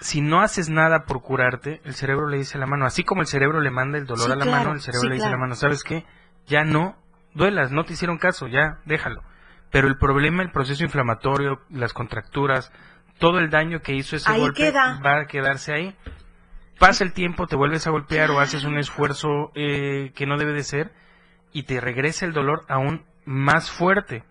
si 0.00 0.20
no 0.20 0.40
haces 0.40 0.68
nada 0.70 1.04
por 1.04 1.22
curarte, 1.22 1.80
el 1.84 1.94
cerebro 1.94 2.28
le 2.28 2.38
dice 2.38 2.56
a 2.56 2.60
la 2.60 2.66
mano, 2.66 2.86
así 2.86 3.04
como 3.04 3.20
el 3.20 3.26
cerebro 3.26 3.60
le 3.60 3.70
manda 3.70 3.98
el 3.98 4.06
dolor 4.06 4.26
Sí, 4.26 4.32
a 4.32 4.36
la 4.36 4.44
claro, 4.44 4.58
mano, 4.58 4.72
el 4.74 4.80
cerebro 4.80 5.02
sí, 5.02 5.08
le 5.08 5.14
dice 5.14 5.26
a 5.26 5.30
la 5.30 5.36
mano, 5.36 5.54
¿sabes 5.54 5.82
qué? 5.84 6.04
Ya 6.46 6.64
no 6.64 6.96
duelas, 7.34 7.70
no 7.70 7.84
te 7.84 7.92
hicieron 7.92 8.18
caso, 8.18 8.48
ya 8.48 8.78
déjalo. 8.86 9.22
Pero 9.70 9.86
el 9.88 9.96
problema, 9.98 10.42
el 10.42 10.50
proceso 10.50 10.82
inflamatorio, 10.82 11.60
las 11.70 11.92
contracturas, 11.92 12.72
todo 13.18 13.38
el 13.38 13.50
daño 13.50 13.82
que 13.82 13.94
hizo 13.94 14.16
ese 14.16 14.30
Ahí 14.30 14.40
golpe 14.40 14.70
queda. 14.70 15.00
va 15.04 15.20
a 15.20 15.26
quedarse 15.26 15.72
ahí. 15.72 15.96
Pasa 16.78 17.04
el 17.04 17.12
tiempo, 17.12 17.46
te 17.46 17.56
vuelves 17.56 17.86
a 17.86 17.90
golpear 17.90 18.30
o 18.30 18.40
haces 18.40 18.64
un 18.64 18.78
esfuerzo 18.78 19.52
eh, 19.54 20.12
que 20.16 20.26
no 20.26 20.38
debe 20.38 20.52
de 20.54 20.64
ser 20.64 20.92
y 21.52 21.64
te 21.64 21.78
regresa 21.80 22.24
el 22.24 22.32
dolor 22.32 22.64
aún 22.68 23.04
más 23.26 23.70
fuerte. 23.70 24.24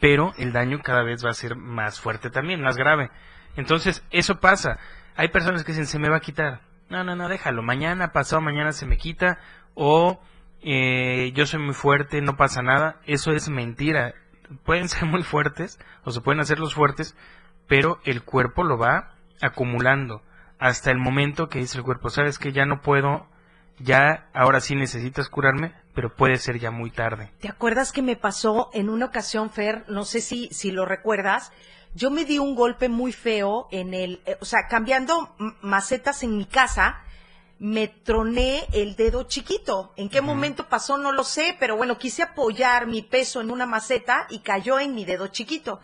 Pero 0.00 0.32
el 0.38 0.52
daño 0.52 0.80
cada 0.82 1.02
vez 1.02 1.24
va 1.24 1.30
a 1.30 1.34
ser 1.34 1.56
más 1.56 2.00
fuerte 2.00 2.30
también, 2.30 2.62
más 2.62 2.76
grave. 2.76 3.10
Entonces, 3.56 4.04
eso 4.10 4.40
pasa. 4.40 4.78
Hay 5.16 5.28
personas 5.28 5.64
que 5.64 5.72
dicen, 5.72 5.86
se 5.86 5.98
me 5.98 6.08
va 6.08 6.16
a 6.16 6.20
quitar. 6.20 6.60
No, 6.88 7.04
no, 7.04 7.16
no, 7.16 7.28
déjalo. 7.28 7.62
Mañana, 7.62 8.12
pasado 8.12 8.40
mañana 8.40 8.72
se 8.72 8.86
me 8.86 8.96
quita. 8.96 9.38
O 9.74 10.20
eh, 10.62 11.32
yo 11.34 11.46
soy 11.46 11.60
muy 11.60 11.74
fuerte, 11.74 12.20
no 12.20 12.36
pasa 12.36 12.62
nada. 12.62 13.00
Eso 13.06 13.32
es 13.32 13.48
mentira. 13.48 14.14
Pueden 14.64 14.88
ser 14.88 15.06
muy 15.06 15.22
fuertes 15.22 15.78
o 16.04 16.10
se 16.10 16.20
pueden 16.20 16.40
hacer 16.40 16.58
los 16.58 16.74
fuertes, 16.74 17.16
pero 17.66 18.00
el 18.04 18.22
cuerpo 18.22 18.64
lo 18.64 18.78
va 18.78 19.14
acumulando 19.40 20.22
hasta 20.60 20.90
el 20.90 20.98
momento 20.98 21.48
que 21.48 21.58
dice 21.58 21.78
el 21.78 21.84
cuerpo, 21.84 22.10
sabes 22.10 22.38
que 22.38 22.52
ya 22.52 22.66
no 22.66 22.82
puedo, 22.82 23.26
ya 23.78 24.28
ahora 24.34 24.60
sí 24.60 24.76
necesitas 24.76 25.30
curarme, 25.30 25.72
pero 25.94 26.14
puede 26.14 26.36
ser 26.36 26.58
ya 26.58 26.70
muy 26.70 26.90
tarde. 26.90 27.32
¿Te 27.40 27.48
acuerdas 27.48 27.92
que 27.92 28.02
me 28.02 28.14
pasó 28.14 28.68
en 28.74 28.90
una 28.90 29.06
ocasión, 29.06 29.50
Fer? 29.50 29.84
No 29.88 30.04
sé 30.04 30.20
si, 30.20 30.48
si 30.52 30.70
lo 30.70 30.84
recuerdas. 30.84 31.50
Yo 31.94 32.10
me 32.10 32.24
di 32.24 32.38
un 32.38 32.54
golpe 32.54 32.88
muy 32.88 33.12
feo 33.12 33.68
en 33.70 33.94
el, 33.94 34.22
eh, 34.24 34.36
o 34.40 34.44
sea, 34.44 34.68
cambiando 34.68 35.34
macetas 35.60 36.22
en 36.22 36.36
mi 36.36 36.44
casa, 36.44 37.02
me 37.58 37.88
troné 37.88 38.66
el 38.72 38.96
dedo 38.96 39.24
chiquito. 39.24 39.92
¿En 39.96 40.08
qué 40.08 40.20
momento 40.20 40.68
pasó? 40.68 40.96
No 40.96 41.12
lo 41.12 41.24
sé, 41.24 41.56
pero 41.60 41.76
bueno, 41.76 41.98
quise 41.98 42.22
apoyar 42.22 42.86
mi 42.86 43.02
peso 43.02 43.40
en 43.40 43.50
una 43.50 43.66
maceta 43.66 44.26
y 44.30 44.38
cayó 44.38 44.78
en 44.78 44.94
mi 44.94 45.04
dedo 45.04 45.26
chiquito. 45.26 45.80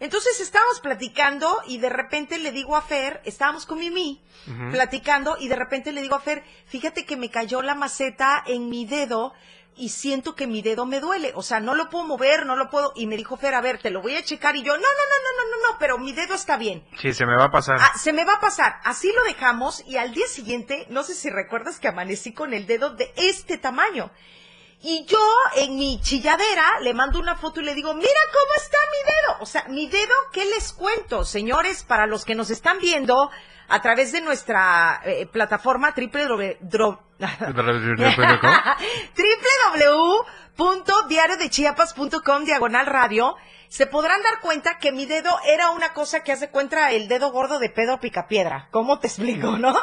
Entonces 0.00 0.40
estábamos 0.40 0.80
platicando 0.80 1.62
y 1.66 1.78
de 1.78 1.88
repente 1.88 2.38
le 2.38 2.52
digo 2.52 2.76
a 2.76 2.82
Fer, 2.82 3.22
estábamos 3.24 3.64
con 3.64 3.78
Mimi, 3.78 4.20
platicando 4.70 5.36
y 5.38 5.48
de 5.48 5.56
repente 5.56 5.92
le 5.92 6.02
digo 6.02 6.16
a 6.16 6.20
Fer, 6.20 6.44
fíjate 6.66 7.06
que 7.06 7.16
me 7.16 7.30
cayó 7.30 7.62
la 7.62 7.74
maceta 7.74 8.42
en 8.46 8.68
mi 8.68 8.84
dedo 8.84 9.32
y 9.76 9.88
siento 9.88 10.34
que 10.34 10.46
mi 10.46 10.62
dedo 10.62 10.86
me 10.86 11.00
duele, 11.00 11.32
o 11.34 11.42
sea, 11.42 11.60
no 11.60 11.74
lo 11.74 11.90
puedo 11.90 12.04
mover, 12.04 12.46
no 12.46 12.56
lo 12.56 12.70
puedo, 12.70 12.92
y 12.94 13.06
me 13.06 13.16
dijo 13.16 13.36
Fer, 13.36 13.54
a 13.54 13.60
ver, 13.60 13.78
te 13.78 13.90
lo 13.90 14.02
voy 14.02 14.16
a 14.16 14.24
checar 14.24 14.56
y 14.56 14.62
yo, 14.62 14.72
no, 14.72 14.78
no, 14.78 14.82
no, 14.82 14.86
no, 14.86 15.50
no, 15.50 15.56
no, 15.56 15.72
no, 15.72 15.78
pero 15.78 15.98
mi 15.98 16.12
dedo 16.12 16.34
está 16.34 16.56
bien. 16.56 16.86
Sí, 17.00 17.12
se 17.12 17.26
me 17.26 17.36
va 17.36 17.44
a 17.44 17.50
pasar. 17.50 17.78
Ah, 17.80 17.92
se 17.98 18.12
me 18.12 18.24
va 18.24 18.34
a 18.34 18.40
pasar. 18.40 18.80
Así 18.84 19.12
lo 19.12 19.24
dejamos 19.24 19.82
y 19.86 19.96
al 19.96 20.12
día 20.12 20.26
siguiente, 20.26 20.86
no 20.90 21.02
sé 21.02 21.14
si 21.14 21.30
recuerdas 21.30 21.78
que 21.78 21.88
amanecí 21.88 22.32
con 22.32 22.54
el 22.54 22.66
dedo 22.66 22.90
de 22.90 23.12
este 23.16 23.58
tamaño. 23.58 24.10
Y 24.86 25.06
yo 25.06 25.18
en 25.56 25.76
mi 25.76 25.98
chilladera 26.02 26.80
le 26.82 26.92
mando 26.92 27.18
una 27.18 27.36
foto 27.36 27.60
y 27.60 27.64
le 27.64 27.74
digo, 27.74 27.94
mira 27.94 28.20
cómo 28.32 28.54
está 28.56 28.76
mi 28.90 29.12
dedo. 29.12 29.42
O 29.42 29.46
sea, 29.46 29.64
mi 29.68 29.86
dedo, 29.86 30.12
¿qué 30.30 30.44
les 30.44 30.74
cuento? 30.74 31.24
Señores, 31.24 31.84
para 31.84 32.06
los 32.06 32.26
que 32.26 32.34
nos 32.34 32.50
están 32.50 32.78
viendo 32.80 33.30
a 33.68 33.80
través 33.80 34.12
de 34.12 34.20
nuestra 34.20 35.00
eh, 35.04 35.26
plataforma 35.26 35.94
www 35.96 37.04
www.diariodechiapas.com 40.56 42.44
diagonal 42.44 42.86
radio, 42.86 43.36
se 43.68 43.86
podrán 43.86 44.22
dar 44.22 44.40
cuenta 44.40 44.78
que 44.78 44.92
mi 44.92 45.06
dedo 45.06 45.36
era 45.46 45.70
una 45.70 45.92
cosa 45.92 46.22
que 46.22 46.32
hace 46.32 46.50
cuenta 46.50 46.92
el 46.92 47.08
dedo 47.08 47.32
gordo 47.32 47.58
de 47.58 47.70
Pedro 47.70 47.98
Picapiedra. 48.00 48.68
¿Cómo 48.70 48.98
te 48.98 49.08
explico, 49.08 49.58
no? 49.58 49.74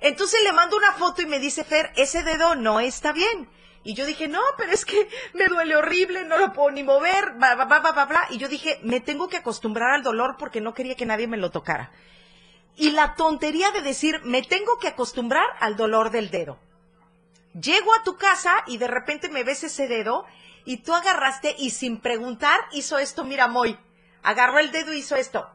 Entonces 0.00 0.42
le 0.44 0.52
mando 0.52 0.76
una 0.76 0.92
foto 0.92 1.22
y 1.22 1.26
me 1.26 1.38
dice 1.38 1.64
Fer, 1.64 1.92
ese 1.96 2.22
dedo 2.22 2.54
no 2.54 2.80
está 2.80 3.12
bien. 3.12 3.48
Y 3.86 3.94
yo 3.94 4.06
dije, 4.06 4.28
no, 4.28 4.40
pero 4.56 4.72
es 4.72 4.86
que 4.86 5.08
me 5.34 5.46
duele 5.46 5.76
horrible, 5.76 6.24
no 6.24 6.38
lo 6.38 6.54
puedo 6.54 6.70
ni 6.70 6.82
mover, 6.82 7.32
bla, 7.36 7.54
bla, 7.54 7.66
bla, 7.66 7.92
bla, 7.92 8.04
bla. 8.06 8.26
Y 8.30 8.38
yo 8.38 8.48
dije, 8.48 8.80
me 8.82 9.00
tengo 9.00 9.28
que 9.28 9.36
acostumbrar 9.36 9.90
al 9.94 10.02
dolor 10.02 10.36
porque 10.38 10.62
no 10.62 10.72
quería 10.72 10.94
que 10.94 11.04
nadie 11.04 11.26
me 11.26 11.36
lo 11.36 11.50
tocara. 11.50 11.92
Y 12.76 12.90
la 12.90 13.14
tontería 13.14 13.70
de 13.70 13.82
decir, 13.82 14.20
me 14.24 14.42
tengo 14.42 14.78
que 14.78 14.88
acostumbrar 14.88 15.46
al 15.60 15.76
dolor 15.76 16.10
del 16.10 16.30
dedo. 16.30 16.58
Llego 17.60 17.94
a 17.94 18.02
tu 18.02 18.16
casa 18.16 18.64
y 18.66 18.78
de 18.78 18.88
repente 18.88 19.28
me 19.28 19.44
ves 19.44 19.62
ese 19.62 19.86
dedo 19.86 20.26
y 20.64 20.78
tú 20.78 20.92
agarraste 20.92 21.54
y 21.58 21.70
sin 21.70 22.00
preguntar 22.00 22.60
hizo 22.72 22.98
esto, 22.98 23.24
mira, 23.24 23.46
Moy. 23.46 23.78
Agarró 24.22 24.58
el 24.58 24.72
dedo 24.72 24.92
y 24.92 24.98
hizo 24.98 25.16
esto. 25.16 25.46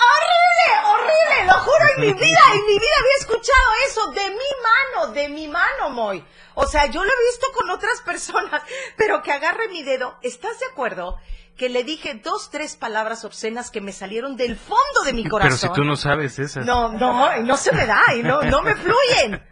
¡Horrible! 0.00 0.88
¡Horrible! 0.88 1.46
Lo 1.46 1.54
juro 1.54 1.84
en 1.96 2.00
mi 2.02 2.12
vida, 2.12 2.40
en 2.52 2.66
mi 2.66 2.78
vida 2.78 2.94
había 2.98 3.16
escuchado 3.18 3.70
eso 3.88 4.10
de 4.12 4.30
mi 4.30 4.50
mano, 4.62 5.12
de 5.12 5.28
mi 5.28 5.48
mano, 5.48 5.90
Moy. 5.90 6.24
O 6.54 6.66
sea, 6.66 6.86
yo 6.86 7.02
lo 7.02 7.10
he 7.10 7.26
visto 7.30 7.46
con 7.52 7.70
otras 7.70 8.00
personas, 8.04 8.62
pero 8.96 9.22
que 9.22 9.32
agarre 9.32 9.68
mi 9.68 9.82
dedo. 9.82 10.16
¿Estás 10.22 10.60
de 10.60 10.66
acuerdo? 10.66 11.18
Que 11.56 11.68
le 11.68 11.84
dije 11.84 12.14
dos, 12.14 12.50
tres 12.50 12.76
palabras 12.76 13.24
obscenas 13.24 13.70
que 13.70 13.80
me 13.80 13.92
salieron 13.92 14.36
del 14.36 14.56
fondo 14.56 15.02
de 15.04 15.12
mi 15.12 15.22
Pero 15.24 15.32
corazón. 15.32 15.58
si 15.58 15.74
tú 15.74 15.84
no 15.84 15.96
sabes 15.96 16.38
esas. 16.38 16.64
No, 16.64 16.90
no, 16.92 17.36
no 17.42 17.56
se 17.56 17.72
me 17.72 17.86
da, 17.86 18.02
y 18.16 18.22
no, 18.22 18.42
no 18.42 18.62
me 18.62 18.74
fluyen. 18.76 19.42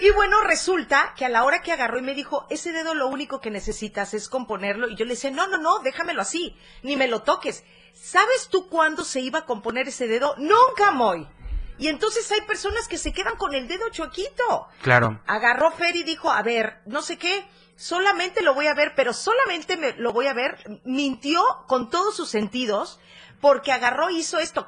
Y 0.00 0.10
bueno, 0.10 0.40
resulta 0.42 1.14
que 1.16 1.24
a 1.24 1.28
la 1.28 1.44
hora 1.44 1.62
que 1.62 1.70
agarró 1.70 1.98
y 1.98 2.02
me 2.02 2.14
dijo, 2.14 2.46
ese 2.50 2.72
dedo 2.72 2.94
lo 2.94 3.06
único 3.06 3.40
que 3.40 3.50
necesitas 3.50 4.12
es 4.14 4.28
componerlo. 4.28 4.88
Y 4.88 4.96
yo 4.96 5.04
le 5.04 5.12
decía, 5.12 5.30
no, 5.30 5.46
no, 5.46 5.58
no, 5.58 5.78
déjamelo 5.78 6.20
así, 6.20 6.56
ni 6.82 6.96
me 6.96 7.06
lo 7.06 7.22
toques. 7.22 7.62
¿Sabes 7.92 8.48
tú 8.50 8.68
cuándo 8.68 9.04
se 9.04 9.20
iba 9.20 9.40
a 9.40 9.44
componer 9.44 9.86
ese 9.86 10.08
dedo? 10.08 10.34
Nunca, 10.36 10.90
Moy. 10.90 11.28
Y 11.78 11.88
entonces 11.88 12.30
hay 12.32 12.40
personas 12.40 12.88
que 12.88 12.98
se 12.98 13.12
quedan 13.12 13.36
con 13.36 13.54
el 13.54 13.68
dedo 13.68 13.88
choquito. 13.90 14.66
Claro. 14.82 15.20
Agarró 15.26 15.70
Fer 15.70 15.94
y 15.94 16.02
dijo, 16.02 16.30
a 16.30 16.42
ver, 16.42 16.80
no 16.86 17.02
sé 17.02 17.16
qué, 17.16 17.46
solamente 17.76 18.42
lo 18.42 18.54
voy 18.54 18.66
a 18.66 18.74
ver, 18.74 18.94
pero 18.94 19.12
solamente 19.12 19.76
me, 19.76 19.92
lo 19.92 20.12
voy 20.12 20.26
a 20.26 20.34
ver. 20.34 20.58
Mintió 20.84 21.42
con 21.66 21.90
todos 21.90 22.16
sus 22.16 22.28
sentidos 22.28 23.00
porque 23.40 23.72
agarró 23.72 24.10
y 24.10 24.18
hizo 24.18 24.38
esto. 24.38 24.66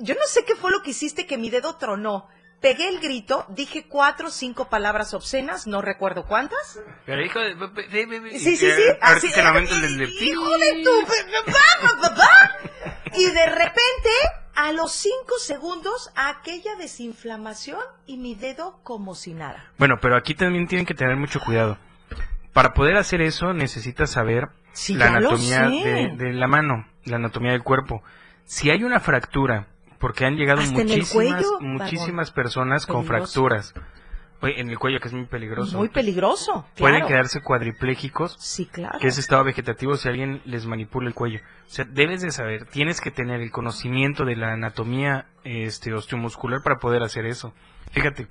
Yo 0.00 0.14
no 0.14 0.26
sé 0.26 0.44
qué 0.44 0.56
fue 0.56 0.70
lo 0.70 0.82
que 0.82 0.90
hiciste 0.90 1.26
que 1.26 1.38
mi 1.38 1.50
dedo 1.50 1.76
tronó. 1.76 2.28
Pegué 2.60 2.88
el 2.88 2.98
grito, 2.98 3.46
dije 3.50 3.86
cuatro 3.88 4.28
o 4.28 4.30
cinco 4.32 4.68
palabras 4.68 5.14
obscenas, 5.14 5.68
no 5.68 5.80
recuerdo 5.80 6.26
cuántas. 6.26 6.80
Pero 7.06 7.24
hijo 7.24 7.38
de... 7.38 7.54
Sí, 8.36 8.56
sí, 8.56 8.70
sí. 8.72 8.82
Así-. 9.00 9.28
Hijo 9.28 10.58
de 10.58 10.82
tu... 10.82 10.90
Y 13.16 13.24
de 13.26 13.46
repente, 13.46 14.10
a 14.56 14.72
los 14.72 14.90
cinco 14.90 15.38
segundos, 15.38 16.10
aquella 16.16 16.74
desinflamación 16.74 17.78
y 18.06 18.16
mi 18.16 18.34
dedo 18.34 18.80
como 18.82 19.14
si 19.14 19.34
nada. 19.34 19.72
Bueno, 19.78 19.98
pero 20.02 20.16
aquí 20.16 20.34
también 20.34 20.66
tienen 20.66 20.84
que 20.84 20.94
tener 20.94 21.16
mucho 21.16 21.38
cuidado. 21.38 21.78
Para 22.58 22.74
poder 22.74 22.96
hacer 22.96 23.20
eso 23.20 23.52
necesitas 23.52 24.10
saber 24.10 24.48
Sí, 24.72 24.94
la 24.94 25.06
anatomía 25.06 25.68
de, 25.68 26.12
de 26.16 26.32
la 26.32 26.48
mano, 26.48 26.88
la 27.04 27.14
anatomía 27.14 27.52
del 27.52 27.62
cuerpo. 27.62 28.02
Si 28.46 28.68
hay 28.68 28.82
una 28.82 28.98
fractura, 28.98 29.68
porque 30.00 30.26
han 30.26 30.34
llegado 30.34 30.60
muchísimas, 30.62 31.12
cuello, 31.12 31.60
muchísimas 31.60 32.32
personas 32.32 32.84
con 32.84 33.04
fracturas. 33.04 33.74
En 34.42 34.70
el 34.70 34.76
cuello 34.76 34.98
que 34.98 35.06
es 35.06 35.14
muy 35.14 35.26
peligroso. 35.26 35.78
Muy 35.78 35.88
peligroso. 35.88 36.66
Pueden 36.76 37.06
quedarse 37.06 37.40
cuadriplégicos. 37.42 38.36
Sí, 38.40 38.66
claro. 38.66 38.98
Que 38.98 39.06
es 39.06 39.18
estado 39.18 39.44
vegetativo 39.44 39.96
si 39.96 40.08
alguien 40.08 40.42
les 40.44 40.66
manipula 40.66 41.06
el 41.06 41.14
cuello. 41.14 41.38
O 41.68 41.70
sea, 41.70 41.84
debes 41.84 42.22
de 42.22 42.32
saber, 42.32 42.64
tienes 42.64 43.00
que 43.00 43.12
tener 43.12 43.40
el 43.40 43.52
conocimiento 43.52 44.24
de 44.24 44.34
la 44.34 44.54
anatomía 44.54 45.26
este, 45.44 45.94
osteomuscular 45.94 46.60
para 46.64 46.78
poder 46.80 47.04
hacer 47.04 47.24
eso. 47.24 47.54
Fíjate, 47.92 48.26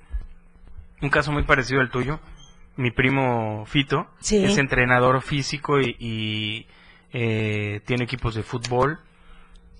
un 1.00 1.08
caso 1.08 1.32
muy 1.32 1.44
parecido 1.44 1.80
al 1.80 1.88
tuyo. 1.88 2.20
Mi 2.78 2.90
primo 2.90 3.66
Fito 3.66 4.06
Sí. 4.20 4.42
es 4.44 4.56
entrenador 4.56 5.20
físico 5.20 5.80
y, 5.80 5.96
y, 5.98 6.66
eh, 7.12 7.80
tiene 7.84 8.04
equipos 8.04 8.34
de 8.34 8.42
fútbol. 8.42 9.00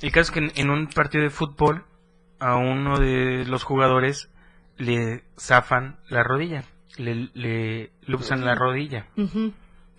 El 0.02 0.10
caso 0.12 0.20
es 0.22 0.30
que 0.32 0.40
en, 0.40 0.52
en 0.56 0.70
un 0.70 0.88
partido 0.88 1.24
de 1.24 1.30
fútbol 1.30 1.84
a 2.40 2.56
uno 2.56 2.98
de 2.98 3.44
los 3.46 3.62
jugadores 3.62 4.30
le 4.76 5.22
zafan 5.38 5.96
la 6.08 6.22
rodilla, 6.22 6.64
le, 6.98 7.30
le 7.34 7.90
la 8.44 8.54
rodilla. 8.54 9.06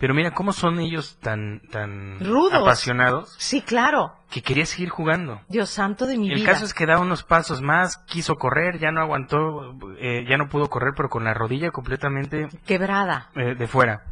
Pero 0.00 0.14
mira 0.14 0.32
cómo 0.32 0.52
son 0.52 0.80
ellos 0.80 1.18
tan 1.20 1.60
tan 1.70 2.18
Rudos. 2.20 2.54
apasionados 2.62 3.34
Sí, 3.38 3.60
claro. 3.60 4.16
que 4.30 4.40
quería 4.42 4.64
seguir 4.66 4.88
jugando. 4.88 5.42
Dios 5.48 5.68
santo 5.70 6.06
de 6.06 6.16
mi 6.16 6.30
El 6.30 6.36
vida. 6.40 6.50
caso 6.52 6.64
es 6.64 6.72
que 6.74 6.86
da 6.86 6.98
unos 6.98 7.22
pasos 7.22 7.60
más, 7.60 7.98
quiso 8.06 8.36
correr, 8.36 8.78
ya 8.78 8.90
no 8.92 9.02
aguantó, 9.02 9.76
eh, 9.98 10.24
ya 10.28 10.38
no 10.38 10.48
pudo 10.48 10.68
correr, 10.70 10.94
pero 10.96 11.08
con 11.10 11.22
la 11.24 11.34
rodilla 11.34 11.70
completamente 11.70 12.48
Quebrada. 12.66 13.28
eh, 13.36 13.54
de 13.54 13.66
fuera. 13.68 14.04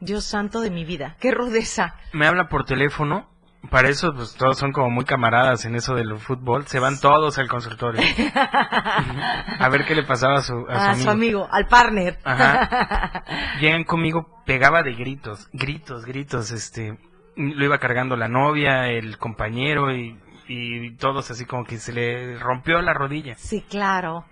Dios 0.00 0.24
santo 0.24 0.60
de 0.62 0.70
mi 0.70 0.84
vida. 0.84 1.16
Qué 1.20 1.30
rudeza. 1.30 1.94
Me 2.12 2.26
habla 2.26 2.48
por 2.48 2.64
teléfono. 2.64 3.29
Para 3.68 3.88
eso, 3.88 4.14
pues 4.14 4.34
todos 4.36 4.56
son 4.56 4.72
como 4.72 4.90
muy 4.90 5.04
camaradas 5.04 5.66
en 5.66 5.74
eso 5.74 5.94
del 5.94 6.18
fútbol. 6.18 6.66
Se 6.66 6.80
van 6.80 6.98
todos 6.98 7.38
al 7.38 7.48
consultorio. 7.48 8.00
a 8.34 9.68
ver 9.68 9.84
qué 9.84 9.94
le 9.94 10.02
pasaba 10.02 10.38
a 10.38 10.42
su, 10.42 10.66
a 10.68 10.90
A 10.90 10.94
su 10.94 11.02
su 11.02 11.10
amigo, 11.10 11.46
al 11.50 11.66
partner. 11.66 12.18
Ajá. 12.24 13.24
Llegan 13.60 13.84
conmigo, 13.84 14.42
pegaba 14.46 14.82
de 14.82 14.94
gritos, 14.94 15.48
gritos, 15.52 16.06
gritos, 16.06 16.52
este, 16.52 16.98
lo 17.36 17.64
iba 17.64 17.78
cargando 17.78 18.16
la 18.16 18.28
novia, 18.28 18.88
el 18.88 19.18
compañero 19.18 19.94
y, 19.94 20.18
y 20.48 20.96
todos 20.96 21.30
así 21.30 21.44
como 21.44 21.64
que 21.64 21.76
se 21.76 21.92
le 21.92 22.38
rompió 22.38 22.80
la 22.80 22.94
rodilla. 22.94 23.34
Sí, 23.36 23.62
claro. 23.68 24.24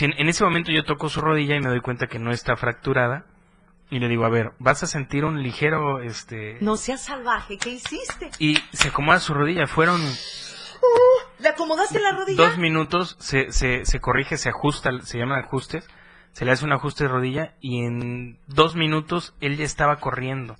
En, 0.00 0.14
en 0.16 0.28
ese 0.28 0.44
momento 0.44 0.72
yo 0.72 0.84
toco 0.84 1.10
su 1.10 1.20
rodilla 1.20 1.56
y 1.56 1.60
me 1.60 1.68
doy 1.68 1.80
cuenta 1.80 2.06
que 2.06 2.18
no 2.18 2.30
está 2.30 2.56
fracturada 2.56 3.26
y 3.90 3.98
le 4.00 4.08
digo, 4.08 4.24
a 4.24 4.28
ver, 4.28 4.52
vas 4.58 4.82
a 4.82 4.86
sentir 4.86 5.24
un 5.24 5.42
ligero, 5.42 6.00
este, 6.00 6.58
No 6.60 6.76
seas 6.76 7.04
salvaje, 7.04 7.56
¿qué 7.58 7.70
hiciste? 7.70 8.30
y 8.38 8.56
se 8.72 8.88
acomoda 8.88 9.20
su 9.20 9.32
rodilla, 9.34 9.66
fueron 9.66 10.00
La- 11.38 11.50
acomodaste 11.50 12.00
la 12.00 12.12
rodilla? 12.12 12.42
Dos 12.48 12.58
minutos, 12.58 13.16
se, 13.20 13.52
se, 13.52 13.84
se 13.84 14.00
corrige, 14.00 14.36
se 14.36 14.48
ajusta, 14.48 14.90
se 15.02 15.18
llaman 15.18 15.44
ajustes, 15.44 15.86
se 16.32 16.44
le 16.44 16.52
hace 16.52 16.64
un 16.64 16.72
ajuste 16.72 17.04
de 17.04 17.08
rodilla 17.10 17.54
y 17.60 17.84
en 17.84 18.38
dos 18.46 18.74
minutos 18.76 19.34
él 19.40 19.56
ya 19.56 19.64
estaba 19.64 19.96
corriendo. 19.96 20.56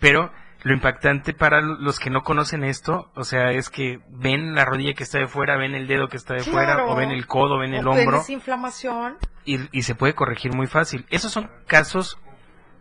Pero 0.00 0.30
lo 0.62 0.74
impactante 0.74 1.34
para 1.34 1.60
los 1.60 1.98
que 1.98 2.10
no 2.10 2.22
conocen 2.22 2.64
esto, 2.64 3.10
o 3.14 3.24
sea, 3.24 3.50
es 3.52 3.70
que 3.70 4.00
ven 4.10 4.54
la 4.54 4.64
rodilla 4.64 4.94
que 4.94 5.02
está 5.04 5.18
de 5.18 5.26
fuera, 5.28 5.56
ven 5.56 5.74
el 5.74 5.86
dedo 5.86 6.08
que 6.08 6.16
está 6.16 6.34
de 6.34 6.40
fuera, 6.44 6.84
o 6.86 6.94
ven 6.96 7.10
el 7.10 7.26
codo, 7.26 7.58
ven 7.58 7.74
el 7.74 7.86
O 7.86 7.90
hombro, 7.90 8.04
tienes 8.10 8.30
inflamación. 8.30 9.16
y, 9.44 9.58
y 9.76 9.82
se 9.82 9.94
puede 9.94 10.14
corregir 10.14 10.54
muy 10.54 10.66
fácil. 10.66 11.06
Esos 11.10 11.32
son 11.32 11.50
casos 11.66 12.18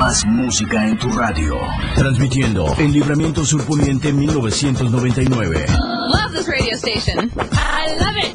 Más 0.00 0.24
música 0.24 0.88
en 0.88 0.96
tu 0.96 1.10
radio. 1.10 1.60
Transmitiendo 1.94 2.74
en 2.78 2.90
Libramiento 2.90 3.44
Surponiente 3.44 4.14
1999. 4.14 5.66
Love 5.68 6.32
this 6.32 6.48
radio 6.48 6.74
station. 6.74 7.30
I 7.52 7.98
love 8.00 8.16
it. 8.16 8.34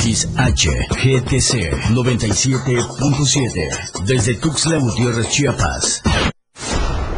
XHGTC 0.00 1.70
97.7 1.94 4.02
desde 4.04 4.34
Tuxtla 4.34 4.78
Gutiérrez, 4.78 5.28
Chiapas. 5.28 6.02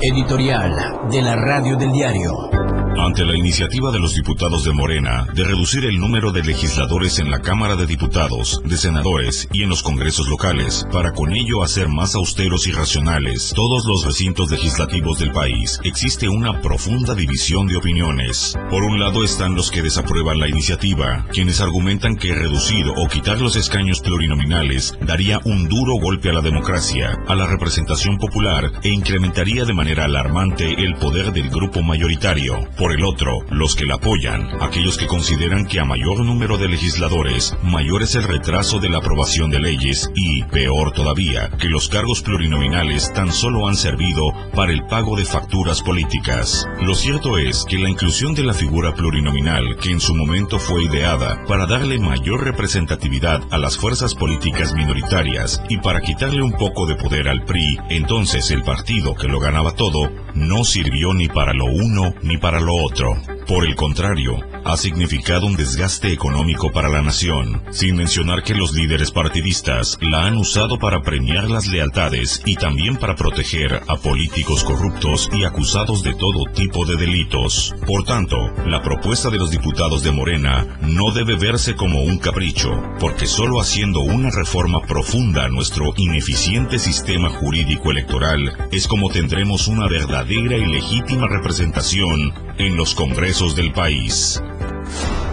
Editorial 0.03 1.09
de 1.11 1.23
la 1.23 1.37
Radio 1.37 1.77
del 1.77 1.93
Diario. 1.93 2.60
Ante 2.99 3.25
la 3.25 3.37
iniciativa 3.37 3.91
de 3.91 3.99
los 3.99 4.15
diputados 4.15 4.65
de 4.65 4.73
Morena 4.73 5.27
de 5.35 5.45
reducir 5.45 5.85
el 5.85 5.99
número 5.99 6.33
de 6.33 6.43
legisladores 6.43 7.19
en 7.19 7.31
la 7.31 7.41
Cámara 7.41 7.77
de 7.77 7.87
Diputados, 7.87 8.61
de 8.65 8.77
senadores 8.77 9.49
y 9.53 9.63
en 9.63 9.69
los 9.69 9.83
congresos 9.83 10.29
locales, 10.29 10.87
para 10.93 11.13
con 11.13 11.33
ello 11.33 11.63
hacer 11.63 11.89
más 11.89 12.15
austeros 12.15 12.67
y 12.67 12.73
racionales 12.73 13.53
todos 13.55 13.85
los 13.87 14.05
recintos 14.05 14.51
legislativos 14.51 15.19
del 15.19 15.33
país, 15.33 15.81
existe 15.85 16.29
una 16.29 16.61
profunda 16.61 17.15
división 17.15 17.67
de 17.67 17.77
opiniones. 17.77 18.57
Por 18.69 18.83
un 18.83 19.01
lado 19.01 19.25
están 19.25 19.55
los 19.55 19.71
que 19.71 19.83
desaprueban 19.83 20.39
la 20.39 20.49
iniciativa, 20.49 21.27
quienes 21.33 21.61
argumentan 21.61 22.17
que 22.17 22.35
reducir 22.35 22.87
o 22.89 23.09
quitar 23.09 23.41
los 23.41 23.57
escaños 23.57 24.01
plurinominales 24.01 24.97
daría 25.01 25.41
un 25.45 25.69
duro 25.69 25.95
golpe 26.01 26.31
a 26.31 26.35
la 26.35 26.43
democracia, 26.43 27.19
a 27.27 27.35
la 27.35 27.47
representación 27.47 28.19
popular 28.19 28.71
e 28.83 28.91
incrementaría 28.91 29.65
de 29.65 29.75
manera 29.75 30.05
alarmante 30.05 30.75
el 30.85 30.95
poder 30.97 31.33
del 31.33 31.51
grupo 31.51 31.83
mayoritario. 31.83 32.69
Por 32.81 32.93
el 32.93 33.05
otro, 33.05 33.41
los 33.51 33.77
que 33.77 33.85
la 33.85 33.97
apoyan, 33.97 34.49
aquellos 34.63 34.97
que 34.97 35.07
consideran 35.07 35.67
que 35.67 35.81
a 35.81 35.85
mayor 35.85 36.25
número 36.25 36.57
de 36.57 36.67
legisladores, 36.67 37.55
mayor 37.63 38.03
es 38.03 38.15
el 38.15 38.23
retraso 38.23 38.79
de 38.79 38.89
la 38.89 38.97
aprobación 38.97 39.51
de 39.51 39.61
leyes 39.61 40.11
y, 40.15 40.45
peor 40.45 40.93
todavía, 40.93 41.51
que 41.59 41.69
los 41.69 41.91
cargos 41.91 42.23
plurinominales 42.23 43.13
tan 43.13 43.33
solo 43.33 43.69
han 43.69 43.77
servido 43.77 44.33
para 44.55 44.73
el 44.73 44.87
pago 44.87 45.15
de 45.15 45.27
facturas 45.27 45.83
políticas. 45.83 46.67
Lo 46.81 46.95
cierto 46.95 47.37
es 47.37 47.67
que 47.69 47.79
la 47.79 47.91
inclusión 47.91 48.35
de 48.35 48.45
la 48.45 48.55
figura 48.55 48.95
plurinominal, 48.95 49.77
que 49.77 49.91
en 49.91 50.01
su 50.01 50.15
momento 50.15 50.59
fue 50.59 50.85
ideada 50.85 51.45
para 51.47 51.67
darle 51.67 51.99
mayor 51.99 52.43
representatividad 52.43 53.43
a 53.51 53.59
las 53.59 53.77
fuerzas 53.77 54.15
políticas 54.15 54.73
minoritarias 54.73 55.63
y 55.69 55.77
para 55.77 56.01
quitarle 56.01 56.43
un 56.43 56.53
poco 56.53 56.87
de 56.87 56.95
poder 56.95 57.29
al 57.29 57.45
PRI, 57.45 57.77
entonces 57.91 58.51
el 58.51 58.63
partido 58.63 59.15
que 59.15 59.29
lo 59.29 59.39
ganaba 59.39 59.73
todo, 59.73 60.11
no 60.35 60.65
sirvió 60.65 61.13
ni 61.13 61.29
para 61.29 61.53
lo 61.53 61.67
uno 61.67 62.15
ni 62.23 62.39
para 62.39 62.59
lo 62.61 62.70
otro. 62.75 63.17
Por 63.47 63.67
el 63.67 63.75
contrario, 63.75 64.39
ha 64.65 64.77
significado 64.77 65.47
un 65.47 65.57
desgaste 65.57 66.13
económico 66.13 66.71
para 66.71 66.89
la 66.89 67.03
nación, 67.03 67.63
sin 67.71 67.97
mencionar 67.97 68.43
que 68.43 68.55
los 68.55 68.73
líderes 68.73 69.11
partidistas 69.11 69.99
la 70.01 70.27
han 70.27 70.37
usado 70.37 70.79
para 70.79 71.03
premiar 71.03 71.51
las 71.51 71.67
lealtades 71.67 72.43
y 72.45 72.57
también 72.57 72.97
para 72.97 73.17
proteger 73.17 73.83
a 73.89 73.97
políticos 73.97 74.63
corruptos 74.65 75.29
y 75.33 75.45
acusados 75.45 76.03
de 76.03 76.15
todo 76.15 76.45
tipo 76.55 76.85
de 76.85 76.97
delitos. 76.97 77.75
Por 77.87 78.05
tanto, 78.05 78.37
la 78.67 78.83
propuesta 78.83 79.31
de 79.31 79.39
los 79.39 79.51
diputados 79.51 80.03
de 80.03 80.13
Morena 80.13 80.79
no 80.83 81.11
debe 81.13 81.37
verse 81.37 81.75
como 81.75 82.03
un 82.03 82.19
capricho, 82.19 82.71
porque 83.01 83.27
solo 83.27 83.61
haciendo 83.61 84.01
una 84.01 84.31
reforma 84.31 84.81
profunda 84.83 85.45
a 85.45 85.49
nuestro 85.49 85.93
ineficiente 85.97 86.79
sistema 86.79 87.31
jurídico 87.31 87.91
electoral 87.91 88.57
es 88.71 88.87
como 88.87 89.11
tendremos 89.11 89.69
una 89.69 89.89
verdadera 89.89 90.57
y 90.57 90.67
legítima 90.67 91.27
representación 91.29 92.33
en 92.67 92.77
los 92.77 92.95
congresos 92.95 93.57
del 93.57 93.73
país. 93.73 94.43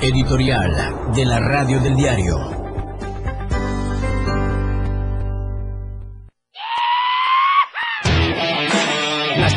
Editorial 0.01 1.13
de 1.13 1.25
la 1.25 1.39
Radio 1.39 1.79
del 1.81 1.95
Diario. 1.95 2.57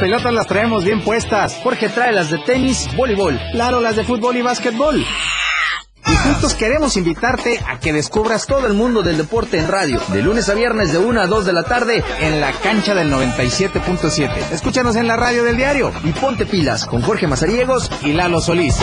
pelotas 0.01 0.33
las 0.33 0.47
traemos 0.47 0.83
bien 0.83 1.03
puestas. 1.03 1.61
Jorge 1.63 1.91
trae 1.91 2.13
las 2.13 2.31
de 2.31 2.39
tenis, 2.39 2.89
voleibol, 2.97 3.39
Laro 3.53 3.81
las 3.81 3.97
de 3.97 4.05
fútbol 4.05 4.35
y 4.39 4.43
básquetbol. 4.43 5.05
Juntos 6.31 6.55
queremos 6.55 6.97
invitarte 6.97 7.59
a 7.67 7.81
que 7.81 7.93
descubras 7.93 8.47
todo 8.47 8.69
el 8.69 8.73
mundo 8.73 9.03
del 9.03 9.17
deporte 9.17 9.59
en 9.59 9.67
radio, 9.67 10.01
de 10.13 10.23
lunes 10.23 10.49
a 10.49 10.55
viernes 10.55 10.93
de 10.93 10.99
1 10.99 11.21
a 11.21 11.27
2 11.27 11.45
de 11.45 11.53
la 11.53 11.65
tarde 11.65 12.05
en 12.21 12.41
la 12.41 12.53
cancha 12.53 12.95
del 12.95 13.13
97.7. 13.13 14.53
Escúchanos 14.53 14.95
en 14.95 15.09
la 15.09 15.17
radio 15.17 15.43
del 15.43 15.57
diario 15.57 15.93
y 16.05 16.13
ponte 16.13 16.47
pilas 16.47 16.87
con 16.87 17.03
Jorge 17.03 17.27
Mazariegos 17.27 17.91
y 18.03 18.13
Lalo 18.13 18.41
Solís. 18.41 18.77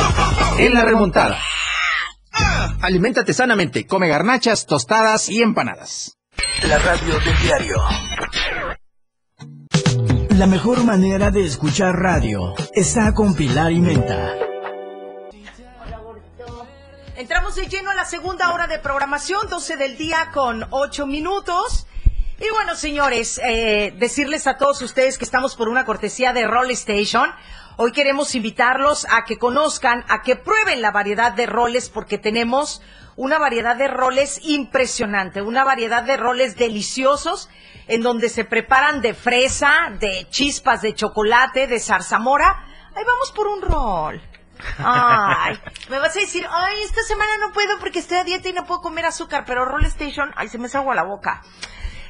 En 0.57 0.73
la 0.73 0.83
remontada. 0.83 1.39
Aliméntate 2.81 3.33
sanamente, 3.33 3.87
come 3.87 4.09
garnachas, 4.09 4.65
tostadas 4.65 5.29
y 5.29 5.41
empanadas. 5.41 6.17
La 6.67 6.77
radio 6.79 7.13
del 7.17 7.39
diario. 7.43 7.77
La 10.31 10.47
mejor 10.47 10.83
manera 10.83 11.31
de 11.31 11.45
escuchar 11.45 11.95
radio 11.95 12.53
está 12.75 13.13
con 13.13 13.35
Pilar 13.35 13.71
y 13.71 13.79
Menta. 13.79 14.33
Entramos 17.18 17.55
de 17.55 17.68
lleno 17.68 17.89
a 17.89 17.95
la 17.95 18.05
segunda 18.05 18.53
hora 18.53 18.68
de 18.68 18.78
programación, 18.78 19.49
12 19.49 19.76
del 19.76 19.97
día 19.97 20.30
con 20.32 20.68
8 20.70 21.07
minutos. 21.07 21.88
Y 22.39 22.47
bueno, 22.51 22.76
señores, 22.76 23.41
eh, 23.43 23.91
decirles 23.97 24.45
a 24.45 24.57
todos 24.57 24.84
ustedes 24.84 25.18
que 25.18 25.26
estamos 25.26 25.55
por 25.55 25.68
una 25.68 25.84
cortesía 25.84 26.32
de 26.32 26.45
Roll 26.45 26.70
Station. 26.70 27.34
Hoy 27.78 27.91
queremos 27.91 28.36
invitarlos 28.36 29.07
a 29.09 29.26
que 29.26 29.39
conozcan, 29.39 30.05
a 30.09 30.22
que 30.22 30.36
prueben 30.36 30.84
la 30.84 30.91
variedad 30.91 31.32
de 31.32 31.47
roles, 31.47 31.89
porque 31.89 32.20
tenemos 32.20 32.84
una 33.15 33.39
variedad 33.39 33.76
de 33.76 33.88
roles 33.88 34.39
impresionante, 34.43 35.41
una 35.41 35.63
variedad 35.63 36.03
de 36.03 36.18
roles 36.18 36.55
deliciosos, 36.55 37.49
en 37.88 38.03
donde 38.03 38.30
se 38.30 38.45
preparan 38.45 39.01
de 39.01 39.15
fresa, 39.15 39.91
de 39.99 40.28
chispas 40.30 40.84
de 40.84 40.93
chocolate, 40.93 41.65
de 41.65 41.80
zarzamora. 41.80 42.63
Ahí 42.95 43.03
vamos 43.03 43.32
por 43.32 43.47
un 43.47 43.61
rol. 43.63 44.22
Ay, 44.79 45.59
me 45.89 45.99
vas 45.99 46.15
a 46.15 46.19
decir, 46.19 46.47
ay, 46.49 46.81
esta 46.83 47.01
semana 47.03 47.31
no 47.39 47.51
puedo 47.51 47.77
porque 47.79 47.99
estoy 47.99 48.17
a 48.17 48.23
dieta 48.23 48.49
y 48.49 48.53
no 48.53 48.65
puedo 48.65 48.81
comer 48.81 49.05
azúcar, 49.05 49.43
pero 49.45 49.65
Roll 49.65 49.85
Station, 49.85 50.31
ay, 50.35 50.47
se 50.49 50.57
me 50.57 50.67
salgo 50.69 50.91
a 50.91 50.95
la 50.95 51.03
boca. 51.03 51.43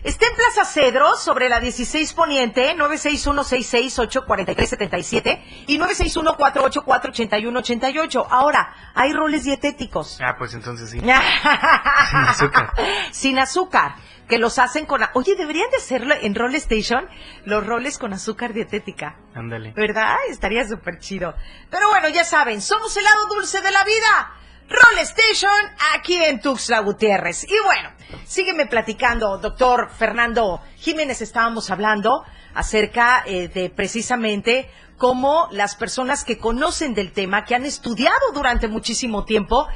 Está 0.04 0.28
en 0.28 0.36
Plaza 0.36 0.64
Cedros, 0.64 1.20
sobre 1.22 1.50
la 1.50 1.60
16 1.60 2.14
Poniente, 2.14 2.78
961-668-4377 2.78 5.44
y 5.68 5.80
961-484-8188. 5.80 8.28
Ahora, 8.30 8.74
hay 8.94 9.12
roles 9.12 9.44
dietéticos. 9.44 10.20
Ah, 10.22 10.36
pues 10.38 10.54
entonces 10.54 10.92
sí. 10.92 11.00
Sin 11.00 11.10
azúcar. 11.10 12.74
Sin 13.12 13.40
azúcar. 13.40 13.96
Que 14.28 14.38
los 14.38 14.60
hacen 14.60 14.86
con... 14.86 15.02
Oye, 15.14 15.36
deberían 15.36 15.70
de 15.70 15.78
hacerlo 15.78 16.14
en 16.22 16.36
Roll 16.36 16.56
Station, 16.56 17.08
los 17.46 17.66
roles 17.66 17.98
con 17.98 18.14
azúcar 18.14 18.54
dietética. 18.54 19.18
Ándale. 19.34 19.72
¿Verdad? 19.74 20.16
Estaría 20.30 20.68
súper 20.68 21.00
chido. 21.00 21.34
Pero 21.70 21.90
bueno, 21.90 22.10
ya 22.10 22.24
saben, 22.24 22.62
somos 22.62 22.96
el 22.98 23.04
lado 23.04 23.28
dulce 23.34 23.62
de 23.62 23.72
la 23.72 23.84
vida. 23.84 24.34
Roll 24.70 25.00
Station 25.00 25.50
aquí 25.96 26.22
en 26.22 26.42
Tuxtla 26.42 26.80
Gutiérrez. 26.80 27.46
Y 27.46 27.56
bueno, 27.64 27.90
sígueme 28.26 28.66
platicando, 28.66 29.38
doctor 29.38 29.90
Fernando 29.90 30.62
Jiménez. 30.76 31.22
Estábamos 31.22 31.72
hablando 31.72 32.26
acerca 32.54 33.24
eh, 33.26 33.48
de 33.48 33.70
precisamente 33.70 34.70
cómo 34.98 35.48
las 35.52 35.76
personas 35.76 36.26
que 36.26 36.38
conocen 36.38 36.94
del 36.94 37.12
tema, 37.14 37.46
que 37.46 37.56
han 37.56 37.66
estudiado 37.66 38.32
durante 38.34 38.68
muchísimo 38.68 39.24
tiempo, 39.24 39.68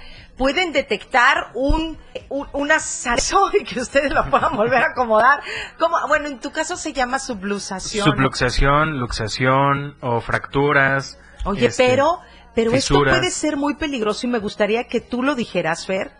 pueden 0.41 0.71
detectar 0.71 1.51
un, 1.53 1.99
un 2.29 2.47
una 2.53 2.77
y 3.59 3.63
que 3.63 3.79
ustedes 3.79 4.11
lo 4.11 4.27
puedan 4.31 4.55
volver 4.57 4.81
a 4.81 4.87
acomodar. 4.87 5.39
Como, 5.77 5.95
bueno, 6.07 6.27
en 6.27 6.39
tu 6.39 6.51
caso 6.51 6.75
se 6.77 6.93
llama 6.93 7.19
subluxación. 7.19 8.03
Subluxación, 8.03 8.99
luxación 8.99 9.97
o 10.01 10.19
fracturas. 10.19 11.19
Oye, 11.45 11.67
este, 11.67 11.85
pero, 11.85 12.21
pero 12.55 12.71
esto 12.71 13.03
puede 13.03 13.29
ser 13.29 13.55
muy 13.55 13.75
peligroso 13.75 14.25
y 14.25 14.31
me 14.31 14.39
gustaría 14.39 14.85
que 14.85 14.99
tú 14.99 15.21
lo 15.21 15.35
dijeras, 15.35 15.85
Fer. 15.85 16.11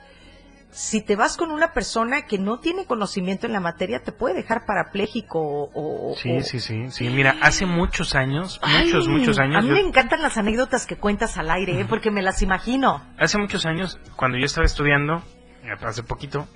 Si 0.72 1.02
te 1.02 1.18
vas 1.18 1.36
con 1.36 1.52
una 1.52 1.74
persona 1.74 2.22
que 2.22 2.38
no 2.40 2.60
tiene 2.60 2.86
conocimiento 2.86 3.46
en 3.46 3.52
la 3.52 3.60
materia, 3.60 4.02
te 4.04 4.14
puede 4.14 4.36
dejar 4.36 4.66
parapléjico 4.66 5.40
o... 5.40 6.12
o- 6.14 6.16
Sí, 6.16 6.38
o- 6.38 6.42
sí, 6.44 6.60
sí, 6.62 6.90
sí. 6.92 7.10
Mira, 7.10 7.36
hace 7.42 7.66
muchos 7.66 8.16
años, 8.16 8.58
Ay, 8.64 8.86
muchos, 8.86 9.08
muchos 9.10 9.38
A 9.40 9.44
años. 9.44 9.64
mí 9.64 9.70
yo- 9.70 9.76
me 9.76 9.82
encantan 9.82 10.22
las 10.22 10.38
anécdotas 10.38 10.86
que 10.86 10.96
cuentas 10.96 11.38
al 11.38 11.52
aire, 11.52 11.82
¿eh? 11.82 11.86
porque 11.90 12.10
me 12.10 12.22
las 12.22 12.42
imagino. 12.42 13.04
hace 13.20 13.38
muchos 13.38 13.66
años, 13.66 14.00
cuando 14.16 14.38
yo 14.38 14.46
estaba 14.46 14.66
estudiando, 14.66 15.18
eh, 15.64 15.76
hace 15.86 16.04
poquito, 16.04 16.48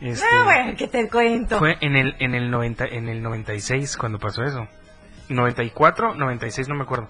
este, 0.00 0.26
Ah, 0.30 0.44
bueno, 0.44 0.76
que 0.76 0.86
te 0.88 1.08
cuento. 1.08 1.58
fue 1.58 1.76
en 1.80 1.96
el, 1.96 2.16
en 2.18 2.34
el 2.34 2.50
90, 2.50 2.84
en 2.84 3.08
el 3.08 3.22
96 3.22 3.96
cuando 3.96 4.18
pasó 4.18 4.42
eso. 4.42 4.68
94, 5.30 6.14
96, 6.14 6.68
no 6.68 6.74
me 6.74 6.82
acuerdo. 6.82 7.08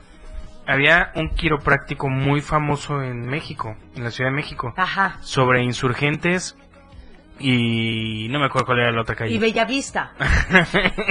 Había 0.67 1.13
un 1.15 1.31
quiropráctico 1.31 2.09
muy 2.09 2.41
famoso 2.41 3.03
en 3.03 3.27
México, 3.27 3.77
en 3.95 4.05
la 4.05 4.11
Ciudad 4.11 4.31
de 4.31 4.37
México, 4.37 4.73
Ajá. 4.77 5.19
sobre 5.21 5.63
insurgentes 5.63 6.57
y 7.39 8.29
no 8.31 8.39
me 8.39 8.47
acuerdo 8.47 8.67
cuál 8.67 8.79
era 8.81 8.93
la 8.93 9.03
otra 9.03 9.15
calle. 9.17 9.35
Y 9.35 9.39
Bellavista. 9.39 10.13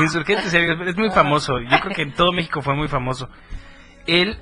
Insurgentes, 0.00 0.52
es 0.54 0.96
muy 0.96 1.10
famoso. 1.10 1.58
Yo 1.60 1.80
creo 1.80 1.94
que 1.94 2.02
en 2.02 2.12
todo 2.12 2.32
México 2.32 2.62
fue 2.62 2.74
muy 2.74 2.88
famoso. 2.88 3.28
Él 4.06 4.38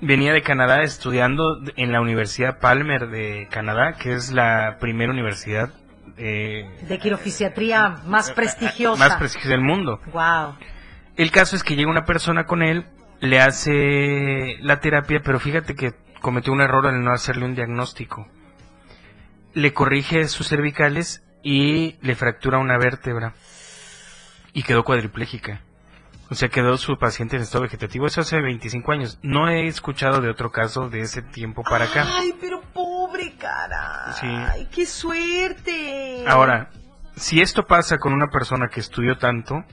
venía 0.00 0.32
de 0.32 0.42
Canadá 0.42 0.82
estudiando 0.82 1.58
en 1.76 1.92
la 1.92 2.00
Universidad 2.00 2.58
Palmer 2.58 3.08
de 3.08 3.48
Canadá, 3.50 3.94
que 3.94 4.12
es 4.12 4.32
la 4.32 4.76
primera 4.80 5.12
universidad 5.12 5.70
eh, 6.18 6.68
De 6.88 6.98
quirofisiatría 6.98 8.00
más 8.06 8.30
prestigiosa. 8.32 9.08
más 9.08 9.16
prestigiosa 9.16 9.50
del 9.56 9.64
mundo. 9.64 10.00
Wow. 10.12 10.56
El 11.16 11.30
caso 11.30 11.56
es 11.56 11.62
que 11.64 11.74
llega 11.76 11.90
una 11.90 12.04
persona 12.04 12.44
con 12.44 12.62
él, 12.62 12.86
le 13.22 13.40
hace 13.40 14.56
la 14.60 14.80
terapia, 14.80 15.20
pero 15.22 15.38
fíjate 15.38 15.76
que 15.76 15.94
cometió 16.20 16.52
un 16.52 16.60
error 16.60 16.88
al 16.88 17.04
no 17.04 17.12
hacerle 17.12 17.44
un 17.44 17.54
diagnóstico. 17.54 18.26
Le 19.54 19.72
corrige 19.72 20.26
sus 20.26 20.48
cervicales 20.48 21.22
y 21.44 21.98
le 22.02 22.16
fractura 22.16 22.58
una 22.58 22.78
vértebra. 22.78 23.34
Y 24.52 24.64
quedó 24.64 24.82
cuadripléjica. 24.82 25.60
O 26.30 26.34
sea, 26.34 26.48
quedó 26.48 26.76
su 26.76 26.98
paciente 26.98 27.36
en 27.36 27.42
estado 27.42 27.62
vegetativo. 27.62 28.06
Eso 28.06 28.22
hace 28.22 28.40
25 28.40 28.90
años. 28.90 29.20
No 29.22 29.48
he 29.48 29.68
escuchado 29.68 30.20
de 30.20 30.28
otro 30.28 30.50
caso 30.50 30.88
de 30.88 31.02
ese 31.02 31.22
tiempo 31.22 31.62
para 31.62 31.84
acá. 31.84 32.04
Ay, 32.08 32.34
pero 32.40 32.60
pobre 32.72 33.36
cara. 33.36 34.14
Sí. 34.14 34.26
Ay, 34.26 34.68
qué 34.74 34.84
suerte. 34.84 36.24
Ahora, 36.26 36.70
si 37.14 37.40
esto 37.40 37.66
pasa 37.66 37.98
con 37.98 38.14
una 38.14 38.30
persona 38.30 38.66
que 38.66 38.80
estudió 38.80 39.16
tanto, 39.16 39.64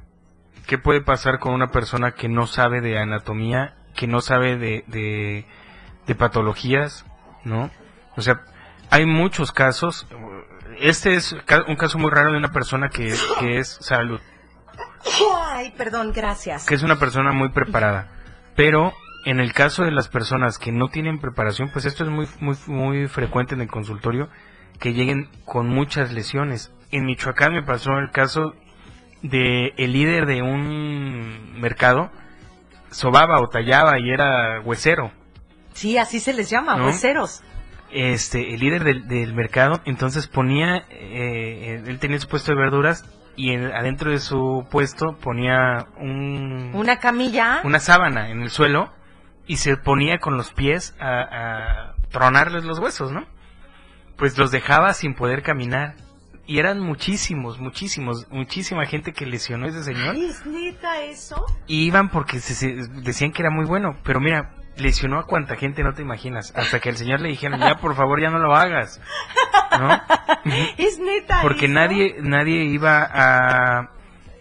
¿qué 0.69 0.77
puede 0.77 1.01
pasar 1.01 1.39
con 1.39 1.55
una 1.55 1.71
persona 1.71 2.11
que 2.11 2.29
no 2.29 2.45
sabe 2.45 2.79
de 2.79 2.99
anatomía, 2.99 3.73
que 3.95 4.05
no 4.05 4.21
sabe 4.21 4.55
de, 4.55 4.83
de, 4.85 5.47
de 6.05 6.15
patologías, 6.15 7.07
¿no? 7.43 7.71
O 8.15 8.21
sea, 8.21 8.41
hay 8.91 9.07
muchos 9.07 9.51
casos. 9.51 10.07
Este 10.79 11.15
es 11.15 11.35
un 11.67 11.75
caso 11.75 11.97
muy 11.97 12.11
raro 12.11 12.33
de 12.33 12.37
una 12.37 12.51
persona 12.51 12.89
que, 12.89 13.11
que 13.39 13.57
es 13.57 13.79
salud, 13.81 14.21
Ay, 15.43 15.73
perdón, 15.75 16.11
gracias. 16.13 16.67
que 16.67 16.75
es 16.75 16.83
una 16.83 16.99
persona 16.99 17.31
muy 17.31 17.49
preparada. 17.49 18.11
Pero 18.55 18.93
en 19.25 19.39
el 19.39 19.53
caso 19.53 19.83
de 19.83 19.91
las 19.91 20.07
personas 20.07 20.59
que 20.59 20.71
no 20.71 20.89
tienen 20.89 21.19
preparación, 21.19 21.71
pues 21.73 21.85
esto 21.85 22.03
es 22.03 22.11
muy, 22.11 22.27
muy, 22.41 22.55
muy 22.67 23.07
frecuente 23.07 23.55
en 23.55 23.61
el 23.61 23.69
consultorio, 23.69 24.29
que 24.79 24.93
lleguen 24.93 25.31
con 25.45 25.67
muchas 25.67 26.13
lesiones. 26.13 26.71
En 26.91 27.05
Michoacán 27.05 27.53
me 27.53 27.63
pasó 27.63 27.97
el 27.97 28.11
caso 28.11 28.53
de 29.21 29.73
el 29.77 29.93
líder 29.93 30.25
de 30.25 30.41
un 30.41 31.59
mercado, 31.59 32.11
sobaba 32.91 33.39
o 33.41 33.47
tallaba 33.49 33.99
y 33.99 34.09
era 34.11 34.61
huesero. 34.61 35.11
Sí, 35.73 35.97
así 35.97 36.19
se 36.19 36.33
les 36.33 36.49
llama, 36.49 36.75
¿No? 36.77 36.85
hueseros. 36.85 37.43
Este, 37.91 38.53
el 38.53 38.59
líder 38.59 38.83
del, 38.83 39.07
del 39.07 39.33
mercado, 39.33 39.81
entonces 39.85 40.27
ponía, 40.27 40.83
eh, 40.89 41.81
él 41.85 41.99
tenía 41.99 42.19
su 42.19 42.27
puesto 42.27 42.51
de 42.51 42.57
verduras 42.59 43.03
y 43.35 43.51
en- 43.51 43.71
adentro 43.73 44.11
de 44.11 44.19
su 44.19 44.67
puesto 44.69 45.17
ponía 45.17 45.87
un, 45.97 46.71
Una 46.75 46.99
camilla. 46.99 47.61
una 47.63 47.79
sábana 47.79 48.29
en 48.29 48.41
el 48.41 48.49
suelo 48.49 48.91
y 49.47 49.57
se 49.57 49.75
ponía 49.77 50.19
con 50.19 50.37
los 50.37 50.51
pies 50.53 50.95
a, 50.99 51.21
a 51.21 51.95
tronarles 52.11 52.63
los 52.63 52.77
huesos, 52.79 53.11
¿no? 53.11 53.25
Pues 54.17 54.37
los 54.37 54.51
dejaba 54.51 54.93
sin 54.93 55.15
poder 55.15 55.41
caminar. 55.41 55.95
Y 56.49 56.57
eran 56.57 56.79
muchísimos, 56.79 57.59
muchísimos, 57.59 58.25
muchísima 58.31 58.83
gente 58.87 59.13
que 59.13 59.27
lesionó 59.27 59.67
a 59.67 59.69
ese 59.69 59.83
señor. 59.83 60.15
¿es 60.15 60.43
neta 60.47 60.99
eso? 61.03 61.45
Y 61.67 61.83
iban 61.85 62.09
porque 62.09 62.39
se- 62.39 62.55
se- 62.55 62.87
decían 63.03 63.31
que 63.31 63.43
era 63.43 63.51
muy 63.51 63.65
bueno. 63.65 63.95
Pero 64.03 64.19
mira, 64.19 64.55
lesionó 64.75 65.19
a 65.19 65.27
cuánta 65.27 65.55
gente 65.57 65.83
no 65.83 65.93
te 65.93 66.01
imaginas. 66.01 66.51
Hasta 66.55 66.79
que 66.79 66.89
el 66.89 66.97
señor 66.97 67.21
le 67.21 67.29
dijeron, 67.29 67.59
ya 67.59 67.75
por 67.75 67.93
favor 67.95 68.19
ya 68.19 68.31
no 68.31 68.39
lo 68.39 68.55
hagas. 68.55 68.99
¿No? 69.79 70.01
Es 70.79 70.97
neta. 70.97 71.43
Porque 71.43 71.65
eso? 71.65 71.73
nadie, 71.75 72.15
nadie 72.19 72.63
iba 72.63 73.03
a, 73.03 73.89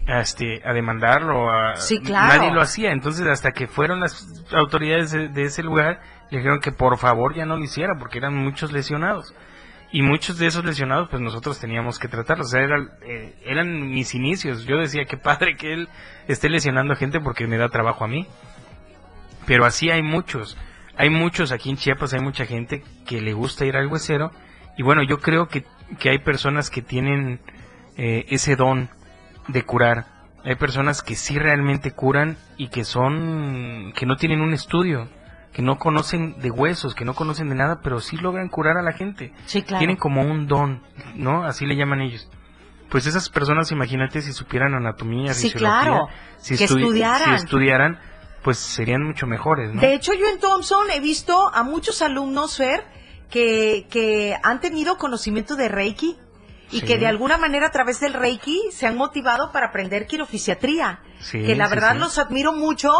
a, 0.07 0.19
este, 0.21 0.63
a 0.67 0.73
demandarlo. 0.73 1.51
A, 1.51 1.75
Sí, 1.75 1.99
claro. 1.99 2.35
Nadie 2.39 2.51
lo 2.51 2.61
hacía. 2.61 2.91
Entonces, 2.91 3.27
hasta 3.27 3.51
que 3.51 3.67
fueron 3.67 3.99
las 3.99 4.43
autoridades 4.51 5.11
de, 5.11 5.27
de 5.27 5.43
ese 5.43 5.61
lugar, 5.61 6.01
le 6.31 6.39
dijeron 6.39 6.59
que 6.59 6.71
por 6.71 6.97
favor 6.97 7.35
ya 7.35 7.45
no 7.45 7.55
lo 7.55 7.63
hiciera 7.63 7.93
porque 7.99 8.17
eran 8.17 8.35
muchos 8.35 8.71
lesionados. 8.71 9.35
Y 9.91 10.03
muchos 10.03 10.37
de 10.37 10.45
esos 10.45 10.63
lesionados, 10.63 11.09
pues 11.09 11.21
nosotros 11.21 11.59
teníamos 11.59 11.97
que 11.97 12.07
tratarlos. 12.07 12.47
O 12.47 12.49
sea, 12.51 12.61
eran, 12.61 12.89
eh, 13.01 13.33
eran 13.43 13.89
mis 13.89 14.13
inicios. 14.13 14.65
Yo 14.65 14.77
decía, 14.77 15.05
qué 15.05 15.17
padre 15.17 15.55
que 15.55 15.73
él 15.73 15.89
esté 16.27 16.49
lesionando 16.49 16.95
gente 16.95 17.19
porque 17.19 17.47
me 17.47 17.57
da 17.57 17.69
trabajo 17.69 18.03
a 18.03 18.07
mí. 18.07 18.27
Pero 19.47 19.65
así 19.65 19.89
hay 19.89 20.03
muchos. 20.03 20.57
Hay 20.95 21.09
muchos 21.09 21.51
aquí 21.51 21.69
en 21.69 21.77
Chiapas, 21.77 22.13
hay 22.13 22.19
mucha 22.19 22.45
gente 22.45 22.83
que 23.07 23.21
le 23.21 23.33
gusta 23.33 23.65
ir 23.65 23.77
al 23.77 23.87
huesero. 23.87 24.31
Y 24.77 24.83
bueno, 24.83 25.01
yo 25.01 25.17
creo 25.17 25.47
que, 25.47 25.65
que 25.99 26.09
hay 26.09 26.19
personas 26.19 26.69
que 26.69 26.81
tienen 26.81 27.39
eh, 27.97 28.25
ese 28.29 28.55
don 28.55 28.89
de 29.47 29.63
curar. 29.63 30.05
Hay 30.43 30.55
personas 30.55 31.01
que 31.01 31.15
sí 31.15 31.37
realmente 31.37 31.91
curan 31.91 32.37
y 32.57 32.69
que 32.69 32.83
son, 32.83 33.91
que 33.95 34.05
no 34.05 34.15
tienen 34.15 34.41
un 34.41 34.53
estudio, 34.53 35.09
que 35.53 35.61
no 35.61 35.77
conocen 35.77 36.39
de 36.39 36.51
huesos, 36.51 36.93
que 36.95 37.05
no 37.05 37.13
conocen 37.15 37.49
de 37.49 37.55
nada, 37.55 37.79
pero 37.81 37.99
sí 37.99 38.17
logran 38.17 38.49
curar 38.49 38.77
a 38.77 38.81
la 38.83 38.91
gente. 38.93 39.33
Sí, 39.45 39.61
claro. 39.63 39.79
Tienen 39.79 39.97
como 39.97 40.21
un 40.21 40.47
don, 40.47 40.83
¿no? 41.15 41.43
Así 41.43 41.65
le 41.65 41.75
llaman 41.75 42.01
ellos. 42.01 42.29
Pues 42.89 43.05
esas 43.05 43.29
personas, 43.29 43.71
imagínate 43.71 44.21
si 44.21 44.33
supieran 44.33 44.73
anatomía, 44.73 45.33
Sí, 45.33 45.51
claro. 45.51 46.07
si, 46.37 46.57
Que 46.57 46.65
estudi- 46.65 46.81
estudiaran. 46.81 47.37
si 47.39 47.43
estudiaran, 47.45 47.99
pues 48.43 48.57
serían 48.57 49.03
mucho 49.03 49.27
mejores, 49.27 49.73
¿no? 49.73 49.81
De 49.81 49.93
hecho, 49.93 50.13
yo 50.13 50.25
en 50.27 50.39
Thompson 50.39 50.89
he 50.91 50.99
visto 50.99 51.53
a 51.53 51.63
muchos 51.63 52.01
alumnos, 52.01 52.57
Fer, 52.57 52.83
que, 53.29 53.85
que 53.91 54.35
han 54.41 54.59
tenido 54.59 54.97
conocimiento 54.97 55.55
de 55.55 55.67
Reiki 55.69 56.17
y 56.71 56.79
Sí. 56.79 56.85
que 56.85 56.97
de 56.97 57.05
alguna 57.07 57.37
manera 57.37 57.67
a 57.67 57.71
través 57.71 57.99
del 57.99 58.13
Reiki 58.13 58.59
se 58.71 58.87
han 58.87 58.95
motivado 58.97 59.51
para 59.51 59.67
aprender 59.67 60.07
quirofisiatría. 60.07 60.99
Sí, 61.19 61.43
que 61.43 61.55
la 61.55 61.67
verdad 61.67 61.93
sí. 61.93 61.99
los 61.99 62.17
admiro 62.17 62.53
mucho 62.53 62.91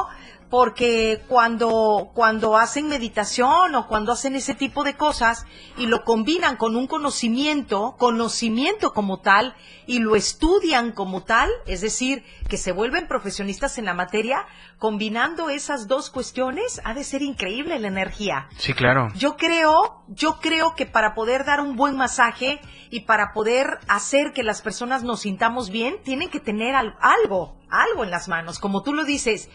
porque 0.50 1.22
cuando, 1.28 2.10
cuando 2.14 2.58
hacen 2.58 2.88
meditación 2.88 3.76
o 3.76 3.88
cuando 3.88 4.12
hacen 4.12 4.36
ese 4.36 4.56
tipo 4.56 4.84
de 4.84 4.96
cosas 4.96 5.46
y 5.78 5.86
lo 5.86 6.04
combinan 6.04 6.58
con 6.58 6.76
un 6.76 6.88
conocimiento, 6.88 7.96
conocimiento 8.00 8.92
como 8.94 9.20
tal, 9.20 9.56
y 9.86 10.00
lo 10.00 10.16
estudian 10.16 10.92
como 10.92 11.24
tal, 11.24 11.50
es 11.66 11.82
decir, 11.82 12.24
que 12.48 12.58
se 12.58 12.72
vuelven 12.72 13.08
profesionistas 13.08 13.78
en 13.78 13.86
la 13.86 13.94
materia, 13.94 14.46
combinando 14.78 15.50
esas 15.50 15.88
dos 15.88 16.10
cuestiones, 16.10 16.82
ha 16.84 16.94
de 16.94 17.04
ser 17.04 17.22
increíble 17.22 17.78
la 17.80 17.88
energía. 17.88 18.48
Sí, 18.58 18.74
claro. 18.74 19.10
Yo 19.16 19.36
creo, 19.38 20.04
yo 20.08 20.40
creo 20.40 20.74
que 20.76 20.86
para 20.86 21.14
poder 21.14 21.46
dar 21.46 21.60
un 21.62 21.76
buen 21.76 21.96
masaje 21.98 22.60
y 22.90 23.02
para 23.02 23.34
poder 23.34 23.80
hacer 23.88 24.32
que 24.34 24.44
las 24.44 24.62
personas 24.62 25.04
nos 25.04 25.22
sintamos 25.22 25.70
bien, 25.70 26.02
tienen 26.04 26.30
que 26.30 26.40
tener 26.40 26.76
al- 26.76 26.96
algo, 27.02 27.56
algo 27.70 28.04
en 28.04 28.10
las 28.12 28.28
manos. 28.28 28.60
Como 28.60 28.82
tú 28.84 28.94
lo 28.94 29.04
dices, 29.04 29.50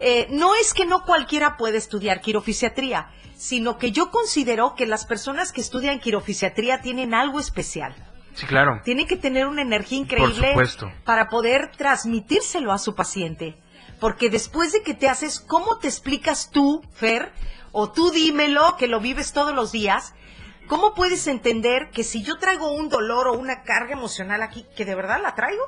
eh, 0.00 0.26
no 0.30 0.54
es 0.54 0.74
que 0.74 0.86
no 0.86 1.04
cualquiera 1.04 1.56
puede 1.56 1.78
estudiar 1.78 2.20
quirofisiatría, 2.20 3.10
sino 3.36 3.78
que 3.78 3.92
yo 3.92 4.10
considero 4.10 4.74
que 4.74 4.86
las 4.86 5.06
personas 5.06 5.52
que 5.52 5.60
estudian 5.60 6.00
quirofisiatría 6.00 6.80
tienen 6.80 7.14
algo 7.14 7.40
especial. 7.40 7.94
Sí, 8.34 8.46
claro. 8.46 8.80
Tienen 8.84 9.06
que 9.06 9.16
tener 9.16 9.46
una 9.46 9.62
energía 9.62 9.98
increíble 9.98 10.54
para 11.04 11.28
poder 11.28 11.72
transmitírselo 11.76 12.72
a 12.72 12.78
su 12.78 12.94
paciente. 12.94 13.56
Porque 13.98 14.30
después 14.30 14.72
de 14.72 14.82
que 14.82 14.94
te 14.94 15.08
haces, 15.08 15.40
¿cómo 15.40 15.78
te 15.78 15.88
explicas 15.88 16.50
tú, 16.50 16.82
Fer? 16.92 17.32
O 17.72 17.90
tú 17.90 18.10
dímelo, 18.10 18.76
que 18.76 18.86
lo 18.86 19.00
vives 19.00 19.32
todos 19.32 19.54
los 19.54 19.72
días. 19.72 20.14
¿Cómo 20.68 20.94
puedes 20.94 21.26
entender 21.26 21.90
que 21.90 22.04
si 22.04 22.22
yo 22.22 22.38
traigo 22.38 22.70
un 22.70 22.88
dolor 22.88 23.26
o 23.26 23.32
una 23.32 23.62
carga 23.62 23.92
emocional 23.92 24.42
aquí, 24.42 24.66
que 24.76 24.84
de 24.84 24.94
verdad 24.94 25.20
la 25.20 25.34
traigo? 25.34 25.66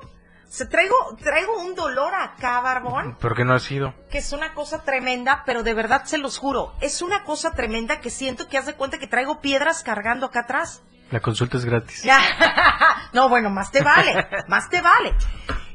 O 0.50 0.52
sea, 0.52 0.68
traigo, 0.68 0.96
traigo 1.22 1.60
un 1.62 1.76
dolor 1.76 2.12
acá, 2.12 2.60
Barbón, 2.60 3.14
¿Por 3.20 3.36
qué 3.36 3.44
no 3.44 3.54
ha 3.54 3.60
sido? 3.60 3.94
que 4.10 4.18
es 4.18 4.32
una 4.32 4.52
cosa 4.52 4.82
tremenda, 4.82 5.44
pero 5.46 5.62
de 5.62 5.74
verdad 5.74 6.02
se 6.06 6.18
los 6.18 6.38
juro, 6.38 6.74
es 6.80 7.02
una 7.02 7.22
cosa 7.22 7.52
tremenda 7.52 8.00
que 8.00 8.10
siento 8.10 8.48
que 8.48 8.58
haz 8.58 8.66
de 8.66 8.74
cuenta 8.74 8.98
que 8.98 9.06
traigo 9.06 9.40
piedras 9.40 9.84
cargando 9.84 10.26
acá 10.26 10.40
atrás. 10.40 10.82
La 11.12 11.20
consulta 11.20 11.56
es 11.56 11.64
gratis. 11.64 12.02
Ya. 12.02 12.18
No, 13.12 13.28
bueno, 13.28 13.50
más 13.50 13.70
te 13.72 13.82
vale, 13.82 14.26
más 14.46 14.68
te 14.68 14.80
vale. 14.80 15.14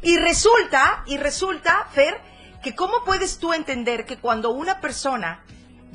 Y 0.02 0.18
resulta, 0.18 1.04
y 1.06 1.18
resulta, 1.18 1.86
Fer, 1.92 2.22
que 2.64 2.74
cómo 2.76 3.04
puedes 3.06 3.40
tú 3.40 3.52
entender 3.54 4.06
que 4.06 4.18
cuando 4.18 4.52
una 4.52 4.80
persona 4.80 5.44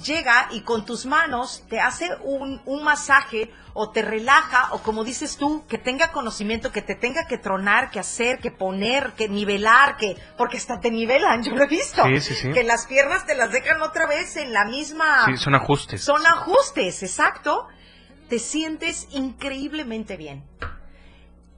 llega 0.03 0.49
y 0.51 0.63
con 0.63 0.85
tus 0.85 1.07
manos 1.07 1.65
te 1.69 1.81
hace 1.81 2.09
un, 2.23 2.61
un 2.65 2.83
masaje 2.83 3.53
o 3.73 3.91
te 3.91 4.03
relaja 4.03 4.73
o 4.73 4.83
como 4.83 5.05
dices 5.05 5.37
tú, 5.37 5.65
que 5.69 5.79
tenga 5.79 6.11
conocimiento, 6.13 6.73
que 6.73 6.83
te 6.83 6.95
tenga 6.95 7.27
que 7.27 7.39
tronar, 7.39 7.91
que 7.91 8.01
hacer, 8.01 8.39
que 8.39 8.51
poner, 8.51 9.13
que 9.13 9.29
nivelar, 9.29 9.97
que 9.97 10.17
porque 10.37 10.57
hasta 10.57 10.81
te 10.81 10.91
nivelan, 10.91 11.43
yo 11.45 11.55
lo 11.55 11.63
he 11.65 11.69
visto. 11.69 12.03
Sí, 12.05 12.21
sí, 12.21 12.35
sí. 12.35 12.51
Que 12.53 12.65
las 12.65 12.87
piernas 12.87 13.27
te 13.27 13.35
las 13.35 13.53
dejan 13.53 13.81
otra 13.83 14.07
vez 14.07 14.37
en 14.37 14.53
la 14.53 14.65
misma 14.65 15.25
Sí, 15.27 15.37
son 15.37 15.55
ajustes. 15.55 16.03
son 16.03 16.27
ajustes, 16.27 17.03
exacto. 17.03 17.67
Te 18.29 18.39
sientes 18.39 19.09
increíblemente 19.11 20.17
bien. 20.17 20.45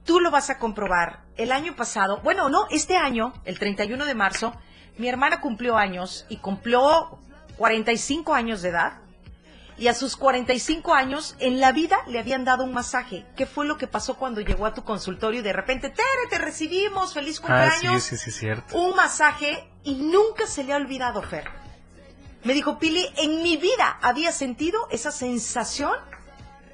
Tú 0.05 0.21
lo 0.21 0.31
vas 0.31 0.51
a 0.51 0.59
comprobar. 0.59 1.21
El 1.37 1.53
año 1.53 1.77
pasado, 1.77 2.21
bueno, 2.23 2.49
no, 2.49 2.67
este 2.71 2.97
año, 2.97 3.33
el 3.45 3.59
31 3.59 4.05
de 4.05 4.15
marzo, 4.15 4.53
mi 4.99 5.09
hermana 5.09 5.41
cumplió 5.41 5.77
años 5.77 6.27
y 6.29 6.39
cumplió 6.39 7.19
45 7.57 8.35
años 8.35 8.63
de 8.63 8.71
edad. 8.71 8.99
Y 9.79 9.89
a 9.89 9.95
sus 9.95 10.17
45 10.17 10.95
años, 10.95 11.35
en 11.41 11.59
la 11.59 11.73
vida 11.73 11.97
le 12.07 12.19
habían 12.19 12.45
dado 12.45 12.63
un 12.63 12.73
masaje. 12.73 13.25
¿Qué 13.37 13.47
fue 13.47 13.67
lo 13.67 13.79
que 13.79 13.87
pasó 13.87 14.17
cuando 14.17 14.41
llegó 14.43 14.67
a 14.67 14.75
tu 14.75 14.85
consultorio 14.85 15.41
y 15.41 15.43
de 15.43 15.53
repente, 15.53 15.89
Tere, 15.89 16.05
te 16.31 16.39
recibimos, 16.39 17.15
feliz 17.15 17.41
Ah, 17.43 17.47
cumpleaños? 17.47 18.03
sí, 18.03 18.17
sí, 18.17 18.31
sí, 18.31 18.39
cierto. 18.39 18.77
un 18.79 18.95
masaje 18.95 19.67
y 19.83 19.95
nunca 19.95 20.47
se 20.47 20.63
le 20.63 20.75
ha 20.75 20.77
olvidado, 20.77 21.23
Fer. 21.23 21.45
Me 22.45 22.53
dijo, 22.55 22.79
Pili, 22.79 23.07
en 23.17 23.43
mi 23.43 23.57
vida 23.57 23.99
había 24.03 24.31
sentido 24.31 24.79
esa 24.91 25.11
sensación 25.11 25.93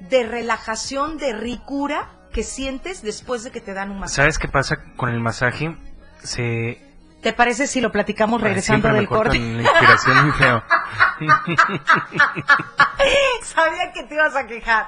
de 0.01 0.23
relajación, 0.27 1.17
de 1.17 1.33
ricura 1.33 2.11
que 2.33 2.43
sientes 2.43 3.01
después 3.01 3.43
de 3.43 3.51
que 3.51 3.61
te 3.61 3.73
dan 3.73 3.91
un 3.91 3.99
masaje. 3.99 4.15
¿Sabes 4.23 4.39
qué 4.39 4.47
pasa 4.49 4.77
con 4.97 5.09
el 5.09 5.19
masaje? 5.19 5.75
Se 6.23 6.81
¿Te 7.21 7.33
parece 7.33 7.67
si 7.67 7.81
lo 7.81 7.91
platicamos 7.91 8.41
regresando 8.41 8.87
me 8.89 8.95
del 8.95 9.07
corte? 9.07 9.37
la 9.37 9.61
inspiración 9.61 10.25
muy 10.25 10.31
feo. 10.37 10.63
Sabía 13.43 13.91
que 13.93 14.03
te 14.03 14.15
ibas 14.15 14.35
a 14.37 14.47
quejar. 14.47 14.87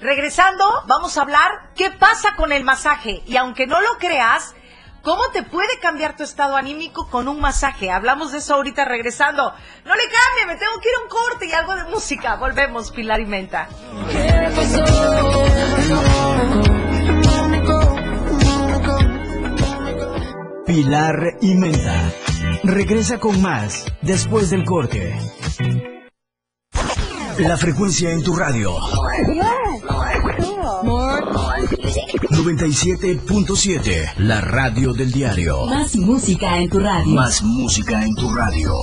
Regresando, 0.00 0.64
vamos 0.86 1.18
a 1.18 1.22
hablar 1.22 1.70
qué 1.74 1.90
pasa 1.90 2.34
con 2.34 2.52
el 2.52 2.64
masaje. 2.64 3.22
Y 3.26 3.36
aunque 3.36 3.66
no 3.66 3.78
lo 3.82 3.98
creas, 3.98 4.54
¿cómo 5.02 5.22
te 5.34 5.42
puede 5.42 5.78
cambiar 5.78 6.16
tu 6.16 6.22
estado 6.22 6.56
anímico 6.56 7.10
con 7.10 7.28
un 7.28 7.40
masaje? 7.40 7.90
Hablamos 7.90 8.32
de 8.32 8.38
eso 8.38 8.54
ahorita 8.54 8.86
regresando. 8.86 9.52
No 9.84 9.94
le 9.94 10.02
cambie, 10.02 10.46
me 10.46 10.56
tengo 10.56 10.80
que 10.80 10.88
ir 10.88 10.94
a 10.94 11.02
un 11.02 11.08
corte 11.10 11.46
y 11.46 11.52
algo 11.52 11.76
de 11.76 11.84
música. 11.84 12.36
Volvemos, 12.36 12.90
Pilar 12.90 13.20
y 13.20 13.26
Menta. 13.26 13.68
Pilar 20.76 21.38
y 21.40 21.54
Menta. 21.54 22.12
Regresa 22.62 23.18
con 23.18 23.40
más 23.40 23.86
después 24.02 24.50
del 24.50 24.62
corte. 24.66 25.18
La 27.38 27.56
frecuencia 27.56 28.10
en 28.10 28.22
tu 28.22 28.36
radio. 28.36 28.76
97.7. 32.28 34.16
La 34.18 34.42
radio 34.42 34.92
del 34.92 35.10
diario. 35.12 35.64
Más 35.64 35.96
música 35.96 36.58
en 36.58 36.68
tu 36.68 36.78
radio. 36.78 37.14
Más 37.14 37.42
música 37.42 38.04
en 38.04 38.14
tu 38.14 38.34
radio. 38.34 38.74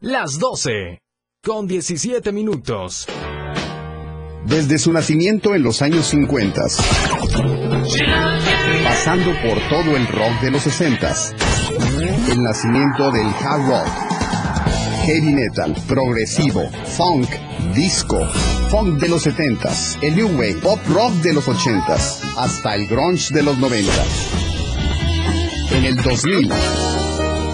Las 0.00 0.38
12. 0.38 0.98
Con 1.42 1.66
17 1.66 2.30
minutos. 2.30 3.08
Desde 4.44 4.78
su 4.78 4.92
nacimiento 4.92 5.54
en 5.54 5.62
los 5.62 5.80
años 5.80 6.08
50, 6.08 6.60
pasando 9.04 9.32
por 9.42 9.58
todo 9.68 9.96
el 9.96 10.06
rock 10.06 10.40
de 10.42 10.52
los 10.52 10.62
60, 10.62 11.12
el 12.30 12.40
nacimiento 12.40 13.10
del 13.10 13.26
hard 13.26 13.66
rock, 13.66 13.88
heavy 15.04 15.32
metal, 15.32 15.74
progresivo, 15.88 16.70
funk, 16.84 17.28
disco, 17.74 18.24
funk 18.70 19.00
de 19.00 19.08
los 19.08 19.22
70, 19.22 19.68
el 20.02 20.14
new 20.14 20.28
wave, 20.28 20.54
pop 20.62 20.78
rock 20.90 21.10
de 21.14 21.32
los 21.32 21.48
80, 21.48 21.94
hasta 22.36 22.76
el 22.76 22.86
grunge 22.86 23.34
de 23.34 23.42
los 23.42 23.58
90. 23.58 23.90
En 25.72 25.84
el 25.84 25.96
2000, 25.96 26.52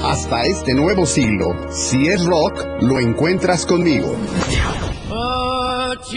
hasta 0.04 0.44
este 0.44 0.74
nuevo 0.74 1.06
siglo, 1.06 1.72
si 1.72 2.08
es 2.08 2.26
rock, 2.26 2.62
lo 2.82 3.00
encuentras 3.00 3.64
conmigo. 3.64 4.14
Put 5.08 6.12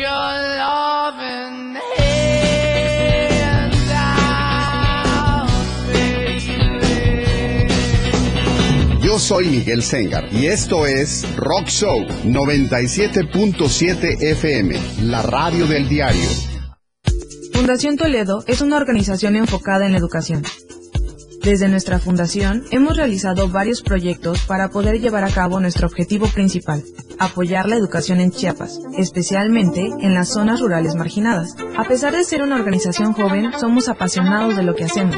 Yo 9.11 9.19
soy 9.19 9.47
Miguel 9.49 9.83
Sengar 9.83 10.29
y 10.31 10.45
esto 10.47 10.87
es 10.87 11.27
Rock 11.35 11.67
Show 11.67 11.99
97.7 12.23 14.21
FM, 14.21 14.79
la 15.01 15.21
radio 15.21 15.67
del 15.67 15.89
diario. 15.89 16.29
Fundación 17.51 17.97
Toledo 17.97 18.45
es 18.47 18.61
una 18.61 18.77
organización 18.77 19.35
enfocada 19.35 19.85
en 19.85 19.91
la 19.91 19.97
educación. 19.97 20.43
Desde 21.43 21.67
nuestra 21.67 21.99
fundación 21.99 22.63
hemos 22.71 22.95
realizado 22.95 23.49
varios 23.49 23.81
proyectos 23.81 24.43
para 24.43 24.69
poder 24.69 25.01
llevar 25.01 25.25
a 25.25 25.29
cabo 25.29 25.59
nuestro 25.59 25.87
objetivo 25.87 26.27
principal, 26.27 26.81
apoyar 27.19 27.67
la 27.67 27.75
educación 27.75 28.21
en 28.21 28.31
Chiapas, 28.31 28.79
especialmente 28.97 29.89
en 29.99 30.13
las 30.13 30.29
zonas 30.29 30.61
rurales 30.61 30.95
marginadas. 30.95 31.57
A 31.75 31.83
pesar 31.83 32.13
de 32.13 32.23
ser 32.23 32.43
una 32.43 32.55
organización 32.55 33.11
joven, 33.11 33.51
somos 33.59 33.89
apasionados 33.89 34.55
de 34.55 34.63
lo 34.63 34.73
que 34.73 34.85
hacemos 34.85 35.17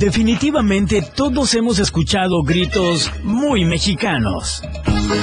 Definitivamente 0.00 1.02
todos 1.02 1.54
hemos 1.54 1.78
escuchado 1.78 2.42
gritos 2.42 3.12
muy 3.22 3.66
mexicanos. 3.66 4.62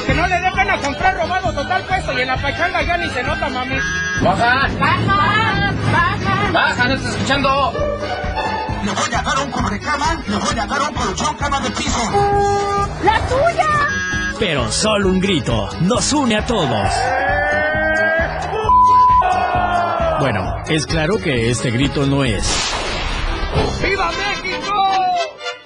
Que 0.05 0.13
no 0.13 0.27
le 0.27 0.39
dejen 0.39 0.69
a 0.69 0.77
comprar 0.77 1.17
robado 1.17 1.51
total 1.51 1.83
peso 1.85 2.13
y 2.15 2.21
en 2.21 2.27
la 2.27 2.39
pachanga 2.39 2.83
ya 2.83 2.95
ni 2.95 3.09
se 3.09 3.23
nota, 3.23 3.49
mami. 3.49 3.75
¡Baja! 4.21 4.69
¡Baja! 4.79 5.73
¡Baja! 5.91 6.51
¡Baja! 6.53 6.87
¡No 6.89 6.93
estás 6.93 7.15
escuchando! 7.15 7.73
Le 8.85 8.91
voy 8.91 9.13
a 9.15 9.21
dar 9.23 9.39
un 9.39 9.51
cubrecama, 9.51 10.23
le 10.27 10.35
voy 10.35 10.59
a 10.59 10.65
dar 10.67 10.81
un 10.81 10.93
colchón 10.93 11.35
cama 11.37 11.59
de 11.59 11.71
piso. 11.71 12.11
¡La 13.03 13.19
tuya! 13.27 13.67
Pero 14.37 14.71
solo 14.71 15.09
un 15.09 15.19
grito 15.19 15.69
nos 15.81 16.13
une 16.13 16.37
a 16.37 16.45
todos. 16.45 16.87
Bueno, 20.19 20.53
es 20.69 20.85
claro 20.85 21.17
que 21.17 21.49
este 21.49 21.71
grito 21.71 22.05
no 22.05 22.23
es. 22.23 22.45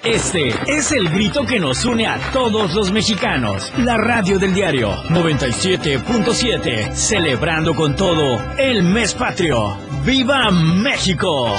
Este 0.04 0.48
es 0.66 0.90
el 0.90 1.08
grito 1.10 1.46
que 1.46 1.60
nos 1.60 1.84
une 1.84 2.08
a 2.08 2.18
todos 2.32 2.74
los 2.74 2.90
mexicanos. 2.90 3.72
La 3.78 3.96
radio 3.96 4.36
del 4.36 4.52
diario 4.52 4.90
97.7, 5.10 6.92
celebrando 6.92 7.72
con 7.76 7.94
todo 7.94 8.42
el 8.58 8.82
mes 8.82 9.14
patrio. 9.14 9.76
¡Viva 10.04 10.50
México! 10.50 11.54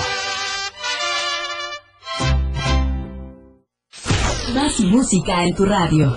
Más 4.54 4.78
música 4.82 5.46
en 5.46 5.56
tu 5.56 5.64
radio. 5.64 6.14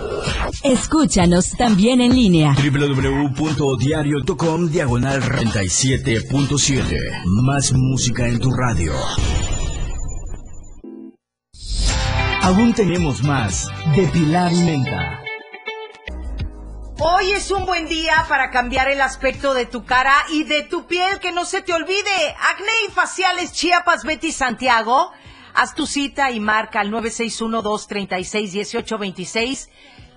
Escúchanos 0.65 1.53
también 1.53 2.01
en 2.01 2.13
línea. 2.13 2.57
www.diario.com 2.57 4.69
diagonal 4.69 5.23
37.7. 5.23 6.99
Más 7.45 7.73
música 7.73 8.27
en 8.27 8.41
tu 8.41 8.51
radio. 8.51 8.95
Aún 12.47 12.73
tenemos 12.75 13.23
más 13.25 13.69
de 13.97 14.07
Pilar 14.07 14.53
y 14.53 14.63
Menta. 14.63 15.21
Hoy 17.01 17.33
es 17.33 17.51
un 17.51 17.67
buen 17.67 17.89
día 17.89 18.25
para 18.29 18.53
cambiar 18.53 18.89
el 18.89 19.01
aspecto 19.01 19.53
de 19.53 19.67
tu 19.67 19.85
cara 19.85 20.15
y 20.31 20.45
de 20.45 20.63
tu 20.63 20.87
piel, 20.87 21.19
que 21.19 21.33
no 21.33 21.45
se 21.45 21.61
te 21.61 21.73
olvide. 21.73 22.37
Acné 22.53 22.71
y 22.87 22.93
faciales 22.93 23.53
Chiapas 23.53 24.05
Betty 24.05 24.31
Santiago. 24.31 25.11
Haz 25.55 25.75
tu 25.75 25.89
cita 25.89 26.31
y 26.31 26.39
marca 26.39 26.79
al 26.79 26.93
961-236-1826. 26.93 29.69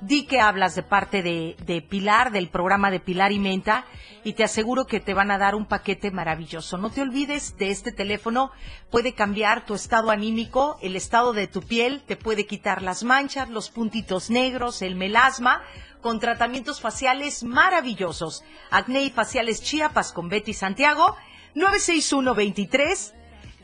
Di 0.02 0.26
que 0.26 0.39
hablas 0.39 0.76
de 0.76 0.84
parte 0.84 1.22
de, 1.22 1.56
de 1.66 1.82
Pilar, 1.82 2.32
del 2.32 2.50
programa 2.50 2.89
de 2.89 3.00
Pilar 3.00 3.32
y 3.32 3.39
Menta, 3.39 3.86
y 4.24 4.34
te 4.34 4.43
aseguro 4.43 4.86
que 4.86 5.00
te 5.00 5.14
van 5.14 5.32
a 5.32 5.38
dar 5.38 5.56
un 5.56 5.66
paquete 5.66 6.12
maravilloso. 6.12 6.78
No 6.78 6.89
te 6.89 7.02
olvides 7.02 7.58
de 7.58 7.70
este 7.70 7.91
teléfono, 7.91 8.52
puede 8.89 9.14
cambiar 9.14 9.66
tu 9.66 9.74
estado 9.74 10.12
anímico, 10.12 10.78
el 10.82 10.95
estado 10.95 11.34
de 11.34 11.47
tu 11.47 11.62
piel, 11.62 12.02
te 12.06 12.16
puede 12.16 12.45
quitar 12.45 12.82
las 12.82 13.04
manchas, 13.04 13.50
los 13.50 13.70
puntitos 13.70 14.30
negros, 14.30 14.82
el 14.82 14.95
melasma, 14.95 15.62
con 16.02 16.20
tratamientos 16.20 16.80
faciales 16.80 17.43
maravillosos. 17.43 18.43
Acné 18.72 19.04
y 19.04 19.10
faciales 19.10 19.62
Chiapas 19.62 20.14
con 20.14 20.30
Betty 20.30 20.54
Santiago, 20.54 21.16
961 21.56 22.36
23 22.36 23.16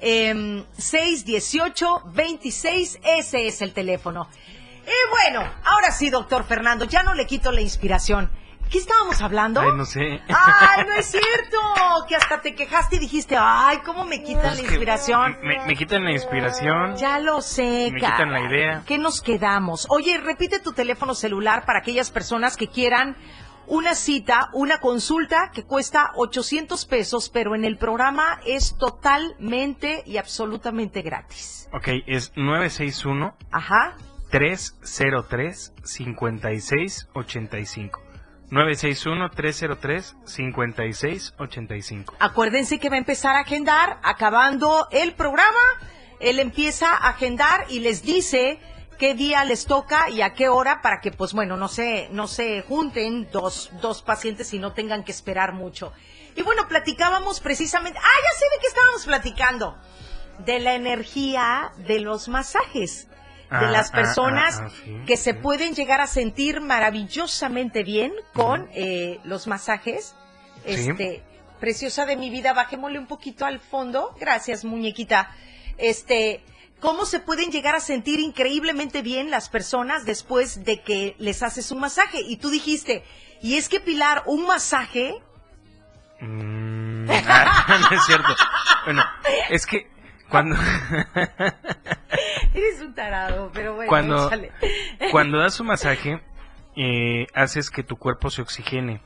eh, 0.01 0.63
618-26, 0.77 2.99
ese 3.03 3.47
es 3.47 3.61
el 3.61 3.73
teléfono. 3.73 4.27
Y 4.85 5.09
bueno, 5.11 5.51
ahora 5.65 5.91
sí, 5.91 6.09
doctor 6.09 6.43
Fernando, 6.43 6.85
ya 6.85 7.03
no 7.03 7.13
le 7.13 7.25
quito 7.25 7.51
la 7.51 7.61
inspiración. 7.61 8.29
¿Qué 8.69 8.79
estábamos 8.79 9.21
hablando? 9.21 9.61
Ay, 9.61 9.69
no 9.75 9.85
sé. 9.85 10.21
Ay, 10.27 10.85
no 10.87 10.93
es 10.95 11.05
cierto, 11.05 11.57
que 12.07 12.15
hasta 12.15 12.41
te 12.41 12.55
quejaste 12.55 12.95
y 12.95 12.99
dijiste, 12.99 13.35
ay, 13.39 13.77
¿cómo 13.85 14.05
me 14.05 14.23
quitan 14.23 14.55
la 14.55 14.61
inspiración? 14.61 15.37
Me, 15.43 15.63
me 15.67 15.75
quitan 15.75 16.03
la 16.03 16.11
inspiración. 16.11 16.95
Ya 16.97 17.19
lo 17.19 17.41
sé, 17.41 17.91
Me 17.93 18.01
cara. 18.01 18.13
quitan 18.15 18.31
la 18.31 18.41
idea. 18.41 18.83
¿Qué 18.87 18.97
nos 18.97 19.21
quedamos? 19.21 19.85
Oye, 19.89 20.17
repite 20.17 20.59
tu 20.59 20.73
teléfono 20.73 21.13
celular 21.13 21.63
para 21.65 21.79
aquellas 21.79 22.09
personas 22.09 22.57
que 22.57 22.67
quieran 22.67 23.15
una 23.67 23.93
cita, 23.95 24.49
una 24.53 24.79
consulta 24.79 25.51
que 25.53 25.63
cuesta 25.63 26.11
800 26.15 26.85
pesos, 26.87 27.29
pero 27.29 27.53
en 27.55 27.65
el 27.65 27.77
programa 27.77 28.39
es 28.47 28.75
totalmente 28.79 30.03
y 30.07 30.17
absolutamente 30.17 31.01
gratis. 31.01 31.67
Ok, 31.71 31.87
es 32.07 32.31
961 32.35 33.35
Ajá. 33.51 33.95
303 34.29 35.73
5685. 35.83 38.01
961 38.49 39.31
303 39.31 40.15
5685. 40.25 42.15
Acuérdense 42.19 42.79
que 42.79 42.89
va 42.89 42.95
a 42.95 42.99
empezar 42.99 43.35
a 43.35 43.41
agendar, 43.41 43.99
acabando 44.03 44.87
el 44.91 45.13
programa, 45.13 45.61
él 46.19 46.39
empieza 46.39 46.93
a 46.93 47.09
agendar 47.09 47.65
y 47.69 47.79
les 47.79 48.03
dice 48.03 48.59
qué 48.97 49.13
día 49.13 49.43
les 49.45 49.65
toca 49.65 50.09
y 50.09 50.21
a 50.21 50.33
qué 50.33 50.47
hora 50.47 50.81
para 50.81 51.01
que, 51.01 51.11
pues 51.11 51.33
bueno, 51.33 51.57
no 51.57 51.67
se, 51.67 52.07
no 52.11 52.27
se 52.27 52.61
junten 52.61 53.29
dos, 53.31 53.71
dos 53.81 54.01
pacientes 54.01 54.53
y 54.53 54.59
no 54.59 54.73
tengan 54.73 55.03
que 55.03 55.11
esperar 55.11 55.53
mucho. 55.53 55.91
Y 56.35 56.43
bueno, 56.43 56.67
platicábamos 56.67 57.39
precisamente, 57.39 57.99
ah, 57.99 58.01
ya 58.01 58.39
sé 58.39 58.45
de 58.45 58.61
qué 58.61 58.67
estábamos 58.67 59.05
platicando, 59.05 59.77
de 60.45 60.59
la 60.59 60.75
energía 60.75 61.71
de 61.77 61.99
los 61.99 62.27
masajes. 62.27 63.07
De 63.49 63.57
Ah, 63.57 63.71
las 63.71 63.89
ah, 63.89 63.95
personas 63.95 64.59
ah, 64.59 64.67
ah, 64.67 64.71
sí, 64.83 65.01
que 65.05 65.17
se 65.17 65.33
pueden 65.33 65.75
llegar 65.75 66.01
a 66.01 66.07
sentir 66.07 66.61
maravillosamente 66.61 67.83
bien 67.83 68.11
con 68.33 68.67
eh, 68.73 69.19
los 69.23 69.47
masajes. 69.47 70.15
Sí. 70.65 70.71
Este, 70.71 71.23
preciosa 71.59 72.05
de 72.05 72.17
mi 72.17 72.29
vida, 72.29 72.53
bajémosle 72.53 72.97
un 72.97 73.07
poquito 73.07 73.45
al 73.45 73.59
fondo. 73.59 74.15
Gracias, 74.19 74.65
muñequita. 74.65 75.31
Este, 75.77 76.43
¿cómo 76.79 77.05
se 77.05 77.19
pueden 77.19 77.51
llegar 77.51 77.75
a 77.75 77.79
sentir 77.79 78.19
increíblemente 78.19 79.01
bien 79.01 79.29
las 79.29 79.49
personas 79.49 80.05
después 80.05 80.63
de 80.63 80.81
que 80.81 81.15
les 81.19 81.43
haces 81.43 81.71
un 81.71 81.79
masaje? 81.79 82.21
Y 82.21 82.37
tú 82.37 82.49
dijiste, 82.49 83.03
y 83.41 83.55
es 83.55 83.69
que 83.69 83.79
Pilar, 83.79 84.23
un 84.25 84.45
masaje, 84.45 85.21
Mm, 86.19 87.05
no 87.05 87.91
es 87.91 88.05
cierto. 88.05 88.35
Bueno, 88.85 89.03
es 89.49 89.65
que 89.65 89.91
cuando 90.29 90.55
eres 92.53 92.81
un 92.81 92.93
tarado, 92.93 93.51
pero 93.53 93.75
bueno, 93.75 93.89
cuando 93.89 94.31
cuando 95.11 95.39
das 95.39 95.59
un 95.59 95.67
masaje 95.67 96.21
eh, 96.75 97.27
haces 97.33 97.69
que 97.69 97.83
tu 97.83 97.97
cuerpo 97.97 98.29
se 98.29 98.41
oxigene, 98.41 99.01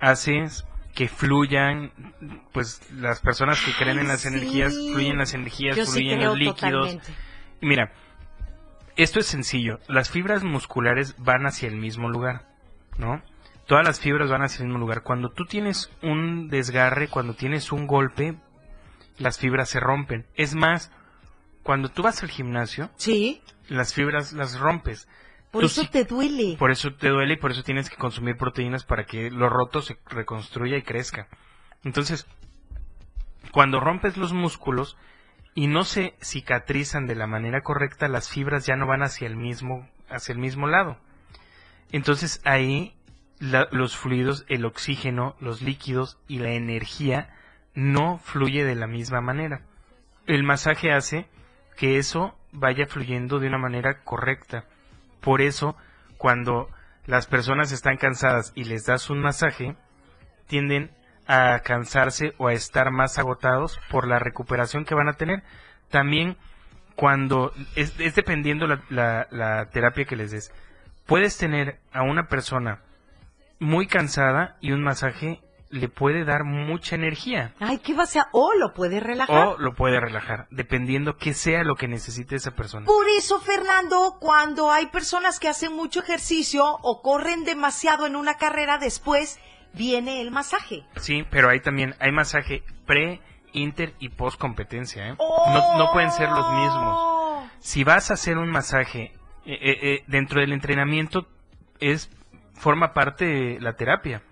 haces 0.00 0.66
que 0.94 1.08
fluyan, 1.08 1.92
pues 2.52 2.80
las 2.92 3.20
personas 3.20 3.60
que 3.60 3.72
creen 3.72 3.98
en 3.98 4.08
las 4.08 4.20
sí. 4.20 4.28
energías, 4.28 4.72
fluyen 4.74 5.18
las 5.18 5.34
energías, 5.34 5.76
Yo 5.76 5.86
fluyen 5.86 6.24
los 6.24 6.38
líquidos. 6.38 6.92
totalmente. 6.92 7.12
Mira, 7.60 7.92
esto 8.96 9.18
es 9.18 9.26
sencillo. 9.26 9.80
Las 9.88 10.10
fibras 10.10 10.44
musculares 10.44 11.16
van 11.18 11.46
hacia 11.46 11.68
el 11.68 11.76
mismo 11.76 12.08
lugar, 12.08 12.46
¿no? 12.96 13.22
Todas 13.66 13.84
las 13.84 13.98
fibras 13.98 14.30
van 14.30 14.42
hacia 14.42 14.62
el 14.62 14.68
mismo 14.68 14.78
lugar. 14.78 15.02
Cuando 15.02 15.30
tú 15.30 15.46
tienes 15.46 15.90
un 16.02 16.48
desgarre, 16.48 17.08
cuando 17.08 17.34
tienes 17.34 17.72
un 17.72 17.86
golpe, 17.86 18.36
las 19.18 19.38
fibras 19.38 19.68
se 19.68 19.80
rompen. 19.80 20.26
Es 20.34 20.54
más, 20.54 20.90
cuando 21.62 21.88
tú 21.88 22.02
vas 22.02 22.22
al 22.22 22.30
gimnasio, 22.30 22.90
sí. 22.96 23.42
las 23.68 23.94
fibras 23.94 24.32
las 24.32 24.58
rompes. 24.58 25.08
Por 25.50 25.60
Tú 25.62 25.66
eso 25.66 25.82
sí- 25.82 25.88
te 25.88 26.04
duele. 26.04 26.56
por 26.58 26.70
eso 26.72 26.92
te 26.94 27.08
duele 27.08 27.34
y 27.34 27.36
por 27.36 27.52
eso 27.52 27.62
tienes 27.62 27.88
que 27.88 27.96
consumir 27.96 28.36
proteínas 28.36 28.84
para 28.84 29.04
que 29.04 29.30
lo 29.30 29.48
roto 29.48 29.82
se 29.82 29.96
reconstruya 30.06 30.76
y 30.76 30.82
crezca. 30.82 31.28
Entonces, 31.84 32.26
cuando 33.52 33.78
rompes 33.78 34.16
los 34.16 34.32
músculos 34.32 34.96
y 35.54 35.68
no 35.68 35.84
se 35.84 36.16
cicatrizan 36.20 37.06
de 37.06 37.14
la 37.14 37.28
manera 37.28 37.60
correcta, 37.62 38.08
las 38.08 38.28
fibras 38.28 38.66
ya 38.66 38.74
no 38.74 38.86
van 38.88 39.02
hacia 39.04 39.28
el 39.28 39.36
mismo, 39.36 39.88
hacia 40.08 40.32
el 40.32 40.38
mismo 40.40 40.66
lado. 40.66 40.98
Entonces 41.92 42.40
ahí 42.44 42.96
la- 43.38 43.68
los 43.70 43.96
fluidos, 43.96 44.44
el 44.48 44.64
oxígeno, 44.64 45.36
los 45.38 45.62
líquidos 45.62 46.18
y 46.26 46.38
la 46.40 46.50
energía 46.50 47.32
no 47.74 48.18
fluye 48.18 48.64
de 48.64 48.74
la 48.74 48.86
misma 48.86 49.20
manera. 49.20 49.62
El 50.26 50.42
masaje 50.42 50.92
hace 50.92 51.26
que 51.76 51.98
eso 51.98 52.36
vaya 52.52 52.86
fluyendo 52.86 53.38
de 53.40 53.48
una 53.48 53.58
manera 53.58 54.02
correcta. 54.04 54.64
Por 55.20 55.40
eso, 55.42 55.76
cuando 56.18 56.68
las 57.06 57.26
personas 57.26 57.72
están 57.72 57.96
cansadas 57.96 58.52
y 58.54 58.64
les 58.64 58.86
das 58.86 59.10
un 59.10 59.20
masaje, 59.20 59.76
tienden 60.46 60.90
a 61.26 61.58
cansarse 61.60 62.34
o 62.38 62.48
a 62.48 62.52
estar 62.52 62.90
más 62.90 63.18
agotados 63.18 63.78
por 63.90 64.06
la 64.06 64.18
recuperación 64.18 64.84
que 64.84 64.94
van 64.94 65.08
a 65.08 65.14
tener. 65.14 65.42
También 65.90 66.36
cuando 66.96 67.52
es, 67.74 67.96
dependiendo 68.14 68.66
la, 68.66 68.82
la- 68.88 69.26
la 69.30 69.66
terapia 69.70 70.04
que 70.04 70.16
les 70.16 70.30
des. 70.30 70.52
Puedes 71.06 71.36
tener 71.36 71.80
a 71.92 72.02
una 72.02 72.28
persona 72.28 72.80
muy 73.58 73.86
cansada 73.86 74.56
y 74.60 74.72
un 74.72 74.82
masaje 74.82 75.40
le 75.74 75.88
puede 75.88 76.24
dar 76.24 76.44
mucha 76.44 76.94
energía 76.94 77.52
Ay, 77.58 77.78
¿qué 77.78 77.94
va 77.94 78.04
a 78.04 78.06
ser? 78.06 78.22
O 78.30 78.54
lo 78.54 78.72
puede 78.72 79.00
relajar. 79.00 79.48
o 79.48 79.58
lo 79.58 79.74
puede 79.74 79.98
relajar, 79.98 80.46
dependiendo 80.50 81.16
qué 81.16 81.34
sea 81.34 81.64
lo 81.64 81.74
que 81.74 81.88
necesite 81.88 82.36
esa 82.36 82.52
persona. 82.52 82.86
Por 82.86 83.06
eso, 83.18 83.40
Fernando, 83.40 84.16
cuando 84.20 84.70
hay 84.70 84.86
personas 84.86 85.40
que 85.40 85.48
hacen 85.48 85.74
mucho 85.74 86.00
ejercicio 86.00 86.64
o 86.64 87.02
corren 87.02 87.44
demasiado 87.44 88.06
en 88.06 88.14
una 88.14 88.34
carrera, 88.34 88.78
después 88.78 89.40
viene 89.72 90.20
el 90.20 90.30
masaje. 90.30 90.84
Sí, 90.96 91.26
pero 91.28 91.50
hay 91.50 91.60
también, 91.60 91.96
hay 91.98 92.12
masaje 92.12 92.62
pre, 92.86 93.20
inter 93.52 93.94
y 93.98 94.10
post 94.10 94.38
competencia, 94.38 95.08
¿eh? 95.08 95.16
No, 95.18 95.78
no 95.78 95.92
pueden 95.92 96.12
ser 96.12 96.28
los 96.28 96.52
mismos. 96.52 97.50
Si 97.58 97.82
vas 97.82 98.10
a 98.10 98.14
hacer 98.14 98.38
un 98.38 98.50
masaje 98.50 99.12
eh, 99.44 99.58
eh, 99.60 99.78
eh, 99.82 100.04
dentro 100.06 100.40
del 100.40 100.52
entrenamiento, 100.52 101.26
es 101.80 102.10
forma 102.54 102.92
parte 102.92 103.24
de 103.24 103.60
la 103.60 103.74
terapia. 103.74 104.22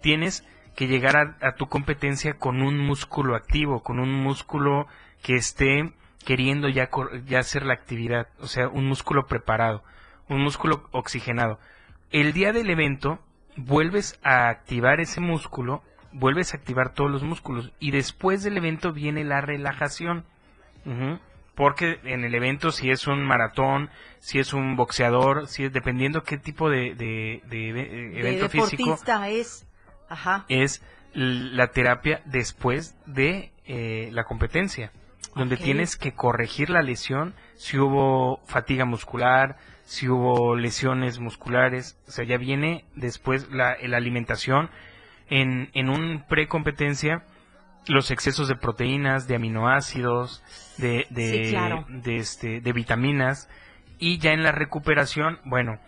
Tienes 0.00 0.44
que 0.76 0.86
llegar 0.86 1.16
a, 1.16 1.36
a 1.46 1.54
tu 1.54 1.66
competencia 1.68 2.34
con 2.34 2.62
un 2.62 2.78
músculo 2.78 3.36
activo, 3.36 3.82
con 3.82 3.98
un 4.00 4.12
músculo 4.12 4.86
que 5.22 5.34
esté 5.34 5.92
queriendo 6.24 6.68
ya, 6.68 6.88
ya 7.26 7.40
hacer 7.40 7.64
la 7.66 7.74
actividad, 7.74 8.28
o 8.40 8.46
sea, 8.46 8.68
un 8.68 8.86
músculo 8.86 9.26
preparado, 9.26 9.82
un 10.28 10.40
músculo 10.42 10.88
oxigenado. 10.92 11.58
El 12.10 12.32
día 12.32 12.52
del 12.52 12.70
evento 12.70 13.18
vuelves 13.56 14.18
a 14.22 14.48
activar 14.48 15.00
ese 15.00 15.20
músculo, 15.20 15.82
vuelves 16.12 16.54
a 16.54 16.58
activar 16.58 16.92
todos 16.94 17.10
los 17.10 17.22
músculos 17.22 17.72
y 17.80 17.90
después 17.90 18.42
del 18.42 18.56
evento 18.56 18.92
viene 18.92 19.24
la 19.24 19.40
relajación. 19.40 20.24
Porque 21.54 22.00
en 22.04 22.24
el 22.24 22.34
evento, 22.34 22.70
si 22.70 22.90
es 22.90 23.06
un 23.06 23.22
maratón, 23.24 23.90
si 24.20 24.38
es 24.38 24.52
un 24.54 24.74
boxeador, 24.74 25.46
si 25.48 25.64
es 25.64 25.72
dependiendo 25.72 26.22
qué 26.22 26.38
tipo 26.38 26.70
de, 26.70 26.94
de- 26.94 27.42
de 27.46 27.68
eve- 27.68 27.88
De 27.90 28.20
evento 28.20 28.48
físico, 28.48 28.84
es. 29.28 29.66
Ajá. 30.12 30.44
es 30.48 30.82
la 31.14 31.68
terapia 31.68 32.22
después 32.24 32.96
de 33.06 33.52
eh, 33.66 34.08
la 34.12 34.24
competencia, 34.24 34.92
donde 35.34 35.56
tienes 35.56 35.96
que 35.96 36.12
corregir 36.12 36.70
la 36.70 36.82
lesión, 36.82 37.34
si 37.56 37.78
hubo 37.78 38.40
fatiga 38.46 38.84
muscular, 38.84 39.56
si 39.84 40.08
hubo 40.08 40.56
lesiones 40.56 41.18
musculares, 41.18 41.98
o 42.08 42.10
sea, 42.12 42.24
ya 42.24 42.36
viene 42.38 42.84
después 42.94 43.48
la, 43.50 43.76
la 43.82 43.96
alimentación. 43.96 44.70
En, 45.28 45.70
en 45.74 45.88
un 45.88 46.24
pre-competencia, 46.28 47.24
los 47.86 48.10
excesos 48.10 48.48
de 48.48 48.54
proteínas, 48.54 49.26
de 49.28 49.36
aminoácidos, 49.36 50.42
de, 50.78 51.06
de, 51.10 51.44
Sí, 51.44 51.50
claro. 51.50 51.86
de, 51.88 52.16
este, 52.16 52.60
de 52.60 52.72
vitaminas, 52.72 53.48
y 53.98 54.18
ya 54.18 54.32
en 54.32 54.42
la 54.42 54.52
recuperación, 54.52 55.38
bueno, 55.44 55.78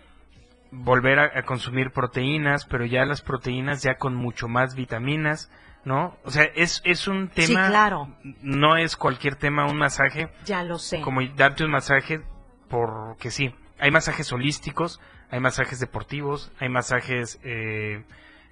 volver 0.74 1.18
a, 1.18 1.38
a 1.38 1.42
consumir 1.44 1.90
proteínas, 1.92 2.64
pero 2.64 2.84
ya 2.84 3.04
las 3.04 3.22
proteínas 3.22 3.82
ya 3.82 3.94
con 3.96 4.14
mucho 4.14 4.48
más 4.48 4.74
vitaminas, 4.74 5.50
¿no? 5.84 6.16
O 6.24 6.30
sea, 6.30 6.44
es, 6.54 6.82
es 6.84 7.06
un 7.08 7.30
Sí, 7.34 7.46
tema, 7.48 7.68
claro. 7.68 8.08
no 8.42 8.76
es 8.76 8.96
cualquier 8.96 9.36
tema, 9.36 9.66
un 9.66 9.76
masaje, 9.76 10.28
Ya 10.44 10.62
lo 10.64 10.78
sé. 10.78 11.00
como 11.00 11.20
darte 11.36 11.64
un 11.64 11.70
masaje 11.70 12.22
porque 12.68 13.30
sí. 13.30 13.54
Hay 13.78 13.90
masajes 13.90 14.32
holísticos, 14.32 15.00
hay 15.30 15.40
masajes 15.40 15.80
deportivos, 15.80 16.50
hay 16.60 16.68
masajes 16.68 17.38
eh, 17.44 18.04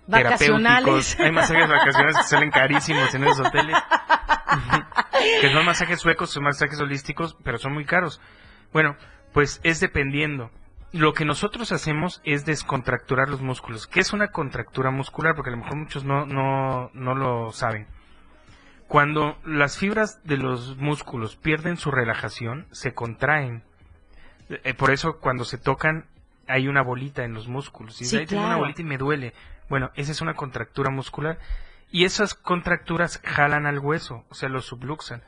Vacacionales. 0.07 0.85
terapéuticos, 0.85 1.21
hay 1.21 1.33
masajes 1.33 1.69
vacacionales 1.69 2.17
que 2.19 2.23
salen 2.25 2.51
carísimos 2.51 3.15
en 3.15 3.25
esos 3.25 3.47
hoteles. 3.47 3.77
que 5.41 5.49
son 5.53 5.65
masajes 5.65 6.01
suecos, 6.01 6.31
son 6.31 6.45
masajes 6.45 6.81
holísticos, 6.81 7.37
pero 7.45 7.59
son 7.59 7.73
muy 7.73 7.85
caros. 7.85 8.21
Bueno, 8.73 8.97
pues 9.33 9.61
es 9.65 9.81
dependiendo. 9.81 10.51
Lo 10.93 11.15
que 11.15 11.25
nosotros 11.25 11.73
hacemos 11.73 12.21
es 12.25 12.45
descontracturar 12.45 13.29
los 13.31 13.41
músculos. 13.41 13.87
¿Qué 13.87 14.01
es 14.01 14.13
una 14.13 14.29
contractura 14.29 14.91
muscular? 14.91 15.35
Porque 15.35 15.49
a 15.51 15.53
lo 15.53 15.59
mejor 15.63 15.77
muchos 15.77 16.05
no, 16.05 16.27
no, 16.27 16.91
no 16.93 17.15
lo 17.15 17.51
saben. 17.53 17.87
Cuando 18.89 19.39
las 19.45 19.79
fibras 19.79 20.23
de 20.25 20.37
los 20.37 20.77
músculos 20.77 21.37
pierden 21.37 21.79
su 21.79 21.91
relajación, 21.91 22.67
se 22.73 22.93
contraen. 22.93 23.63
Eh, 24.51 24.75
por 24.75 24.91
eso 24.91 25.19
cuando 25.19 25.45
se 25.45 25.57
tocan 25.57 26.05
hay 26.47 26.69
una 26.69 26.83
bolita 26.83 27.25
en 27.25 27.33
los 27.33 27.49
músculos. 27.49 28.01
Y 28.03 28.05
Sí, 28.05 28.17
"Ay, 28.19 28.27
tengo 28.27 28.45
una 28.45 28.57
bolita 28.57 28.83
y 28.83 28.85
me 28.85 28.99
duele. 28.99 29.33
Bueno, 29.71 29.91
esa 29.95 30.13
es 30.13 30.21
una 30.21 30.35
contractura 30.35 30.91
muscular. 30.91 31.39
Y 31.91 32.05
esas 32.05 32.35
contracturas 32.35 33.21
jalan 33.25 33.65
al 33.65 33.79
hueso, 33.79 34.25
o 34.29 34.35
sea, 34.35 34.51
lo 34.51 34.61
subluxan. 34.61 35.23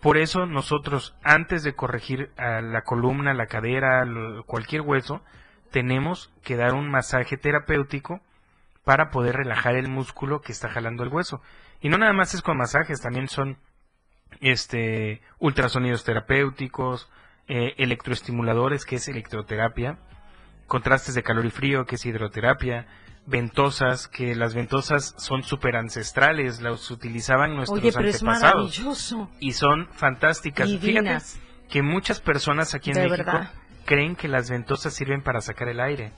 Por 0.00 0.16
eso 0.16 0.46
nosotros, 0.46 1.14
antes 1.22 1.62
de 1.62 1.74
corregir 1.74 2.30
a 2.38 2.62
la 2.62 2.82
columna, 2.82 3.34
la 3.34 3.46
cadera, 3.46 4.04
cualquier 4.46 4.80
hueso, 4.80 5.22
tenemos 5.70 6.32
que 6.42 6.56
dar 6.56 6.74
un 6.74 6.90
masaje 6.90 7.36
terapéutico 7.36 8.20
para 8.84 9.10
poder 9.10 9.36
relajar 9.36 9.76
el 9.76 9.88
músculo 9.88 10.40
que 10.40 10.52
está 10.52 10.70
jalando 10.70 11.02
el 11.02 11.10
hueso. 11.10 11.42
Y 11.80 11.90
no 11.90 11.98
nada 11.98 12.12
más 12.12 12.34
es 12.34 12.42
con 12.42 12.56
masajes, 12.56 13.00
también 13.00 13.28
son 13.28 13.58
este 14.40 15.20
ultrasonidos 15.38 16.04
terapéuticos, 16.04 17.10
eh, 17.46 17.74
electroestimuladores, 17.76 18.84
que 18.84 18.96
es 18.96 19.08
electroterapia, 19.08 19.98
contrastes 20.66 21.14
de 21.14 21.22
calor 21.22 21.44
y 21.44 21.50
frío, 21.50 21.84
que 21.84 21.96
es 21.96 22.06
hidroterapia, 22.06 22.86
ventosas, 23.30 24.08
que 24.08 24.34
las 24.34 24.54
ventosas 24.54 25.14
son 25.16 25.42
súper 25.42 25.76
ancestrales, 25.76 26.60
las 26.60 26.90
utilizaban 26.90 27.54
nuestros 27.56 27.80
Oye, 27.80 27.92
pero 27.92 28.08
es 28.08 28.16
antepasados 28.16 28.78
maravilloso. 28.78 29.30
y 29.40 29.52
son 29.52 29.88
fantásticas. 29.92 30.68
Divinas. 30.68 31.34
Fíjate 31.34 31.68
que 31.70 31.82
muchas 31.82 32.20
personas 32.20 32.74
aquí 32.74 32.90
en 32.90 32.96
De 32.96 33.08
México 33.08 33.24
verdad. 33.32 33.50
creen 33.86 34.16
que 34.16 34.28
las 34.28 34.50
ventosas 34.50 34.92
sirven 34.92 35.22
para 35.22 35.40
sacar 35.40 35.68
el 35.68 35.80
aire. 35.80 36.12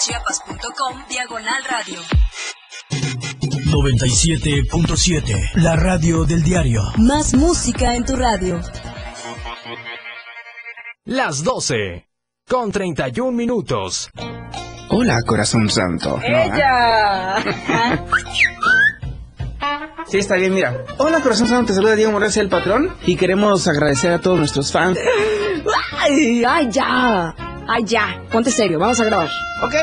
www.diariodechiapas.com 0.00 0.96
Diagonal 1.08 1.62
Radio. 1.68 2.00
97.7. 3.66 5.50
La 5.56 5.76
radio 5.76 6.24
del 6.24 6.42
diario. 6.42 6.80
Más 6.96 7.34
música 7.34 7.94
en 7.94 8.04
tu 8.04 8.16
radio. 8.16 8.60
Las 11.04 11.44
12. 11.44 12.06
Con 12.48 12.72
31 12.72 13.32
minutos. 13.32 14.10
Hola, 14.88 15.20
corazón 15.22 15.68
santo. 15.68 16.18
¡Ella! 16.24 17.36
Sí, 20.06 20.18
está 20.18 20.36
bien, 20.36 20.54
mira. 20.54 20.84
Hola, 20.98 21.20
corazón 21.20 21.46
santo, 21.46 21.66
te 21.68 21.74
saluda 21.74 21.94
Diego 21.94 22.10
Morales, 22.10 22.36
el 22.38 22.48
patrón. 22.48 22.96
Y 23.06 23.16
queremos 23.16 23.68
agradecer 23.68 24.12
a 24.12 24.18
todos 24.20 24.38
nuestros 24.38 24.72
fans. 24.72 24.98
¡Ay, 25.98 26.42
ay, 26.44 26.68
ya! 26.70 27.49
¡Ay, 27.72 27.84
ya! 27.84 28.20
Ponte 28.32 28.50
serio, 28.50 28.80
vamos 28.80 28.98
a 28.98 29.04
grabar. 29.04 29.28
Ok, 29.62 29.74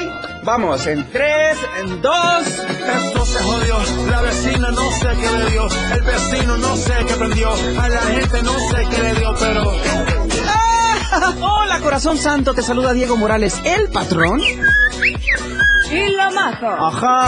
vamos, 0.44 0.86
en 0.88 1.10
3, 1.10 1.58
en 1.80 2.02
2. 2.02 2.14
Esto 2.46 3.26
se 3.26 3.40
jodió, 3.42 3.78
la 4.12 4.22
vecina 4.24 4.72
no 4.72 4.92
sé 4.92 5.08
qué 5.08 5.32
le 5.32 5.52
dio, 5.52 5.68
el 5.94 6.02
vecino 6.02 6.58
no 6.58 6.76
sé 6.76 6.94
qué 7.08 7.14
prendió, 7.14 7.50
a 7.54 7.88
la 7.88 8.02
gente 8.02 8.44
no 8.44 8.52
sé 8.52 8.88
qué 8.92 9.04
le 9.04 9.14
dio, 9.14 9.34
pero... 9.40 9.72
Hola, 11.42 11.80
corazón 11.80 12.18
santo, 12.18 12.54
te 12.54 12.62
saluda 12.62 12.92
Diego 12.92 13.16
Morales, 13.16 13.62
el 13.64 13.88
patrón. 13.88 14.42
Y 15.90 16.10
la 16.10 16.30
majo. 16.32 16.68
Ajá. 16.68 17.28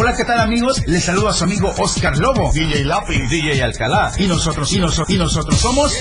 Hola, 0.00 0.14
¿qué 0.14 0.24
tal 0.24 0.38
amigos? 0.38 0.80
Les 0.86 1.04
saludo 1.04 1.28
a 1.28 1.34
su 1.34 1.42
amigo 1.42 1.74
Oscar 1.76 2.16
Lobo, 2.18 2.52
DJ 2.54 2.84
Lapi, 2.84 3.18
DJ 3.18 3.64
Alcalá. 3.64 4.12
Y 4.16 4.28
nosotros, 4.28 4.72
y, 4.72 4.78
nosotros, 4.78 5.10
y 5.10 5.18
nosotros 5.18 5.60
somos... 5.60 5.92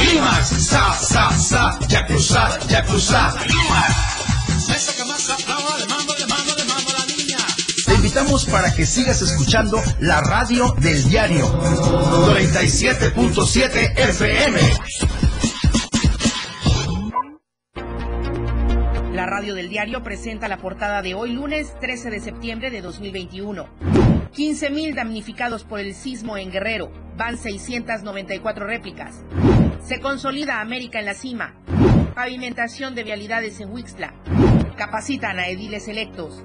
Limas, 0.00 0.48
sa, 0.48 0.98
sa, 0.98 1.38
sa, 1.38 1.78
Yakuza, 1.88 2.58
Yakuza, 2.68 3.34
Te 7.84 7.94
invitamos 7.96 8.46
para 8.46 8.72
que 8.72 8.86
sigas 8.86 9.20
escuchando 9.20 9.78
la 9.98 10.22
radio 10.22 10.74
del 10.78 11.06
diario. 11.06 11.52
97.7 11.62 13.92
FM. 13.94 14.58
La 19.20 19.26
radio 19.26 19.54
del 19.54 19.68
diario 19.68 20.02
presenta 20.02 20.48
la 20.48 20.56
portada 20.56 21.02
de 21.02 21.12
hoy, 21.12 21.34
lunes 21.34 21.78
13 21.78 22.08
de 22.08 22.20
septiembre 22.20 22.70
de 22.70 22.80
2021. 22.80 23.68
15.000 24.32 24.94
damnificados 24.94 25.62
por 25.62 25.78
el 25.78 25.92
sismo 25.92 26.38
en 26.38 26.50
Guerrero. 26.50 26.90
Van 27.18 27.36
694 27.36 28.66
réplicas. 28.66 29.22
Se 29.82 30.00
consolida 30.00 30.62
América 30.62 31.00
en 31.00 31.04
la 31.04 31.12
cima. 31.12 31.54
Pavimentación 32.14 32.94
de 32.94 33.04
vialidades 33.04 33.60
en 33.60 33.70
Huixtla. 33.70 34.14
Capacitan 34.78 35.38
a 35.38 35.48
ediles 35.48 35.86
electos. 35.88 36.42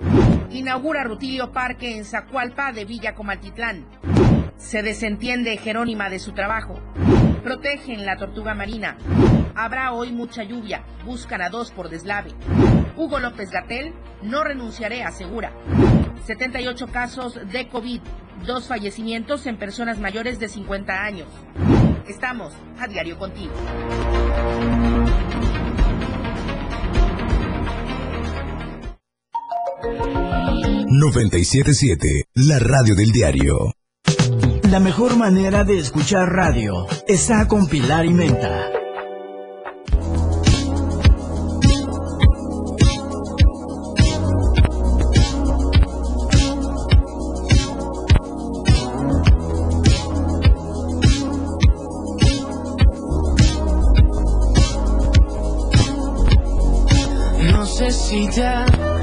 Inaugura 0.51 1.05
Rutilio 1.05 1.53
Parque 1.53 1.95
en 1.95 2.03
Zacualpa 2.03 2.73
de 2.73 2.83
Villa 2.83 3.15
Comaltitlán. 3.15 3.85
Se 4.57 4.81
desentiende 4.81 5.57
Jerónima 5.57 6.09
de 6.09 6.19
su 6.19 6.33
trabajo. 6.33 6.79
Protegen 7.43 8.05
la 8.05 8.17
tortuga 8.17 8.53
marina. 8.53 8.97
Habrá 9.55 9.93
hoy 9.93 10.11
mucha 10.11 10.43
lluvia. 10.43 10.83
Buscan 11.05 11.41
a 11.41 11.49
dos 11.49 11.71
por 11.71 11.89
deslave. 11.89 12.31
Hugo 12.97 13.19
López 13.19 13.51
Gatel, 13.51 13.93
no 14.21 14.43
renunciaré, 14.43 15.03
asegura. 15.03 15.51
78 16.25 16.87
casos 16.87 17.39
de 17.51 17.67
COVID, 17.67 18.01
dos 18.45 18.67
fallecimientos 18.67 19.45
en 19.45 19.57
personas 19.57 19.99
mayores 19.99 20.39
de 20.39 20.49
50 20.49 21.03
años. 21.03 21.27
Estamos 22.07 22.53
a 22.79 22.87
diario 22.87 23.17
contigo. 23.17 23.53
977, 30.97 32.25
la 32.35 32.57
radio 32.59 32.95
del 32.95 33.11
diario. 33.11 33.73
La 34.75 34.81
mejor 34.81 35.15
manera 35.15 35.63
de 35.63 35.77
escuchar 35.77 36.27
radio 36.33 36.85
está 37.07 37.47
con 37.47 37.65
Pilar 37.67 38.05
y 38.05 38.09
Menta. 38.13 38.71
No 57.53 57.65
sé 57.65 57.91
si 57.91 58.27
te 58.27 58.94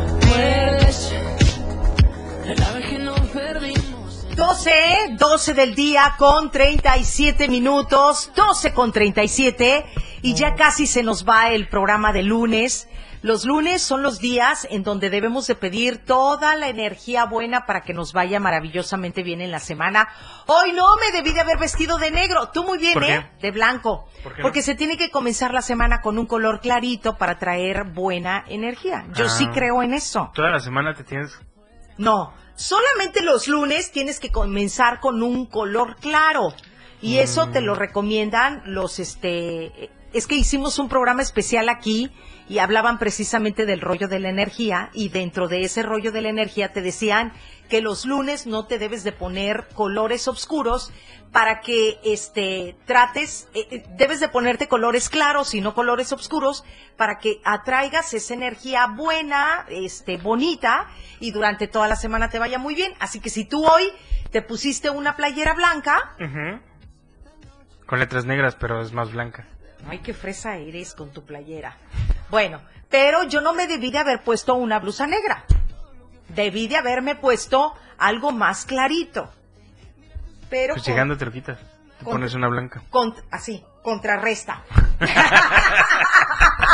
12 5.32 5.54
del 5.54 5.74
día 5.74 6.16
con 6.18 6.50
37 6.50 7.48
minutos, 7.48 8.30
12 8.36 8.74
con 8.74 8.92
37 8.92 9.86
y 10.20 10.34
ya 10.34 10.56
casi 10.56 10.86
se 10.86 11.02
nos 11.02 11.26
va 11.26 11.48
el 11.52 11.68
programa 11.68 12.12
de 12.12 12.22
lunes. 12.22 12.86
Los 13.22 13.46
lunes 13.46 13.80
son 13.80 14.02
los 14.02 14.18
días 14.18 14.66
en 14.70 14.82
donde 14.82 15.08
debemos 15.08 15.46
de 15.46 15.54
pedir 15.54 16.04
toda 16.04 16.54
la 16.56 16.68
energía 16.68 17.24
buena 17.24 17.64
para 17.64 17.80
que 17.80 17.94
nos 17.94 18.12
vaya 18.12 18.40
maravillosamente 18.40 19.22
bien 19.22 19.40
en 19.40 19.50
la 19.50 19.58
semana. 19.58 20.06
Hoy 20.48 20.74
no 20.74 20.96
me 20.96 21.16
debí 21.16 21.32
de 21.32 21.40
haber 21.40 21.56
vestido 21.56 21.96
de 21.96 22.10
negro, 22.10 22.50
tú 22.52 22.64
muy 22.64 22.76
bien. 22.76 23.02
¿eh? 23.02 23.30
De 23.40 23.52
blanco. 23.52 24.10
¿Por 24.22 24.34
qué 24.34 24.42
no? 24.42 24.42
Porque 24.42 24.60
se 24.60 24.74
tiene 24.74 24.98
que 24.98 25.10
comenzar 25.10 25.54
la 25.54 25.62
semana 25.62 26.02
con 26.02 26.18
un 26.18 26.26
color 26.26 26.60
clarito 26.60 27.16
para 27.16 27.38
traer 27.38 27.84
buena 27.84 28.44
energía. 28.48 29.06
Yo 29.14 29.30
sí 29.30 29.46
Ah. 29.48 29.52
creo 29.54 29.82
en 29.82 29.94
eso. 29.94 30.30
Toda 30.34 30.50
la 30.50 30.60
semana 30.60 30.92
te 30.92 31.04
tienes... 31.04 31.40
No, 31.96 32.34
solamente 32.62 33.22
los 33.22 33.48
lunes 33.48 33.90
tienes 33.90 34.20
que 34.20 34.30
comenzar 34.30 35.00
con 35.00 35.22
un 35.22 35.46
color 35.46 35.96
claro. 35.96 36.54
Y 37.00 37.18
eso 37.18 37.48
te 37.48 37.60
lo 37.60 37.74
recomiendan 37.74 38.62
los, 38.64 39.00
este, 39.00 39.90
es 40.12 40.28
que 40.28 40.36
hicimos 40.36 40.78
un 40.78 40.88
programa 40.88 41.22
especial 41.22 41.68
aquí 41.68 42.12
y 42.48 42.58
hablaban 42.58 43.00
precisamente 43.00 43.66
del 43.66 43.80
rollo 43.80 44.06
de 44.06 44.20
la 44.20 44.28
energía 44.28 44.90
y 44.92 45.08
dentro 45.08 45.48
de 45.48 45.62
ese 45.62 45.82
rollo 45.82 46.12
de 46.12 46.20
la 46.22 46.28
energía 46.28 46.72
te 46.72 46.80
decían 46.80 47.32
que 47.72 47.80
los 47.80 48.04
lunes 48.04 48.46
no 48.46 48.66
te 48.66 48.78
debes 48.78 49.02
de 49.02 49.12
poner 49.12 49.66
colores 49.72 50.28
oscuros 50.28 50.92
para 51.32 51.60
que 51.60 51.98
este 52.04 52.76
trates 52.84 53.48
eh, 53.54 53.66
eh, 53.70 53.84
debes 53.96 54.20
de 54.20 54.28
ponerte 54.28 54.68
colores 54.68 55.08
claros 55.08 55.54
y 55.54 55.62
no 55.62 55.72
colores 55.74 56.12
oscuros 56.12 56.64
para 56.98 57.16
que 57.16 57.40
atraigas 57.44 58.12
esa 58.12 58.34
energía 58.34 58.88
buena, 58.88 59.64
este 59.70 60.18
bonita 60.18 60.86
y 61.18 61.30
durante 61.30 61.66
toda 61.66 61.88
la 61.88 61.96
semana 61.96 62.28
te 62.28 62.38
vaya 62.38 62.58
muy 62.58 62.74
bien. 62.74 62.92
Así 63.00 63.20
que 63.20 63.30
si 63.30 63.46
tú 63.46 63.64
hoy 63.66 63.90
te 64.30 64.42
pusiste 64.42 64.90
una 64.90 65.16
playera 65.16 65.54
blanca. 65.54 66.14
Con 67.86 68.00
letras 68.00 68.26
negras, 68.26 68.54
pero 68.54 68.82
es 68.82 68.92
más 68.92 69.12
blanca. 69.12 69.46
Ay, 69.88 70.00
qué 70.00 70.12
fresa 70.12 70.58
eres 70.58 70.92
con 70.92 71.10
tu 71.10 71.24
playera. 71.24 71.78
Bueno, 72.28 72.60
pero 72.90 73.22
yo 73.22 73.40
no 73.40 73.54
me 73.54 73.66
debí 73.66 73.90
de 73.90 73.96
haber 73.96 74.20
puesto 74.20 74.56
una 74.56 74.78
blusa 74.78 75.06
negra. 75.06 75.46
Debí 76.34 76.68
de 76.68 76.76
haberme 76.76 77.14
puesto 77.14 77.74
algo 77.98 78.32
más 78.32 78.64
clarito. 78.64 79.30
Pero 80.50 80.74
Pues 80.74 80.84
con- 80.84 80.92
llegando 80.92 81.16
te 81.16 81.24
lo 81.24 81.32
quitas. 81.32 81.58
Te 81.98 82.04
con- 82.04 82.14
pones 82.14 82.34
una 82.34 82.48
blanca. 82.48 82.82
con- 82.90 83.14
así, 83.30 83.64
contrarresta. 83.82 84.62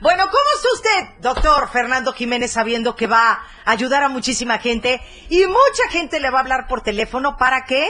Bueno, 0.00 0.24
¿cómo 0.24 0.42
está 0.56 0.68
usted, 0.74 1.20
doctor 1.20 1.68
Fernando 1.70 2.12
Jiménez, 2.12 2.50
sabiendo 2.52 2.96
que 2.96 3.06
va 3.06 3.32
a 3.64 3.70
ayudar 3.70 4.02
a 4.02 4.08
muchísima 4.08 4.58
gente 4.58 5.00
y 5.28 5.44
mucha 5.46 5.88
gente 5.90 6.18
le 6.18 6.30
va 6.30 6.38
a 6.38 6.42
hablar 6.42 6.66
por 6.66 6.80
teléfono 6.80 7.36
para 7.36 7.64
que 7.64 7.86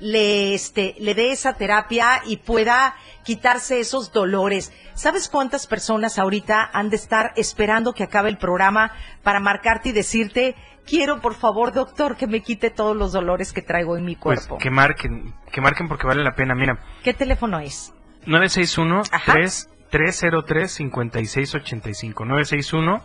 le, 0.00 0.54
este, 0.54 0.94
le 0.98 1.14
dé 1.14 1.30
esa 1.32 1.54
terapia 1.54 2.22
y 2.26 2.38
pueda 2.38 2.94
quitarse 3.24 3.80
esos 3.80 4.12
dolores? 4.12 4.72
¿Sabes 4.94 5.28
cuántas 5.28 5.66
personas 5.66 6.18
ahorita 6.18 6.68
han 6.72 6.90
de 6.90 6.96
estar 6.96 7.32
esperando 7.36 7.92
que 7.92 8.04
acabe 8.04 8.28
el 8.30 8.38
programa 8.38 8.92
para 9.22 9.40
marcarte 9.40 9.90
y 9.90 9.92
decirte, 9.92 10.54
quiero 10.86 11.20
por 11.20 11.34
favor, 11.34 11.72
doctor, 11.72 12.16
que 12.16 12.26
me 12.26 12.40
quite 12.42 12.70
todos 12.70 12.96
los 12.96 13.12
dolores 13.12 13.52
que 13.52 13.62
traigo 13.62 13.96
en 13.96 14.04
mi 14.04 14.16
Pues 14.16 14.46
cuerpo? 14.46 14.58
que 14.58 14.70
marquen, 14.70 15.34
que 15.52 15.60
marquen 15.60 15.88
porque 15.88 16.06
vale 16.06 16.22
la 16.24 16.34
pena. 16.34 16.54
Mira, 16.54 16.78
¿Qué 17.02 17.14
teléfono 17.14 17.58
es? 17.60 17.92
961 18.26 19.02
3 19.26 19.68
303 19.90 20.70
5685 20.72 22.24
961 22.24 23.02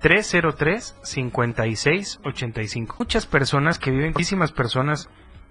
303 0.00 0.96
5685 1.02 2.96
Muchas 2.98 3.26
personas 3.26 3.78
que 3.78 3.90
viven, 3.90 4.12
muchísimas 4.12 4.52
personas 4.52 5.08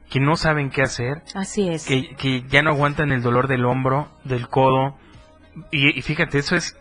que 0.10 0.20
no 0.20 0.36
saben 0.36 0.70
qué 0.70 0.82
hacer, 0.82 1.24
Así 1.36 1.70
es. 1.70 1.86
que, 1.86 2.16
que 2.16 2.44
ya 2.48 2.62
no 2.62 2.72
aguantan 2.72 3.12
el 3.12 3.22
dolor 3.22 3.48
del 3.48 3.66
hombro, 3.66 4.10
del 4.24 4.48
codo. 4.48 4.98
Y, 5.72 5.98
y 5.98 6.02
fíjate, 6.02 6.38
eso 6.40 6.56
es 6.56 6.78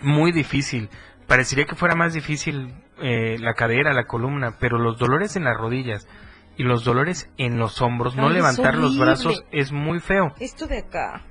muy 0.00 0.32
difícil. 0.32 0.88
Parecería 1.26 1.64
que 1.66 1.74
fuera 1.74 1.94
más 1.94 2.12
difícil 2.12 2.74
eh, 3.02 3.36
la 3.38 3.54
cadera, 3.54 3.92
la 3.92 4.04
columna, 4.04 4.56
pero 4.60 4.78
los 4.78 4.98
dolores 4.98 5.36
en 5.36 5.44
las 5.44 5.56
rodillas 5.56 6.06
y 6.56 6.62
los 6.64 6.84
dolores 6.84 7.30
en 7.38 7.58
los 7.58 7.80
hombros, 7.80 8.16
no 8.16 8.28
levantar 8.28 8.74
los 8.76 8.98
brazos 8.98 9.44
es 9.50 9.72
muy 9.72 10.00
feo. 10.00 10.34
Esto 10.38 10.66
de 10.66 10.78
acá 10.78 11.22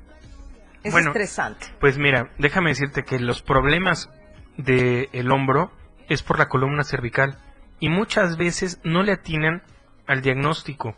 es 0.84 0.92
Bueno, 0.92 1.10
estresante. 1.10 1.68
Pues 1.80 1.98
mira, 2.00 2.32
déjame 2.40 2.72
decirte 2.72 3.04
que 3.04 3.20
los 3.20 3.42
problemas 3.44 4.10
del 4.58 5.32
hombro 5.32 5.72
es 6.08 6.24
por 6.24 6.40
la 6.40 6.48
columna 6.48 6.84
cervical 6.84 7.38
y 7.80 7.90
muchas 7.90 8.38
veces 8.38 8.80
no 8.84 9.04
le 9.04 9.14
atinan 9.14 9.62
al 10.10 10.22
diagnóstico. 10.24 10.96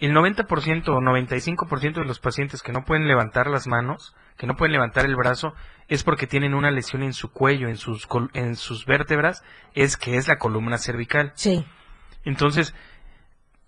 El 0.00 0.12
90% 0.12 0.88
o 0.88 1.00
95% 1.00 1.94
de 1.94 2.04
los 2.04 2.18
pacientes 2.18 2.62
que 2.62 2.72
no 2.72 2.84
pueden 2.84 3.06
levantar 3.06 3.46
las 3.46 3.66
manos, 3.66 4.16
que 4.38 4.46
no 4.46 4.56
pueden 4.56 4.72
levantar 4.72 5.04
el 5.04 5.16
brazo, 5.16 5.54
es 5.86 6.02
porque 6.02 6.26
tienen 6.26 6.54
una 6.54 6.70
lesión 6.70 7.02
en 7.02 7.12
su 7.12 7.30
cuello, 7.30 7.68
en 7.68 7.76
sus, 7.76 8.08
en 8.32 8.56
sus 8.56 8.86
vértebras, 8.86 9.44
es 9.74 9.98
que 9.98 10.16
es 10.16 10.28
la 10.28 10.38
columna 10.38 10.78
cervical. 10.78 11.32
Sí. 11.34 11.66
Entonces, 12.24 12.74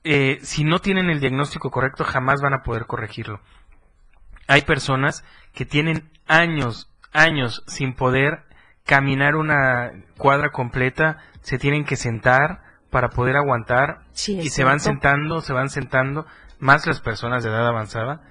eh, 0.03 0.39
si 0.41 0.65
no 0.65 0.79
tienen 0.79 1.11
el 1.11 1.21
diagnóstico 1.21 1.71
correcto, 1.71 2.03
jamás 2.03 2.41
van 2.41 2.55
a 2.55 2.63
poder 2.63 2.87
corregirlo. 2.87 3.41
Hay 4.49 4.63
personas 4.63 5.25
que 5.53 5.67
tienen 5.67 6.11
años, 6.27 6.91
años 7.13 7.65
sin 7.67 7.93
poder 7.93 8.45
caminar 8.85 9.37
una 9.37 9.93
cuadra 10.17 10.51
completa, 10.53 11.19
se 11.43 11.59
tienen 11.59 11.85
que 11.85 11.97
sentar 11.97 12.66
para 12.91 13.09
poder 13.11 13.37
aguantar 13.37 14.01
Sí, 14.13 14.39
y 14.39 14.49
se 14.51 14.65
van 14.65 14.81
sentando, 14.81 15.41
se 15.41 15.53
van 15.53 15.69
sentando, 15.71 16.27
más 16.59 16.87
las 16.87 17.01
personas 17.01 17.43
de 17.45 17.51
edad 17.51 17.67
avanzada, 17.67 18.23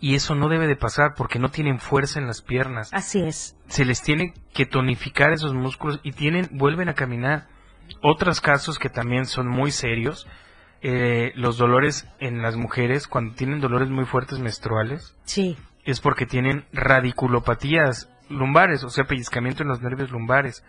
y 0.00 0.14
eso 0.14 0.34
no 0.34 0.48
debe 0.48 0.66
de 0.66 0.76
pasar 0.76 1.14
porque 1.16 1.38
no 1.38 1.50
tienen 1.50 1.78
fuerza 1.80 2.18
en 2.20 2.26
las 2.26 2.40
piernas 2.42 2.90
Así 2.92 3.20
es. 3.22 3.56
se 3.68 3.84
les 3.84 4.02
tiene 4.02 4.32
que 4.54 4.64
tonificar 4.66 5.32
esos 5.32 5.54
músculos 5.54 6.00
y 6.02 6.12
tienen 6.12 6.48
vuelven 6.52 6.88
a 6.88 6.94
caminar. 6.94 7.46
Otros 8.02 8.40
casos 8.40 8.78
que 8.78 8.90
también 8.90 9.26
son 9.26 9.48
muy 9.48 9.70
serios, 9.72 10.26
eh, 10.82 11.32
los 11.34 11.58
dolores 11.58 12.06
en 12.20 12.42
las 12.42 12.54
mujeres 12.56 13.08
cuando 13.08 13.34
tienen 13.34 13.60
dolores 13.60 13.88
muy 13.88 14.04
fuertes 14.04 14.38
menstruales 14.38 15.16
Sí. 15.24 15.56
es 15.84 16.00
porque 16.00 16.26
tienen 16.26 16.64
radiculopatías 16.72 18.08
lumbares, 18.30 18.84
o 18.84 18.90
sea, 18.90 19.04
pellizcamiento 19.04 19.62
en 19.62 19.68
los 19.68 19.80
nervios 19.80 20.10
lumbares. 20.10 20.64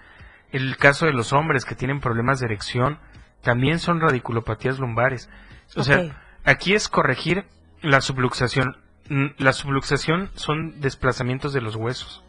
El 0.51 0.77
caso 0.77 1.05
de 1.05 1.13
los 1.13 1.33
hombres 1.33 1.65
que 1.65 1.75
tienen 1.75 1.99
problemas 1.99 2.39
de 2.39 2.47
erección 2.47 2.97
también 3.41 3.79
son 3.79 4.01
radiculopatías 4.01 4.79
lumbares. 4.79 5.29
O 5.75 5.83
sea, 5.83 6.15
aquí 6.43 6.73
es 6.73 6.87
corregir 6.89 7.45
la 7.81 8.01
subluxación. 8.01 8.77
Mm, 9.09 9.27
La 9.37 9.53
subluxación 9.53 10.29
son 10.35 10.81
desplazamientos 10.81 11.53
de 11.53 11.61
los 11.61 11.75
huesos. 11.75 12.23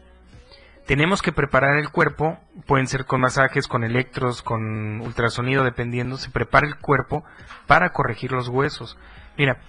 Tenemos 0.87 1.21
que 1.21 1.31
preparar 1.31 1.77
el 1.77 1.89
cuerpo, 1.89 2.39
pueden 2.65 2.87
ser 2.87 3.05
con 3.05 3.21
masajes, 3.21 3.67
con 3.67 3.83
electros, 3.83 4.41
con 4.41 4.99
ultrasonido, 5.01 5.63
dependiendo, 5.63 6.17
se 6.17 6.31
prepara 6.31 6.67
el 6.67 6.77
cuerpo 6.77 7.23
para 7.67 7.91
corregir 7.93 8.31
los 8.31 8.47
huesos. 8.47 8.97
Mira, 9.37 9.61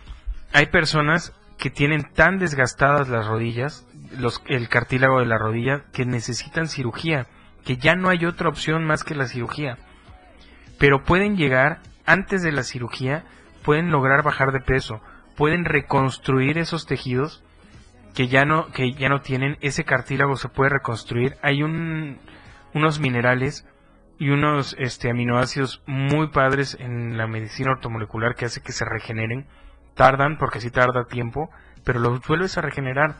hay 0.53 0.67
personas 0.67 1.33
que 1.59 1.71
tienen 1.71 2.13
tan 2.15 2.39
desgastadas 2.39 3.09
las 3.09 3.27
rodillas, 3.27 3.87
los, 4.19 4.43
el 4.47 4.69
cartílago 4.69 5.21
de 5.21 5.27
la 5.27 5.39
rodilla, 5.39 5.85
que 5.93 6.07
necesitan 6.07 6.67
cirugía, 6.67 7.27
que 7.65 7.77
ya 7.77 7.95
no 7.95 8.09
hay 8.09 8.25
otra 8.25 8.49
opción 8.49 8.85
más 8.85 9.05
que 9.05 9.15
la 9.15 9.27
cirugía. 9.27 9.79
Pero 10.83 11.05
pueden 11.05 11.37
llegar, 11.37 11.79
antes 12.07 12.43
de 12.43 12.51
la 12.51 12.65
cirugía, 12.65 13.23
pueden 13.63 13.93
lograr 13.93 14.25
bajar 14.25 14.51
de 14.51 14.59
peso, 14.59 15.01
pueden 15.37 15.65
reconstruir 15.65 16.59
esos 16.59 16.87
tejidos 16.87 17.45
que 18.17 18.27
ya 18.27 18.45
no, 18.45 18.67
que 18.73 18.91
ya 18.91 19.09
no 19.09 19.21
tienen, 19.21 19.59
ese 19.61 19.85
cartílago 19.85 20.35
se 20.35 20.49
puede 20.49 20.71
reconstruir. 20.71 21.37
Hay 21.41 21.63
un, 21.63 22.19
unos 22.75 22.99
minerales 22.99 23.65
y 24.19 24.31
unos 24.31 24.75
este, 24.77 25.09
aminoácidos 25.09 25.85
muy 25.87 26.31
padres 26.31 26.77
en 26.81 27.17
la 27.17 27.29
medicina 27.29 27.71
ortomolecular 27.71 28.35
que 28.35 28.47
hace 28.47 28.61
que 28.61 28.73
se 28.73 28.85
regeneren. 28.85 29.47
Tardan, 29.95 30.37
porque 30.37 30.61
sí 30.61 30.73
tarda 30.73 31.05
tiempo, 31.05 31.49
pero 31.85 32.01
los 32.01 32.27
vuelves 32.27 32.59
a 32.59 32.61
regenerar. 32.61 33.19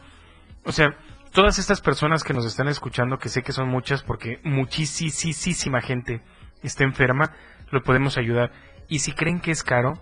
O 0.65 0.73
sea, 0.73 0.97
todas 1.33 1.61
estas 1.61 1.81
personas 1.81 2.25
que 2.25 2.35
nos 2.35 2.45
están 2.45 2.67
escuchando, 2.67 3.19
que 3.19 3.29
sé 3.29 3.43
que 3.43 3.53
son 3.53 3.69
muchas 3.69 4.03
porque 4.03 4.41
muchísima 4.43 5.81
gente 5.81 6.23
está 6.63 6.85
enferma, 6.85 7.33
lo 7.73 7.83
podemos 7.83 8.17
ayudar. 8.19 8.53
Y 8.89 9.01
si 9.01 9.13
creen 9.13 9.41
que 9.41 9.51
es 9.51 9.63
caro, 9.65 9.99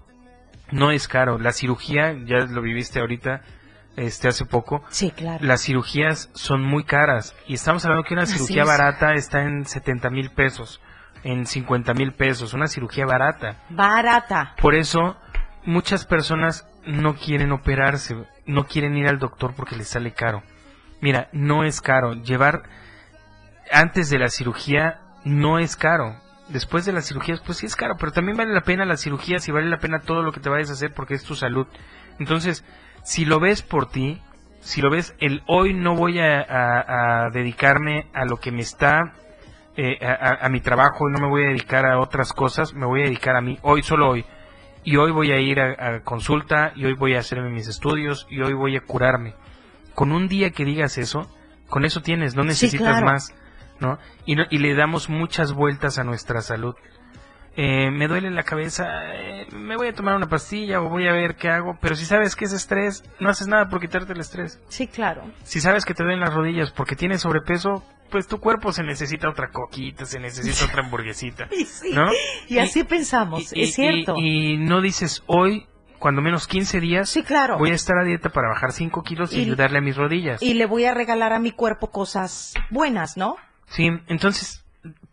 no 0.71 0.91
es 0.91 1.09
caro. 1.09 1.39
La 1.39 1.53
cirugía, 1.53 2.13
ya 2.27 2.39
lo 2.41 2.61
viviste 2.61 3.01
ahorita, 3.01 3.43
este 3.97 4.29
hace 4.29 4.45
poco. 4.45 4.85
Sí, 4.91 5.11
claro. 5.11 5.45
Las 5.45 5.63
cirugías 5.63 6.31
son 6.35 6.63
muy 6.63 6.85
caras. 6.85 7.35
Y 7.47 7.55
estamos 7.55 7.85
hablando 7.85 8.05
que 8.05 8.15
una 8.15 8.25
Así 8.25 8.35
cirugía 8.35 8.63
es. 8.63 8.69
barata 8.69 9.15
está 9.15 9.43
en 9.43 9.65
70 9.65 10.11
mil 10.11 10.31
pesos, 10.31 10.81
en 11.23 11.47
50 11.47 11.95
mil 11.95 12.13
pesos. 12.13 12.53
Una 12.53 12.67
cirugía 12.67 13.07
barata. 13.07 13.57
Barata. 13.71 14.55
Por 14.61 14.75
eso, 14.75 15.17
muchas 15.65 16.05
personas 16.05 16.67
no 16.87 17.15
quieren 17.15 17.53
operarse, 17.53 18.17
no 18.47 18.67
quieren 18.67 18.97
ir 18.97 19.07
al 19.09 19.19
doctor 19.19 19.55
porque 19.55 19.77
les 19.77 19.89
sale 19.89 20.13
caro. 20.13 20.43
Mira, 21.01 21.29
no 21.33 21.65
es 21.65 21.81
caro. 21.81 22.15
Llevar 22.15 22.63
antes 23.73 24.11
de 24.11 24.19
la 24.19 24.29
cirugía 24.29 25.01
no 25.25 25.59
es 25.59 25.77
caro. 25.77 26.17
Después 26.51 26.85
de 26.85 26.93
las 26.93 27.07
cirugías, 27.07 27.41
pues 27.41 27.59
sí 27.59 27.67
es 27.67 27.77
caro, 27.77 27.95
pero 27.99 28.13
también 28.13 28.37
vale 28.37 28.53
la 28.53 28.63
pena 28.63 28.85
las 28.85 29.03
cirugías 29.03 29.47
y 29.49 29.53
vale 29.53 29.69
la 29.69 29.79
pena 29.79 30.01
todo 30.01 30.23
lo 30.23 30.33
que 30.33 30.41
te 30.41 30.49
vayas 30.49 30.71
a 30.71 30.73
hacer 30.73 30.93
porque 30.93 31.15
es 31.15 31.23
tu 31.25 31.35
salud. 31.37 31.67
Entonces, 32.19 32.65
si 33.05 33.25
lo 33.25 33.39
ves 33.41 33.63
por 33.63 33.89
ti, 33.89 34.21
si 34.61 34.83
lo 34.83 34.91
ves, 34.91 35.15
el 35.21 35.43
hoy 35.47 35.73
no 35.75 35.95
voy 35.95 36.19
a, 36.19 36.41
a- 36.41 37.25
a 37.27 37.31
dedicarme 37.31 38.07
a 38.13 38.25
lo 38.25 38.37
que 38.39 38.51
me 38.53 38.63
está, 38.63 39.15
eh, 39.77 39.99
a, 40.05 40.45
a- 40.45 40.49
mi 40.49 40.61
trabajo, 40.61 41.09
no 41.09 41.19
me 41.21 41.29
voy 41.29 41.45
a 41.45 41.49
dedicar 41.49 41.87
a 41.87 41.99
otras 42.01 42.33
cosas, 42.33 42.75
me 42.75 42.85
voy 42.85 43.03
a 43.03 43.05
dedicar 43.05 43.37
a 43.37 43.41
mí, 43.41 43.59
hoy, 43.63 43.83
solo 43.83 44.11
hoy. 44.11 44.25
Y 44.83 44.97
hoy 44.97 45.13
voy 45.13 45.31
a 45.31 45.39
ir 45.39 45.61
a, 45.61 46.01
consulta, 46.01 46.73
y 46.75 46.85
hoy 46.87 46.95
voy 46.95 47.15
a 47.15 47.21
hacerme 47.21 47.51
mis 47.51 47.69
estudios, 47.69 48.27
y 48.29 48.41
hoy 48.41 48.55
voy 48.55 48.77
a 48.77 48.81
curarme. 48.81 49.35
Con 49.95 50.11
un 50.11 50.27
día 50.27 50.51
que 50.51 50.65
digas 50.65 50.99
eso, 50.99 51.31
con 51.69 51.85
eso 51.85 52.03
tienes, 52.03 52.35
no 52.35 52.43
necesitas 52.43 52.89
claro. 52.89 53.07
más, 53.07 53.35
¿no? 53.81 53.99
Y, 54.27 54.37
no- 54.37 54.45
y 54.51 54.59
le 54.59 54.75
damos 54.75 55.09
muchas 55.09 55.53
vueltas 55.53 55.99
a 55.99 56.05
nuestra 56.05 56.41
salud. 56.43 56.75
Eh, 57.57 57.91
me 57.91 58.07
duele 58.07 58.31
la 58.31 58.45
cabeza, 58.45 58.87
eh, 59.13 59.47
me 59.53 59.77
voy 59.77 59.89
a 59.89 59.93
tomar 59.93 60.15
una 60.15 60.29
pastilla 60.29 60.81
o 60.81 60.89
voy 60.89 61.09
a 61.09 61.13
ver 61.13 61.35
qué 61.35 61.49
hago, 61.49 61.77
pero 61.81 61.97
si 61.97 62.05
sabes 62.05 62.37
que 62.37 62.45
es 62.45 62.53
estrés, 62.53 63.03
no 63.19 63.29
haces 63.29 63.49
nada 63.49 63.69
por 63.69 63.81
quitarte 63.81 64.13
el 64.13 64.21
estrés. 64.21 64.61
Sí, 64.69 64.87
claro. 64.87 65.25
Si 65.43 65.61
sabes 65.61 65.85
que 65.85 65.93
te 65.93 66.05
duelen 66.05 66.21
las 66.21 66.33
rodillas 66.33 66.71
porque 66.71 66.95
tienes 66.95 67.23
sobrepeso, 67.23 67.85
pues 68.09 68.29
tu 68.29 68.39
cuerpo 68.39 68.73
se 68.73 68.85
necesita 68.85 69.29
otra 69.29 69.51
coquita, 69.51 70.05
se 70.05 70.21
necesita 70.21 70.65
otra 70.67 70.85
hamburguesita, 70.85 71.49
Y 71.59 71.65
sí, 71.65 71.91
¿no? 71.93 72.09
y 72.49 72.59
así 72.59 72.85
pensamos, 72.85 73.53
y- 73.53 73.63
es 73.63 73.75
cierto. 73.75 74.15
Y, 74.17 74.53
y 74.53 74.57
no 74.57 74.81
dices 74.81 75.23
hoy, 75.27 75.67
cuando 75.99 76.23
menos 76.23 76.47
15 76.47 76.81
días, 76.81 77.11
Sí, 77.11 77.25
claro. 77.25 77.59
voy 77.59 77.73
a 77.73 77.75
estar 77.75 77.99
a 77.99 78.05
dieta 78.05 78.31
para 78.31 78.49
bajar 78.49 78.71
5 78.73 79.03
kilos 79.03 79.35
Y- 79.35 79.41
ayudarle 79.43 79.79
a 79.79 79.83
mis 79.83 79.97
rodillas. 79.97 80.41
Y 80.41 80.55
le 80.55 80.67
voy 80.67 80.85
a 80.85 80.95
regalar 80.95 81.33
a 81.33 81.41
mi 81.41 81.51
cuerpo 81.51 81.91
cosas 81.91 82.55
buenas, 82.71 83.17
¿no? 83.17 83.37
Sí, 83.71 83.89
entonces 84.09 84.65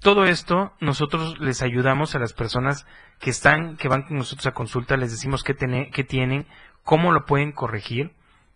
todo 0.02 0.26
esto 0.26 0.74
nosotros 0.80 1.40
les 1.40 1.62
ayudamos 1.62 2.16
a 2.16 2.20
las 2.20 2.34
personas 2.34 2.86
que 3.20 3.30
están, 3.30 3.78
que 3.78 3.88
van 3.88 4.04
con 4.04 4.18
nosotros 4.18 4.48
a 4.48 4.52
consulta, 4.54 4.98
les 4.98 5.12
decimos 5.12 5.44
qué, 5.44 5.56
qué 5.94 6.04
tienen, 6.04 6.46
cómo 6.84 7.12
lo 7.12 7.26
pueden 7.26 7.52
corregir 7.52 8.14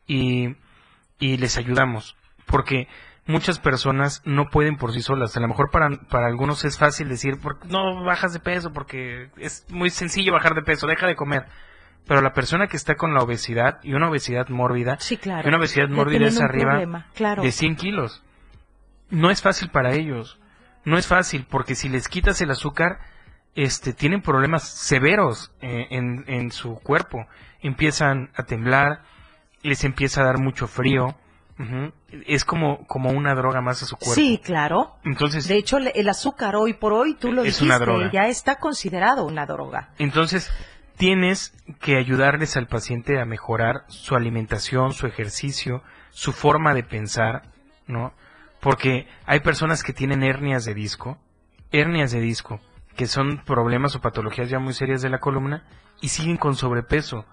y, 0.07 0.55
y 1.19 1.37
les 1.37 1.57
ayudamos. 1.57 2.15
Porque 2.45 2.87
muchas 3.27 3.59
personas 3.59 4.21
no 4.25 4.49
pueden 4.49 4.77
por 4.77 4.91
sí 4.93 5.01
solas. 5.01 5.37
A 5.37 5.39
lo 5.39 5.47
mejor 5.47 5.69
para, 5.71 5.89
para 6.09 6.27
algunos 6.27 6.65
es 6.65 6.77
fácil 6.77 7.07
decir, 7.09 7.39
"Por- 7.39 7.63
no 7.67 8.03
bajas 8.03 8.33
de 8.33 8.39
peso 8.39 8.73
porque 8.73 9.29
es 9.37 9.65
muy 9.69 9.89
sencillo 9.89 10.33
bajar 10.33 10.55
de 10.55 10.63
peso, 10.63 10.87
deja 10.87 11.05
de 11.07 11.15
comer. 11.15 11.45
Pero 12.07 12.21
la 12.21 12.33
persona 12.33 12.65
que 12.67 12.77
está 12.77 12.95
con 12.95 13.13
la 13.13 13.21
obesidad 13.21 13.79
y 13.83 13.93
una 13.93 14.09
obesidad 14.09 14.49
mórbida, 14.49 14.99
Sí, 14.99 15.17
claro. 15.17 15.45
y 15.45 15.49
una 15.49 15.59
obesidad 15.59 15.87
mórbida 15.89 16.25
es 16.25 16.41
arriba 16.41 16.71
problema, 16.71 17.07
claro. 17.13 17.43
de 17.43 17.51
100 17.51 17.75
kilos. 17.75 18.23
No 19.11 19.29
es 19.29 19.41
fácil 19.41 19.69
para 19.69 19.93
ellos. 19.93 20.39
No 20.83 20.97
es 20.97 21.05
fácil 21.05 21.45
porque 21.49 21.75
si 21.75 21.89
les 21.89 22.07
quitas 22.07 22.41
el 22.41 22.49
azúcar, 22.49 22.99
este, 23.55 23.93
tienen 23.93 24.21
problemas 24.21 24.67
severos 24.67 25.51
eh, 25.61 25.87
en, 25.91 26.23
en 26.27 26.51
su 26.51 26.75
cuerpo. 26.75 27.27
Empiezan 27.61 28.31
a 28.35 28.43
temblar, 28.43 29.03
les 29.61 29.83
empieza 29.83 30.21
a 30.21 30.25
dar 30.25 30.39
mucho 30.39 30.67
frío. 30.67 31.15
Es 32.25 32.43
como, 32.43 32.87
como 32.87 33.11
una 33.11 33.35
droga 33.35 33.61
más 33.61 33.83
a 33.83 33.85
su 33.85 33.95
cuerpo. 33.95 34.15
Sí, 34.15 34.41
claro. 34.43 34.95
Entonces, 35.03 35.47
De 35.47 35.57
hecho, 35.57 35.77
el 35.77 36.09
azúcar 36.09 36.55
hoy 36.55 36.73
por 36.73 36.91
hoy, 36.91 37.13
tú 37.13 37.31
lo 37.31 37.43
dijiste, 37.43 38.09
ya 38.11 38.27
está 38.27 38.55
considerado 38.55 39.25
una 39.27 39.45
droga. 39.45 39.91
Entonces, 39.99 40.51
tienes 40.97 41.53
que 41.79 41.97
ayudarles 41.97 42.57
al 42.57 42.65
paciente 42.65 43.19
a 43.19 43.25
mejorar 43.25 43.83
su 43.89 44.15
alimentación, 44.15 44.93
su 44.93 45.05
ejercicio, 45.05 45.83
su 46.09 46.31
forma 46.31 46.73
de 46.73 46.81
pensar, 46.81 47.43
¿no? 47.85 48.13
Porque 48.61 49.07
hay 49.25 49.39
personas 49.41 49.83
que 49.83 49.93
tienen 49.93 50.23
hernias 50.23 50.65
de 50.65 50.73
disco, 50.73 51.17
hernias 51.71 52.11
de 52.11 52.21
disco, 52.21 52.61
que 52.95 53.07
son 53.07 53.43
problemas 53.43 53.95
o 53.95 54.01
patologías 54.01 54.49
ya 54.49 54.59
muy 54.59 54.73
serias 54.73 55.01
de 55.01 55.09
la 55.09 55.19
columna 55.19 55.63
y 55.99 56.09
siguen 56.09 56.37
con 56.37 56.55
sobrepeso. 56.55 57.25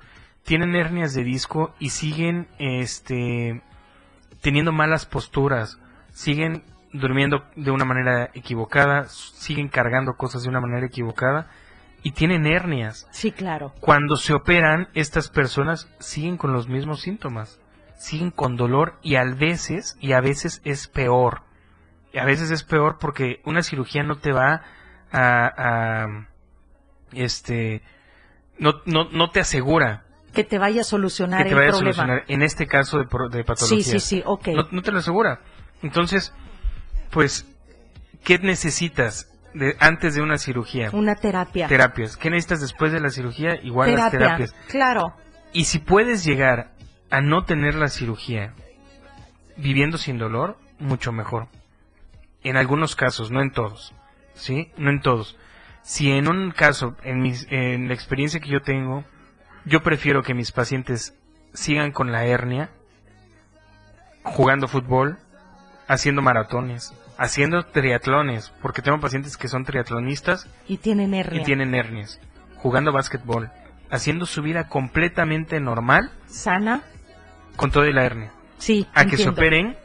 Tienen 0.45 0.75
hernias 0.75 1.15
de 1.15 1.25
disco 1.25 1.75
y 1.79 1.91
siguen 1.91 2.49
este 2.59 3.63
teniendo 4.41 4.73
malas 4.73 5.05
posturas, 5.05 5.79
siguen 6.13 6.63
durmiendo 6.93 7.45
de 7.57 7.71
una 7.71 7.85
manera 7.85 8.31
equivocada, 8.35 9.05
siguen 9.09 9.69
cargando 9.69 10.15
cosas 10.15 10.43
de 10.43 10.49
una 10.49 10.61
manera 10.61 10.87
equivocada 10.87 11.51
y 12.03 12.13
tienen 12.13 12.47
hernias. 12.47 13.07
Sí, 13.11 13.33
claro. 13.33 13.75
Cuando 13.81 14.17
se 14.17 14.33
operan, 14.33 14.89
estas 14.95 15.29
personas 15.29 15.93
siguen 15.99 16.37
con 16.37 16.53
los 16.53 16.69
mismos 16.69 17.03
síntomas, 17.03 17.61
siguen 17.99 18.31
con 18.31 18.57
dolor 18.57 18.95
y 19.03 19.17
a 19.17 19.25
veces, 19.25 19.97
y 20.01 20.13
a 20.13 20.21
veces 20.21 20.63
es 20.65 20.89
peor. 20.89 21.43
Y 22.13 22.19
a 22.19 22.25
veces 22.25 22.51
es 22.51 22.63
peor 22.65 22.97
porque 22.99 23.41
una 23.45 23.63
cirugía 23.63 24.03
no 24.03 24.17
te 24.19 24.33
va 24.33 24.63
a, 25.13 25.47
a- 26.05 26.29
este, 27.13 27.83
no, 28.59 28.75
no, 28.87 29.05
no 29.11 29.31
te 29.31 29.41
asegura 29.41 30.05
Que 30.33 30.45
te 30.45 30.59
vaya 30.59 30.83
a 30.83 30.85
solucionar 30.85 31.43
que 31.45 31.51
te 31.51 31.55
el 31.55 31.57
a 31.57 31.71
problema. 31.71 31.79
solucionar 31.95 32.25
en 32.29 32.43
este 32.43 32.67
caso 32.67 32.99
de, 32.99 33.05
de 33.05 33.45
patología. 33.45 33.83
Sí, 33.83 33.83
sí, 33.83 34.01
sí, 34.01 34.23
ok. 34.25 34.49
No, 34.49 34.69
no 34.71 34.83
te 34.83 34.93
lo 34.93 34.99
asegura. 34.99 35.41
Entonces, 35.83 36.33
pues, 37.11 37.47
¿qué 38.25 38.39
necesitas 38.39 39.31
de, 39.55 39.77
antes 39.81 40.15
de 40.15 40.23
una 40.23 40.39
cirugía? 40.39 40.91
Una 40.93 41.15
terapia. 41.15 41.67
Terapias. 41.69 42.17
¿Qué 42.17 42.31
necesitas 42.31 42.61
después 42.61 42.93
de 42.93 43.01
la 43.01 43.11
cirugía? 43.11 43.57
Igual 43.63 43.95
las 43.95 44.11
terapia. 44.11 44.37
terapias. 44.47 44.55
Claro. 44.69 45.15
Y 45.53 45.65
si 45.65 45.79
puedes 45.79 46.25
llegar 46.25 46.73
a 47.11 47.21
no 47.21 47.45
tener 47.45 47.75
la 47.75 47.89
cirugía 47.89 48.55
viviendo 49.57 49.99
sin 49.99 50.19
dolor, 50.19 50.59
mucho 50.79 51.13
mejor. 51.13 51.49
En 52.43 52.57
algunos 52.57 52.95
casos, 52.97 53.31
no 53.31 53.43
en 53.43 53.51
todos. 53.53 53.93
¿Sí? 54.35 54.71
No 54.77 54.91
en 54.91 55.01
todos. 55.01 55.37
Si 55.83 56.11
en 56.11 56.29
un 56.29 56.53
caso, 56.53 56.97
en, 57.03 57.21
mis, 57.21 57.47
en 57.51 57.89
la 57.89 57.95
experiencia 57.95 58.41
que 58.41 58.51
yo 58.51 58.61
tengo, 58.63 59.05
yo 59.65 59.83
prefiero 59.83 60.23
que 60.23 60.35
mis 60.35 60.53
pacientes 60.53 61.17
sigan 61.55 61.91
con 61.93 62.13
la 62.13 62.25
hernia, 62.25 62.71
jugando 64.23 64.69
fútbol, 64.69 65.19
haciendo 65.89 66.23
maratones, 66.23 66.95
haciendo 67.17 67.65
triatlones, 67.65 68.51
porque 68.63 68.83
tengo 68.83 69.01
pacientes 69.01 69.37
que 69.37 69.49
son 69.49 69.65
triatlonistas 69.65 70.47
Y 70.69 70.77
tienen 70.77 71.15
hernia. 71.15 71.41
y 71.41 71.45
tienen 71.45 71.75
hernias, 71.75 72.21
jugando 72.57 72.93
básquetbol, 72.93 73.51
haciendo 73.91 74.27
su 74.27 74.43
vida 74.43 74.69
completamente 74.69 75.59
normal 75.61 76.13
Sana. 76.27 76.83
Con 77.59 77.71
toda 77.71 77.91
la 77.91 78.05
hernia. 78.05 78.33
Sí. 78.57 78.87
A 78.95 79.05
que 79.05 79.17
se 79.19 79.29
operen 79.29 79.77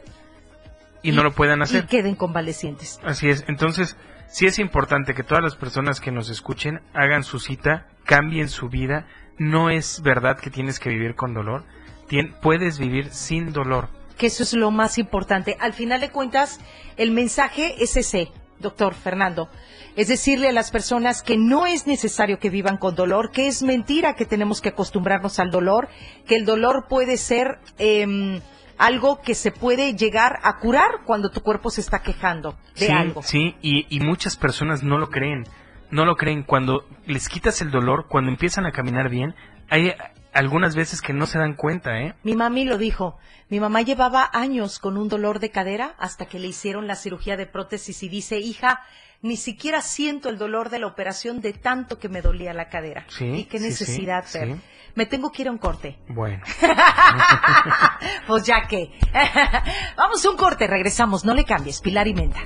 y, 1.02 1.12
no 1.12 1.22
lo 1.22 1.32
puedan 1.32 1.58
Y 1.58 1.62
hacer. 1.64 1.86
queden 1.86 2.14
convalecientes. 2.14 2.98
Así 3.04 3.28
es. 3.28 3.44
Entonces, 3.48 3.96
sí 4.28 4.46
es 4.46 4.58
importante 4.58 5.12
que 5.14 5.22
todas 5.22 5.44
las 5.44 5.56
personas 5.56 6.00
que 6.00 6.10
nos 6.10 6.30
escuchen 6.30 6.80
hagan 6.94 7.24
su 7.24 7.38
cita, 7.40 7.86
cambien 8.04 8.48
su 8.48 8.68
vida. 8.70 9.06
No 9.38 9.68
es 9.68 10.00
verdad 10.02 10.38
que 10.38 10.48
tienes 10.50 10.78
que 10.78 10.88
vivir 10.88 11.14
con 11.16 11.34
dolor. 11.34 11.64
Tien- 12.08 12.34
puedes 12.40 12.78
vivir 12.78 13.10
sin 13.10 13.52
dolor. 13.52 13.88
Que 14.16 14.28
eso 14.28 14.44
es 14.44 14.54
lo 14.54 14.70
más 14.70 14.96
importante. 14.98 15.56
Al 15.60 15.72
final 15.72 16.00
de 16.00 16.10
cuentas, 16.10 16.60
el 16.96 17.10
mensaje 17.10 17.82
es 17.82 17.96
ese, 17.96 18.30
doctor 18.60 18.94
Fernando. 18.94 19.48
Es 19.96 20.08
decirle 20.08 20.48
a 20.48 20.52
las 20.52 20.70
personas 20.70 21.22
que 21.22 21.36
no 21.36 21.66
es 21.66 21.86
necesario 21.86 22.38
que 22.38 22.50
vivan 22.50 22.78
con 22.78 22.94
dolor, 22.94 23.30
que 23.30 23.46
es 23.46 23.62
mentira 23.62 24.14
que 24.14 24.24
tenemos 24.26 24.60
que 24.60 24.70
acostumbrarnos 24.70 25.38
al 25.38 25.50
dolor, 25.50 25.88
que 26.26 26.34
el 26.36 26.44
dolor 26.44 26.86
puede 26.88 27.16
ser 27.16 27.58
em, 27.78 28.40
algo 28.76 29.20
que 29.20 29.34
se 29.34 29.52
puede 29.52 29.94
llegar 29.94 30.40
a 30.42 30.58
curar 30.58 31.02
cuando 31.06 31.30
tu 31.30 31.42
cuerpo 31.42 31.70
se 31.70 31.80
está 31.80 32.02
quejando 32.02 32.56
de 32.76 32.86
sí, 32.86 32.92
algo. 32.92 33.22
sí, 33.22 33.54
y, 33.62 33.86
y 33.88 34.00
muchas 34.00 34.36
personas 34.36 34.82
no 34.82 34.98
lo 34.98 35.10
creen. 35.10 35.44
No 35.90 36.04
lo 36.04 36.16
creen. 36.16 36.42
Cuando 36.42 36.84
les 37.06 37.28
quitas 37.28 37.62
el 37.62 37.70
dolor, 37.70 38.06
cuando 38.08 38.30
empiezan 38.30 38.66
a 38.66 38.72
caminar 38.72 39.08
bien, 39.10 39.34
hay 39.70 39.92
algunas 40.32 40.74
veces 40.74 41.00
que 41.00 41.12
no 41.12 41.26
se 41.26 41.38
dan 41.38 41.54
cuenta, 41.54 42.00
¿eh? 42.00 42.14
Mi 42.24 42.34
mami 42.34 42.64
lo 42.64 42.78
dijo. 42.78 43.16
Mi 43.48 43.60
mamá 43.60 43.82
llevaba 43.82 44.28
años 44.32 44.80
con 44.80 44.96
un 44.96 45.08
dolor 45.08 45.38
de 45.38 45.50
cadera 45.50 45.94
hasta 45.98 46.26
que 46.26 46.40
le 46.40 46.48
hicieron 46.48 46.88
la 46.88 46.96
cirugía 46.96 47.36
de 47.36 47.46
prótesis 47.46 48.02
y 48.02 48.08
dice, 48.08 48.38
hija, 48.38 48.82
ni 49.24 49.36
siquiera 49.38 49.80
siento 49.80 50.28
el 50.28 50.36
dolor 50.36 50.68
de 50.68 50.78
la 50.78 50.86
operación 50.86 51.40
de 51.40 51.54
tanto 51.54 51.98
que 51.98 52.10
me 52.10 52.20
dolía 52.20 52.52
la 52.52 52.68
cadera. 52.68 53.06
Sí, 53.08 53.24
y 53.24 53.44
qué 53.44 53.58
sí, 53.58 53.64
sí, 53.64 53.70
necesidad, 53.70 54.22
Fer. 54.26 54.48
sí. 54.48 54.60
Me 54.96 55.06
tengo 55.06 55.32
que 55.32 55.40
ir 55.40 55.48
a 55.48 55.50
un 55.50 55.56
corte. 55.56 55.98
Bueno. 56.08 56.42
pues 58.26 58.44
ya 58.44 58.66
que. 58.68 58.90
Vamos 59.96 60.22
a 60.24 60.30
un 60.30 60.36
corte, 60.36 60.66
regresamos. 60.66 61.24
No 61.24 61.32
le 61.32 61.46
cambies, 61.46 61.80
Pilar 61.80 62.06
y 62.06 62.12
Menta. 62.12 62.40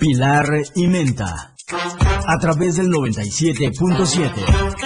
Pilar 0.00 0.46
y 0.74 0.88
Menta. 0.88 1.54
A 2.26 2.38
través 2.38 2.76
del 2.76 2.88
97.7. 2.88 4.85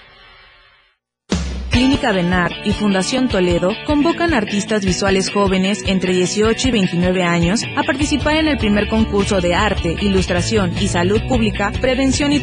Clínica 1.91 2.13
Benar 2.13 2.53
y 2.63 2.71
Fundación 2.71 3.27
Toledo 3.27 3.73
convocan 3.85 4.33
artistas 4.33 4.85
visuales 4.85 5.29
jóvenes 5.29 5.83
entre 5.85 6.13
18 6.13 6.69
y 6.69 6.71
29 6.71 7.23
años 7.23 7.63
a 7.75 7.83
participar 7.83 8.37
en 8.37 8.47
el 8.47 8.57
primer 8.57 8.87
concurso 8.87 9.41
de 9.41 9.55
arte, 9.55 9.97
ilustración 9.99 10.71
y 10.79 10.87
salud 10.87 11.19
pública, 11.27 11.73
prevención 11.81 12.31
y. 12.31 12.41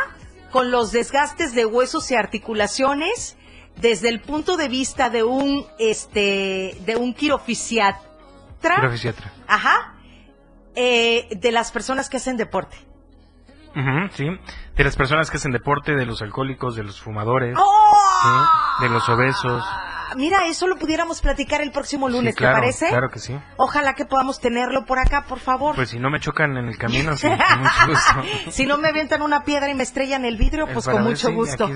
con 0.51 0.71
los 0.71 0.91
desgastes 0.91 1.53
de 1.53 1.65
huesos 1.65 2.09
y 2.11 2.15
articulaciones 2.15 3.37
desde 3.75 4.09
el 4.09 4.19
punto 4.21 4.57
de 4.57 4.67
vista 4.67 5.09
de 5.09 5.23
un 5.23 5.65
este 5.77 6.75
de 6.85 6.95
un 6.97 7.13
quirofisiatra, 7.13 8.75
Quirofisiatra. 8.75 9.31
ajá, 9.47 9.93
eh, 10.75 11.27
de 11.37 11.51
las 11.51 11.71
personas 11.71 12.09
que 12.09 12.17
hacen 12.17 12.35
deporte. 12.37 12.77
Ujú, 13.75 14.09
sí. 14.15 14.25
De 14.75 14.83
las 14.83 14.95
personas 14.95 15.29
que 15.29 15.37
hacen 15.37 15.51
deporte, 15.51 15.95
de 15.95 16.05
los 16.05 16.21
alcohólicos, 16.21 16.75
de 16.75 16.83
los 16.83 16.99
fumadores, 16.99 17.55
¡Oh! 17.57 18.77
sí, 18.79 18.83
de 18.85 18.89
los 18.89 19.07
obesos. 19.07 19.63
Mira, 20.15 20.47
eso 20.47 20.67
lo 20.67 20.77
pudiéramos 20.77 21.21
platicar 21.21 21.61
el 21.61 21.71
próximo 21.71 22.09
lunes, 22.09 22.33
Sí, 22.33 22.37
claro, 22.37 22.55
¿te 22.55 22.61
parece? 22.61 22.89
Claro 22.89 23.09
que 23.09 23.19
sí. 23.19 23.37
Ojalá 23.57 23.93
que 23.95 24.05
podamos 24.05 24.39
tenerlo 24.39 24.85
por 24.85 24.99
acá, 24.99 25.25
por 25.27 25.39
favor. 25.39 25.75
Pues 25.75 25.89
si 25.89 25.99
no 25.99 26.09
me 26.09 26.19
chocan 26.19 26.57
en 26.57 26.67
el 26.67 26.77
camino, 26.77 27.15
sí, 27.17 27.27
con 27.49 27.59
mucho 27.61 27.87
gusto. 27.87 28.23
si 28.51 28.65
no 28.65 28.77
me 28.77 28.87
avientan 28.89 29.21
una 29.21 29.43
piedra 29.43 29.69
y 29.69 29.75
me 29.75 29.83
estrellan 29.83 30.25
el 30.25 30.37
vidrio, 30.37 30.67
El 30.67 30.73
pues 30.73 30.87
con 30.87 31.03
mucho 31.03 31.27
sí, 31.29 31.33
gusto. 31.33 31.69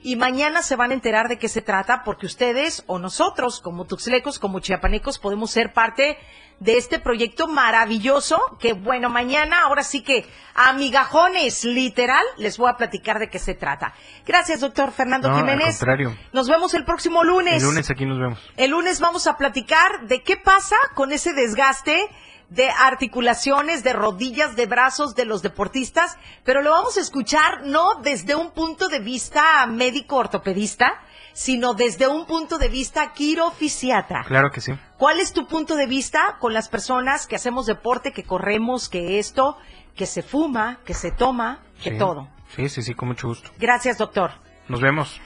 y 0.02 0.16
mañana 0.16 0.62
se 0.62 0.74
van 0.74 0.90
a 0.90 0.94
enterar 0.94 1.28
de 1.28 1.38
qué 1.38 1.48
se 1.48 1.62
trata 1.62 2.02
porque 2.04 2.26
ustedes 2.26 2.82
o 2.86 2.98
nosotros 2.98 3.60
como 3.60 3.84
tuxlecos, 3.84 4.38
como 4.38 4.58
chiapanecos 4.60 5.18
podemos 5.18 5.50
ser 5.50 5.72
parte 5.72 6.18
de 6.58 6.76
este 6.76 6.98
proyecto 6.98 7.46
maravilloso 7.48 8.38
que 8.58 8.72
bueno, 8.72 9.10
mañana 9.10 9.62
ahora 9.62 9.82
sí 9.82 10.02
que 10.02 10.26
a 10.54 10.72
migajones 10.72 11.64
literal 11.64 12.24
les 12.36 12.56
voy 12.58 12.70
a 12.70 12.76
platicar 12.76 13.18
de 13.18 13.28
qué 13.28 13.38
se 13.38 13.54
trata. 13.54 13.94
Gracias, 14.26 14.60
doctor 14.60 14.92
Fernando 14.92 15.28
No, 15.28 15.34
al 15.34 15.40
Jiménez. 15.40 15.78
contrario. 15.78 16.16
Nos 16.32 16.48
vemos 16.48 16.74
el 16.74 16.84
próximo 16.84 17.22
lunes. 17.24 17.62
El 17.62 17.68
lunes 17.68 17.90
aquí 17.90 18.04
nos 18.06 18.18
vemos. 18.18 18.38
El 18.56 18.70
lunes 18.70 19.00
vamos 19.00 19.26
a 19.26 19.36
platicar 19.36 20.06
de 20.06 20.22
qué 20.22 20.36
pasa 20.36 20.76
con 20.94 21.12
ese 21.12 21.32
desgaste 21.32 22.08
de 22.52 22.68
articulaciones, 22.70 23.82
de 23.82 23.92
rodillas, 23.92 24.56
de 24.56 24.66
brazos 24.66 25.14
de 25.14 25.24
los 25.24 25.42
deportistas, 25.42 26.16
pero 26.44 26.60
lo 26.62 26.70
vamos 26.70 26.96
a 26.96 27.00
escuchar 27.00 27.66
no 27.66 27.94
desde 28.02 28.34
un 28.34 28.50
punto 28.50 28.88
de 28.88 29.00
vista 29.00 29.66
médico 29.66 30.16
ortopedista, 30.16 31.00
sino 31.32 31.72
desde 31.72 32.08
un 32.08 32.26
punto 32.26 32.58
de 32.58 32.68
vista 32.68 33.12
quirofisiatra. 33.14 34.24
Claro 34.24 34.50
que 34.50 34.60
sí. 34.60 34.72
¿Cuál 34.98 35.18
es 35.20 35.32
tu 35.32 35.46
punto 35.46 35.76
de 35.76 35.86
vista 35.86 36.36
con 36.40 36.52
las 36.52 36.68
personas 36.68 37.26
que 37.26 37.36
hacemos 37.36 37.64
deporte, 37.66 38.12
que 38.12 38.24
corremos, 38.24 38.88
que 38.90 39.18
esto, 39.18 39.56
que 39.96 40.04
se 40.06 40.22
fuma, 40.22 40.80
que 40.84 40.92
se 40.94 41.10
toma, 41.10 41.60
que 41.82 41.92
Sí. 41.92 41.98
todo? 41.98 42.28
Sí, 42.54 42.68
sí, 42.68 42.82
sí, 42.82 42.94
con 42.94 43.08
mucho 43.08 43.28
gusto. 43.28 43.50
Gracias, 43.58 43.96
doctor. 43.96 44.30
Nos 44.68 44.80
vemos. 44.82 45.18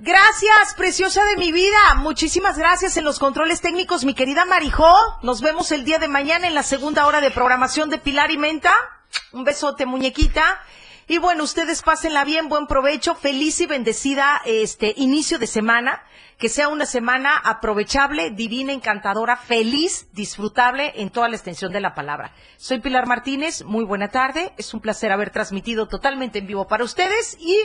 Gracias, 0.00 0.74
preciosa 0.76 1.24
de 1.24 1.36
mi 1.36 1.50
vida. 1.50 1.94
Muchísimas 1.96 2.56
gracias 2.56 2.96
en 2.96 3.04
los 3.04 3.18
controles 3.18 3.60
técnicos, 3.60 4.04
mi 4.04 4.14
querida 4.14 4.44
Marijó. 4.44 4.94
Nos 5.22 5.40
vemos 5.40 5.72
el 5.72 5.84
día 5.84 5.98
de 5.98 6.06
mañana 6.06 6.46
en 6.46 6.54
la 6.54 6.62
segunda 6.62 7.04
hora 7.06 7.20
de 7.20 7.32
programación 7.32 7.90
de 7.90 7.98
Pilar 7.98 8.30
y 8.30 8.38
Menta. 8.38 8.72
Un 9.32 9.42
besote, 9.42 9.86
muñequita. 9.86 10.60
Y 11.08 11.18
bueno, 11.18 11.42
ustedes 11.42 11.82
pásenla 11.82 12.24
bien, 12.24 12.48
buen 12.48 12.68
provecho, 12.68 13.16
feliz 13.16 13.60
y 13.60 13.66
bendecida 13.66 14.40
este 14.44 14.94
inicio 14.96 15.40
de 15.40 15.48
semana. 15.48 16.04
Que 16.38 16.48
sea 16.48 16.68
una 16.68 16.86
semana 16.86 17.36
aprovechable, 17.36 18.30
divina, 18.30 18.72
encantadora, 18.72 19.36
feliz, 19.36 20.06
disfrutable 20.12 20.92
en 20.94 21.10
toda 21.10 21.28
la 21.28 21.34
extensión 21.34 21.72
de 21.72 21.80
la 21.80 21.96
palabra. 21.96 22.32
Soy 22.56 22.78
Pilar 22.78 23.08
Martínez, 23.08 23.64
muy 23.64 23.84
buena 23.84 24.08
tarde. 24.08 24.52
Es 24.58 24.72
un 24.72 24.80
placer 24.80 25.10
haber 25.10 25.30
transmitido 25.30 25.88
totalmente 25.88 26.38
en 26.38 26.46
vivo 26.46 26.68
para 26.68 26.84
ustedes 26.84 27.36
y 27.40 27.58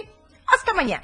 hasta 0.48 0.74
mañana. 0.74 1.04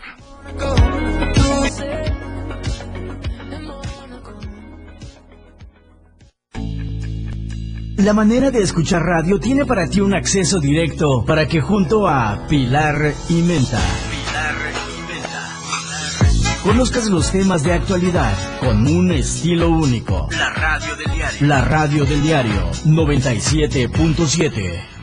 La 7.98 8.14
manera 8.14 8.50
de 8.50 8.62
escuchar 8.62 9.04
radio 9.04 9.40
tiene 9.40 9.66
para 9.66 9.88
ti 9.88 10.00
un 10.00 10.14
acceso 10.14 10.60
directo 10.60 11.26
para 11.26 11.48
que 11.48 11.62
junto 11.62 12.08
a 12.08 12.48
Pilar 12.48 13.14
y 13.28 13.42
Menta 13.42 13.80
conozcas 16.64 17.10
los 17.10 17.32
temas 17.32 17.64
de 17.64 17.74
actualidad 17.74 18.34
con 18.60 18.88
un 18.88 19.12
estilo 19.12 19.70
único. 19.70 20.30
La 20.32 20.50
radio 20.50 20.96
del 20.96 21.12
diario. 21.12 21.48
La 21.48 21.62
radio 21.62 22.06
del 22.06 22.22
diario 22.22 22.72
97.7. 22.86 24.99